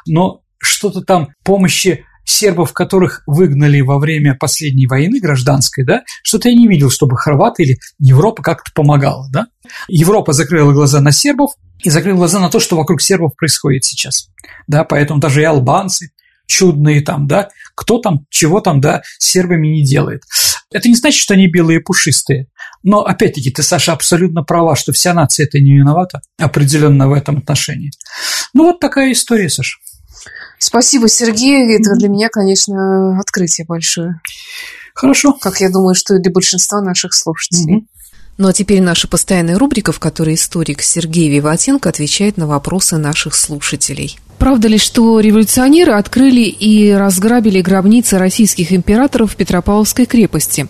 но 0.06 0.42
что-то 0.58 1.02
там 1.02 1.30
помощи 1.44 2.06
сербов, 2.26 2.74
которых 2.74 3.24
выгнали 3.26 3.82
во 3.82 3.98
время 3.98 4.36
последней 4.36 4.88
войны 4.88 5.20
гражданской, 5.20 5.84
да, 5.84 6.04
что-то 6.24 6.50
я 6.50 6.56
не 6.56 6.68
видел, 6.68 6.90
чтобы 6.90 7.18
хорваты 7.18 7.64
или 7.64 7.78
Европа 7.98 8.44
как-то 8.44 8.72
помогала, 8.74 9.28
да. 9.32 9.48
Европа 9.88 10.34
закрыла 10.34 10.72
глаза 10.72 11.02
на 11.02 11.12
сербов 11.12 11.52
и 11.84 11.90
закрыла 11.90 12.18
глаза 12.18 12.40
на 12.40 12.50
то, 12.50 12.60
что 12.60 12.76
вокруг 12.76 13.02
сербов 13.02 13.36
происходит 13.36 13.84
сейчас, 13.84 14.30
да, 14.68 14.84
поэтому 14.84 15.20
даже 15.20 15.42
и 15.42 15.46
албанцы 15.46 16.12
чудные 16.50 17.02
там, 17.02 17.28
да, 17.28 17.50
кто 17.76 18.00
там, 18.00 18.26
чего 18.30 18.60
там, 18.60 18.82
да, 18.82 19.04
с 19.20 19.28
сербами 19.28 19.68
не 19.68 19.84
делает. 19.84 20.24
Это 20.72 20.90
не 20.90 20.96
значит, 20.96 21.22
что 21.22 21.36
они 21.36 21.48
белые 21.48 21.80
и 21.80 21.84
пушистые. 21.84 22.48
Но, 22.84 23.02
опять-таки, 23.02 23.52
ты, 23.52 23.62
Саша, 23.64 23.94
абсолютно 23.94 24.44
права, 24.44 24.76
что 24.76 24.92
вся 24.92 25.14
нация 25.14 25.46
это 25.46 25.60
не 25.60 25.78
виновата 25.78 26.22
определенно 26.38 27.08
в 27.08 27.14
этом 27.14 27.38
отношении. 27.38 27.92
Ну, 28.54 28.66
вот 28.66 28.80
такая 28.80 29.12
история, 29.12 29.50
Саша. 29.50 29.78
Спасибо, 30.58 31.08
Сергей. 31.08 31.78
Это 31.78 31.96
для 31.96 32.10
меня, 32.10 32.30
конечно, 32.30 33.20
открытие 33.20 33.66
большое. 33.66 34.20
Хорошо. 34.94 35.34
Как 35.34 35.62
я 35.62 35.70
думаю, 35.70 35.96
что 35.96 36.16
и 36.16 36.22
для 36.22 36.32
большинства 36.32 36.82
наших 36.82 37.14
слушателей. 37.14 37.78
Угу. 37.78 37.88
Ну 38.38 38.48
а 38.48 38.54
теперь 38.54 38.82
наша 38.82 39.08
постоянная 39.08 39.58
рубрика, 39.58 39.92
в 39.92 40.00
которой 40.00 40.36
историк 40.36 40.82
Сергей 40.82 41.30
Виватенко 41.30 41.90
отвечает 41.90 42.38
на 42.38 42.48
вопросы 42.48 42.98
наших 42.98 43.36
слушателей. 43.36 44.18
Правда 44.40 44.70
ли, 44.70 44.78
что 44.78 45.20
революционеры 45.20 45.92
открыли 45.92 46.44
и 46.44 46.94
разграбили 46.94 47.60
гробницы 47.60 48.18
российских 48.18 48.72
императоров 48.72 49.34
в 49.34 49.36
Петропавловской 49.36 50.06
крепости? 50.06 50.68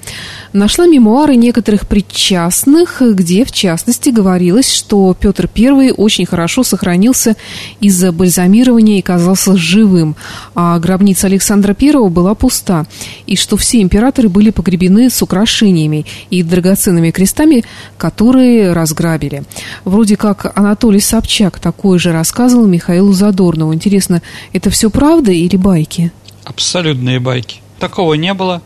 Нашла 0.54 0.88
мемуары 0.88 1.36
некоторых 1.36 1.88
причастных, 1.88 3.00
где, 3.00 3.46
в 3.46 3.52
частности, 3.52 4.10
говорилось, 4.10 4.74
что 4.74 5.16
Петр 5.18 5.48
I 5.56 5.92
очень 5.92 6.26
хорошо 6.26 6.64
сохранился 6.64 7.36
из-за 7.80 8.12
бальзамирования 8.12 8.98
и 8.98 9.04
казался 9.04 9.56
живым, 9.56 10.16
а 10.56 10.80
гробница 10.80 11.28
Александра 11.28 11.76
I 11.80 12.10
была 12.10 12.34
пуста, 12.34 12.88
и 13.28 13.36
что 13.36 13.56
все 13.56 13.84
императоры 13.84 14.30
были 14.30 14.50
погребены 14.50 15.12
с 15.12 15.22
украшениями 15.22 16.08
и 16.32 16.42
драгоценными 16.42 17.12
крестами, 17.12 17.64
которые 18.00 18.74
разграбили. 18.74 19.44
Вроде 19.86 20.18
как 20.18 20.52
Анатолий 20.58 21.00
Собчак 21.00 21.60
такое 21.60 22.00
же 22.00 22.12
рассказывал 22.12 22.66
Михаилу 22.66 23.14
Задорну 23.14 23.59
подобного. 23.60 23.74
Интересно, 23.74 24.22
это 24.54 24.70
все 24.70 24.90
правда 24.90 25.32
или 25.32 25.58
байки? 25.58 26.12
Абсолютные 26.44 27.20
байки. 27.20 27.62
Такого 27.80 28.16
не 28.16 28.34
было. 28.34 28.62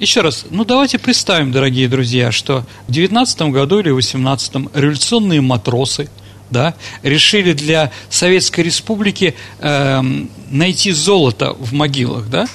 Еще 0.00 0.20
раз, 0.20 0.44
ну 0.50 0.64
давайте 0.64 0.98
представим, 0.98 1.52
дорогие 1.52 1.88
друзья, 1.88 2.32
что 2.32 2.64
в 2.88 2.92
19 2.92 3.42
году 3.42 3.78
или 3.80 3.90
18 3.90 4.54
революционные 4.74 5.40
матросы 5.40 6.10
да, 6.50 6.74
решили 7.02 7.52
для 7.52 7.90
Советской 8.10 8.60
Республики 8.62 9.34
э, 9.60 10.02
найти 10.50 10.92
золото 10.92 11.54
в 11.58 11.72
могилах, 11.72 12.28
да? 12.28 12.46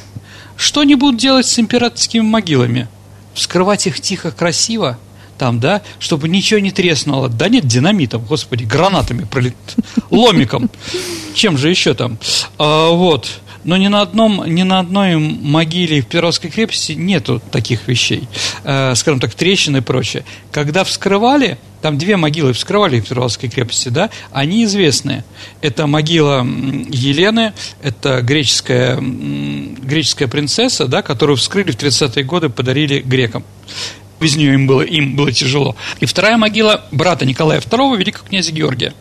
Что 0.57 0.81
они 0.81 0.95
будут 0.95 1.19
делать 1.19 1.45
с 1.45 1.57
императорскими 1.57 2.21
могилами? 2.21 2.87
Вскрывать 3.33 3.87
их 3.87 3.99
тихо, 4.01 4.31
красиво? 4.31 4.97
Там, 5.39 5.59
да, 5.59 5.81
чтобы 5.97 6.29
ничего 6.29 6.59
не 6.59 6.71
треснуло. 6.71 7.29
Да 7.29 7.49
нет, 7.49 7.65
динамитом, 7.65 8.23
господи, 8.23 8.65
гранатами 8.65 9.23
пролет, 9.23 9.55
ломиком 10.11 10.69
чем 11.39 11.57
же 11.57 11.69
еще 11.69 11.93
там? 11.93 12.19
А, 12.57 12.91
вот. 12.91 13.29
Но 13.63 13.75
ни 13.77 13.87
на, 13.87 14.01
одном, 14.01 14.45
ни 14.45 14.63
на 14.63 14.79
одной 14.79 15.17
могиле 15.17 16.01
в 16.01 16.07
Перовской 16.07 16.49
крепости 16.49 16.93
нету 16.93 17.41
таких 17.51 17.87
вещей, 17.89 18.27
э, 18.63 18.95
скажем 18.95 19.19
так, 19.19 19.33
трещин 19.33 19.75
и 19.75 19.81
прочее. 19.81 20.23
Когда 20.51 20.85
вскрывали, 20.85 21.57
там 21.81 21.97
две 21.97 22.15
могилы 22.15 22.53
вскрывали 22.53 23.01
в 23.01 23.07
Перовской 23.07 23.49
крепости, 23.49 23.89
да, 23.89 24.09
они 24.31 24.63
известные. 24.63 25.25
Это 25.61 25.87
могила 25.87 26.41
Елены, 26.41 27.53
это 27.81 28.21
греческая, 28.21 28.97
греческая 28.97 30.29
принцесса, 30.29 30.87
да, 30.87 31.01
которую 31.01 31.35
вскрыли 31.35 31.71
в 31.71 31.75
30-е 31.75 32.23
годы, 32.23 32.47
подарили 32.47 32.99
грекам. 32.99 33.43
Без 34.19 34.35
нее 34.35 34.53
им 34.53 34.67
было, 34.67 34.81
им 34.81 35.15
было 35.15 35.31
тяжело. 35.31 35.75
И 35.99 36.05
вторая 36.05 36.37
могила 36.37 36.85
брата 36.91 37.25
Николая 37.25 37.59
II, 37.59 37.97
великого 37.97 38.27
князя 38.27 38.51
Георгия. 38.51 38.93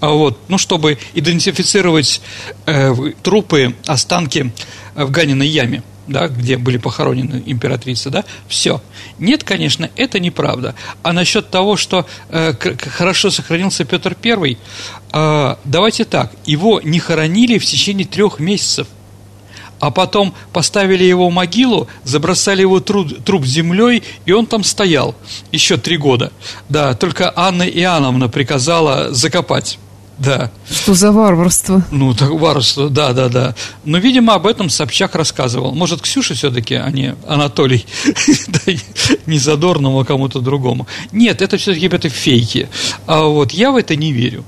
А 0.00 0.10
вот, 0.10 0.38
ну, 0.48 0.58
чтобы 0.58 0.98
идентифицировать 1.14 2.20
э, 2.66 2.94
трупы, 3.22 3.74
останки 3.86 4.52
в 4.94 5.10
Ганиной 5.10 5.48
яме, 5.48 5.82
да, 6.06 6.28
где 6.28 6.56
были 6.56 6.76
похоронены 6.76 7.42
императрицы, 7.46 8.10
да, 8.10 8.24
все. 8.48 8.80
Нет, 9.18 9.44
конечно, 9.44 9.90
это 9.96 10.20
неправда. 10.20 10.74
А 11.02 11.12
насчет 11.12 11.50
того, 11.50 11.76
что 11.76 12.06
э, 12.28 12.54
хорошо 12.78 13.30
сохранился 13.30 13.84
Петр 13.84 14.16
I, 14.22 14.56
э, 15.12 15.56
давайте 15.64 16.04
так, 16.04 16.32
его 16.44 16.80
не 16.80 16.98
хоронили 16.98 17.58
в 17.58 17.64
течение 17.64 18.06
трех 18.06 18.38
месяцев 18.38 18.86
а 19.80 19.90
потом 19.90 20.34
поставили 20.52 21.04
его 21.04 21.28
в 21.28 21.32
могилу, 21.32 21.88
забросали 22.04 22.62
его 22.62 22.80
труп, 22.80 23.24
труп 23.24 23.44
землей, 23.44 24.02
и 24.24 24.32
он 24.32 24.46
там 24.46 24.64
стоял 24.64 25.14
еще 25.52 25.76
три 25.76 25.96
года. 25.96 26.32
Да, 26.68 26.94
только 26.94 27.32
Анна 27.36 27.64
Иоанновна 27.64 28.28
приказала 28.28 29.12
закопать. 29.12 29.78
Да. 30.18 30.50
Что 30.70 30.94
за 30.94 31.12
варварство? 31.12 31.82
Ну, 31.90 32.14
так 32.14 32.30
варварство, 32.30 32.88
да, 32.88 33.12
да, 33.12 33.28
да. 33.28 33.54
Но, 33.84 33.98
видимо, 33.98 34.34
об 34.34 34.46
этом 34.46 34.70
Собчак 34.70 35.14
рассказывал. 35.14 35.74
Может, 35.74 36.00
Ксюша 36.00 36.34
все-таки, 36.34 36.74
а 36.74 36.90
не 36.90 37.14
Анатолий, 37.26 37.84
не 39.26 39.38
Задорному, 39.38 40.00
а 40.00 40.04
кому-то 40.04 40.40
другому. 40.40 40.86
Нет, 41.12 41.42
это 41.42 41.58
все-таки 41.58 41.86
это 41.86 42.08
фейки. 42.08 42.68
А 43.06 43.24
вот 43.24 43.52
я 43.52 43.70
в 43.70 43.76
это 43.76 43.94
не 43.94 44.12
верю. 44.12 44.44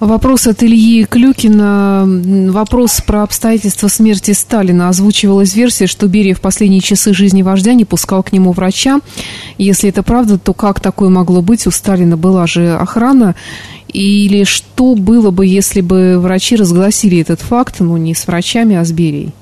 Вопрос 0.00 0.46
от 0.46 0.62
Ильи 0.62 1.04
Клюкина. 1.04 2.04
Вопрос 2.52 3.00
про 3.04 3.24
обстоятельства 3.24 3.88
смерти 3.88 4.30
Сталина. 4.30 4.88
Озвучивалась 4.88 5.56
версия, 5.56 5.88
что 5.88 6.06
Берия 6.06 6.36
в 6.36 6.40
последние 6.40 6.80
часы 6.80 7.12
жизни 7.12 7.42
вождя 7.42 7.74
не 7.74 7.84
пускал 7.84 8.22
к 8.22 8.30
нему 8.30 8.52
врача. 8.52 9.00
Если 9.58 9.88
это 9.88 10.04
правда, 10.04 10.38
то 10.38 10.54
как 10.54 10.78
такое 10.78 11.08
могло 11.08 11.42
быть? 11.42 11.66
У 11.66 11.72
Сталина 11.72 12.16
была 12.16 12.46
же 12.46 12.76
охрана. 12.76 13.34
Или 13.88 14.44
что 14.44 14.94
было 14.94 15.32
бы, 15.32 15.44
если 15.46 15.80
бы 15.80 16.20
врачи 16.20 16.54
разгласили 16.54 17.18
этот 17.18 17.40
факт, 17.40 17.76
ну, 17.80 17.96
не 17.96 18.14
с 18.14 18.24
врачами, 18.28 18.76
а 18.76 18.84
с 18.84 18.92
Берией? 18.92 19.32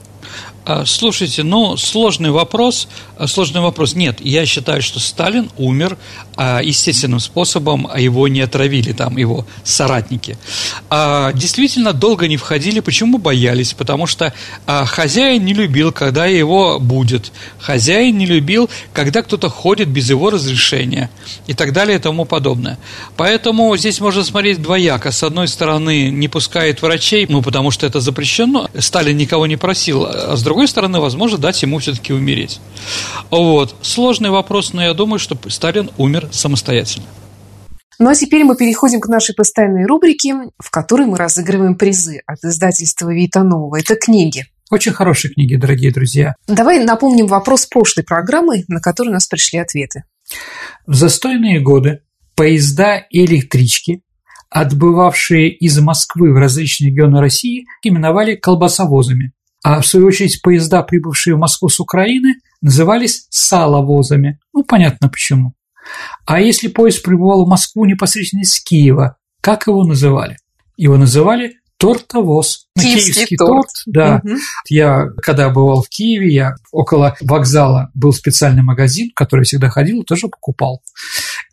А, 0.67 0.85
слушайте, 0.85 1.45
ну, 1.45 1.77
сложный 1.77 2.33
вопрос. 2.33 2.89
А, 3.17 3.29
сложный 3.29 3.61
вопрос. 3.61 3.95
Нет, 3.95 4.19
я 4.21 4.45
считаю, 4.47 4.83
что 4.83 4.99
Сталин 4.99 5.49
умер 5.57 5.97
а, 6.35 6.61
естественным 6.61 7.21
способом, 7.21 7.89
а 7.89 8.01
его 8.01 8.27
не 8.27 8.41
отравили 8.41 8.93
там 8.93 9.17
его 9.17 9.47
соратники. 9.63 10.37
Действительно, 10.91 11.93
долго 11.93 12.27
не 12.27 12.37
входили. 12.37 12.81
Почему 12.81 13.19
боялись? 13.19 13.75
Потому 13.75 14.07
что 14.07 14.33
хозяин 14.67 15.45
не 15.45 15.55
любил, 15.55 15.93
когда 15.93 16.27
его 16.27 16.81
будет. 16.81 17.33
Хозяин 17.61 18.19
не 18.19 18.27
любил, 18.27 18.69
когда 18.93 19.23
кто-то 19.23 19.49
ходит 19.49 19.89
без 19.89 20.11
его 20.11 20.31
разрешения 20.31 21.11
и 21.47 21.55
так 21.55 21.73
далее 21.73 21.99
и 21.99 22.01
тому 22.01 22.25
подобное. 22.25 22.79
Поэтому 23.17 23.77
здесь 23.77 24.01
можно 24.01 24.25
смотреть 24.25 24.61
двояко. 24.61 25.13
С 25.13 25.23
одной 25.23 25.47
стороны, 25.47 26.11
не 26.11 26.29
пускает 26.29 26.83
врачей, 26.83 27.27
ну, 27.29 27.41
потому 27.43 27.71
что 27.71 27.87
это 27.87 28.01
запрещено. 28.01 28.69
Сталин 28.79 29.17
никого 29.17 29.47
не 29.47 29.57
просил, 29.57 30.07
а 30.07 30.37
с 30.37 30.43
другой 30.43 30.56
другой 30.57 30.69
стороны, 30.69 31.01
возможно, 31.01 31.37
дать 31.37 31.61
ему 31.61 31.79
все-таки 31.81 32.15
умереть. 32.15 32.63
Вот. 33.31 33.77
Сложный 33.83 34.31
вопрос, 34.31 34.73
но 34.73 34.83
я 34.83 34.95
думаю, 34.95 35.19
что 35.19 35.39
Сталин 35.49 35.91
умер 35.99 36.31
самостоятельно. 36.33 37.05
Ну 37.99 38.09
а 38.09 38.15
теперь 38.15 38.43
мы 38.43 38.57
переходим 38.57 39.01
к 39.01 39.09
нашей 39.09 39.35
постоянной 39.35 39.85
рубрике, 39.85 40.35
в 40.59 40.71
которой 40.71 41.07
мы 41.07 41.19
разыгрываем 41.19 41.75
призы 41.75 42.23
от 42.27 42.43
издательства 42.43 43.13
Витанова. 43.13 43.79
Это 43.79 43.97
книги. 43.97 44.47
Очень 44.71 44.93
хорошие 44.93 45.35
книги, 45.35 45.57
дорогие 45.57 45.93
друзья. 45.93 46.35
Давай 46.47 46.83
напомним 46.83 47.27
вопрос 47.27 47.67
прошлой 47.67 48.05
программы, 48.05 48.65
на 48.67 48.81
который 48.81 49.09
у 49.09 49.13
нас 49.13 49.27
пришли 49.27 49.59
ответы. 49.59 50.05
В 50.87 50.95
застойные 50.95 51.61
годы 51.61 52.01
поезда 52.35 52.97
и 52.97 53.27
электрички, 53.27 54.01
отбывавшие 54.49 55.51
из 55.51 55.79
Москвы 55.81 56.33
в 56.33 56.39
различные 56.39 56.93
регионы 56.93 57.21
России, 57.21 57.67
именовали 57.83 58.37
колбасовозами. 58.37 59.33
А 59.69 59.81
в 59.81 59.87
свою 59.89 60.07
очередь 60.07 60.43
поезда, 60.43 60.85
прибывшие 60.85 61.35
в 61.35 61.41
Москву 61.41 61.69
с 61.69 61.81
Украины, 61.81 62.35
назывались 62.63 63.27
саловозами. 63.31 64.39
Ну, 64.53 64.63
понятно 64.63 65.09
почему. 65.09 65.55
А 66.25 66.41
если 66.41 66.69
поезд 66.69 67.03
прибывал 67.03 67.45
в 67.45 67.49
Москву 67.49 67.85
непосредственно 67.85 68.43
из 68.43 68.61
Киева, 68.61 69.17
как 69.41 69.67
его 69.67 69.83
называли? 69.83 70.37
Его 70.77 70.97
называли 70.97 71.57
тортовоз. 71.79 72.69
Киевский, 72.79 73.13
Киевский 73.13 73.37
торт. 73.37 73.51
торт. 73.51 73.71
Да. 73.87 74.21
Угу. 74.23 74.37
Я, 74.69 75.07
когда 75.21 75.51
бывал 75.51 75.83
в 75.83 75.89
Киеве, 75.89 76.33
я 76.33 76.55
около 76.71 77.17
вокзала 77.21 77.91
был 77.93 78.13
специальный 78.13 78.63
магазин, 78.63 79.11
в 79.11 79.15
который 79.15 79.41
я 79.41 79.47
всегда 79.47 79.69
ходил, 79.69 80.05
тоже 80.05 80.29
покупал. 80.29 80.81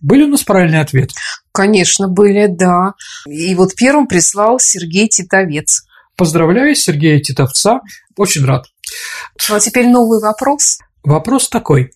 Были 0.01 0.26
у 0.26 0.28
нас 0.28 0.43
правильные 0.43 0.82
ответы? 0.82 1.16
Конечно, 1.51 2.07
были, 2.09 2.45
да. 2.45 2.93
И 3.28 3.55
вот 3.55 3.74
первым 3.74 4.05
прислал 4.05 4.59
Сергей 4.59 5.09
Титовец. 5.09 5.84
Поздравляю 6.16 6.76
Сергея 6.76 7.20
Титовца, 7.20 7.80
очень 8.18 8.45
рад. 8.45 8.66
Ну, 9.49 9.55
а 9.55 9.59
теперь 9.59 9.88
новый 9.88 10.22
вопрос. 10.22 10.80
Вопрос 11.03 11.49
такой. 11.49 11.91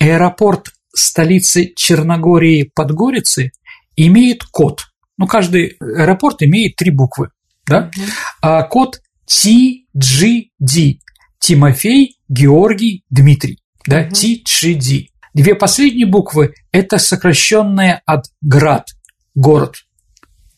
Аэропорт 0.00 0.68
столицы 0.94 1.72
Черногории 1.74 2.70
Подгорицы 2.74 3.52
имеет 3.96 4.44
код. 4.44 4.86
Ну, 5.16 5.26
каждый 5.26 5.76
аэропорт 5.80 6.42
имеет 6.42 6.76
три 6.76 6.90
буквы, 6.90 7.30
да? 7.66 7.90
Угу. 7.94 8.04
А 8.42 8.62
код 8.64 9.00
TGD. 9.28 10.98
Тимофей, 11.38 12.18
Георгий, 12.28 13.04
Дмитрий. 13.10 13.60
Да, 13.86 14.00
угу. 14.00 14.10
TGD. 14.10 15.08
Две 15.34 15.54
последние 15.54 16.06
буквы– 16.06 16.54
это 16.72 16.98
сокращенные 16.98 18.02
от 18.06 18.26
град, 18.40 18.86
город. 19.34 19.78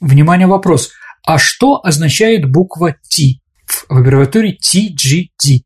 Внимание, 0.00 0.46
вопрос. 0.46 0.92
А 1.26 1.38
что 1.38 1.80
означает 1.84 2.50
буква 2.50 2.94
Т? 3.10 3.40
в 3.66 3.90
аббревиатуре 3.90 4.56
TGD. 4.62 5.62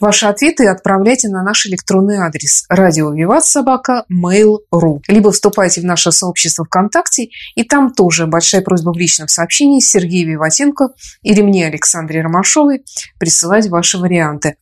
Ваши 0.00 0.26
ответы 0.26 0.66
отправляйте 0.66 1.28
на 1.28 1.44
наш 1.44 1.66
электронный 1.66 2.16
адрес 2.16 2.64
радио 2.68 3.12
Виват 3.12 3.44
Собака 3.44 4.04
Mail.ru 4.12 4.98
либо 5.06 5.30
вступайте 5.30 5.80
в 5.80 5.84
наше 5.84 6.10
сообщество 6.10 6.64
ВКонтакте, 6.64 7.28
и 7.54 7.62
там 7.62 7.92
тоже 7.92 8.26
большая 8.26 8.62
просьба 8.62 8.92
в 8.92 8.98
личном 8.98 9.28
сообщении 9.28 9.78
Сергея 9.78 10.26
Виватенко 10.26 10.88
или 11.22 11.40
мне, 11.40 11.68
Александре 11.68 12.22
Ромашовой, 12.22 12.82
присылать 13.20 13.68
ваши 13.68 13.98
варианты. 13.98 14.56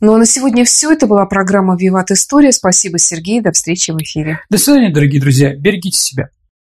Ну 0.00 0.14
а 0.14 0.18
на 0.18 0.26
сегодня 0.26 0.64
все. 0.64 0.90
Это 0.90 1.06
была 1.06 1.24
программа 1.26 1.76
«Виват 1.76 2.10
История». 2.10 2.50
Спасибо, 2.50 2.98
Сергей. 2.98 3.40
До 3.40 3.52
встречи 3.52 3.92
в 3.92 3.98
эфире. 3.98 4.40
До 4.50 4.58
свидания, 4.58 4.92
дорогие 4.92 5.20
друзья. 5.20 5.54
Берегите 5.54 5.96
себя. 5.96 6.30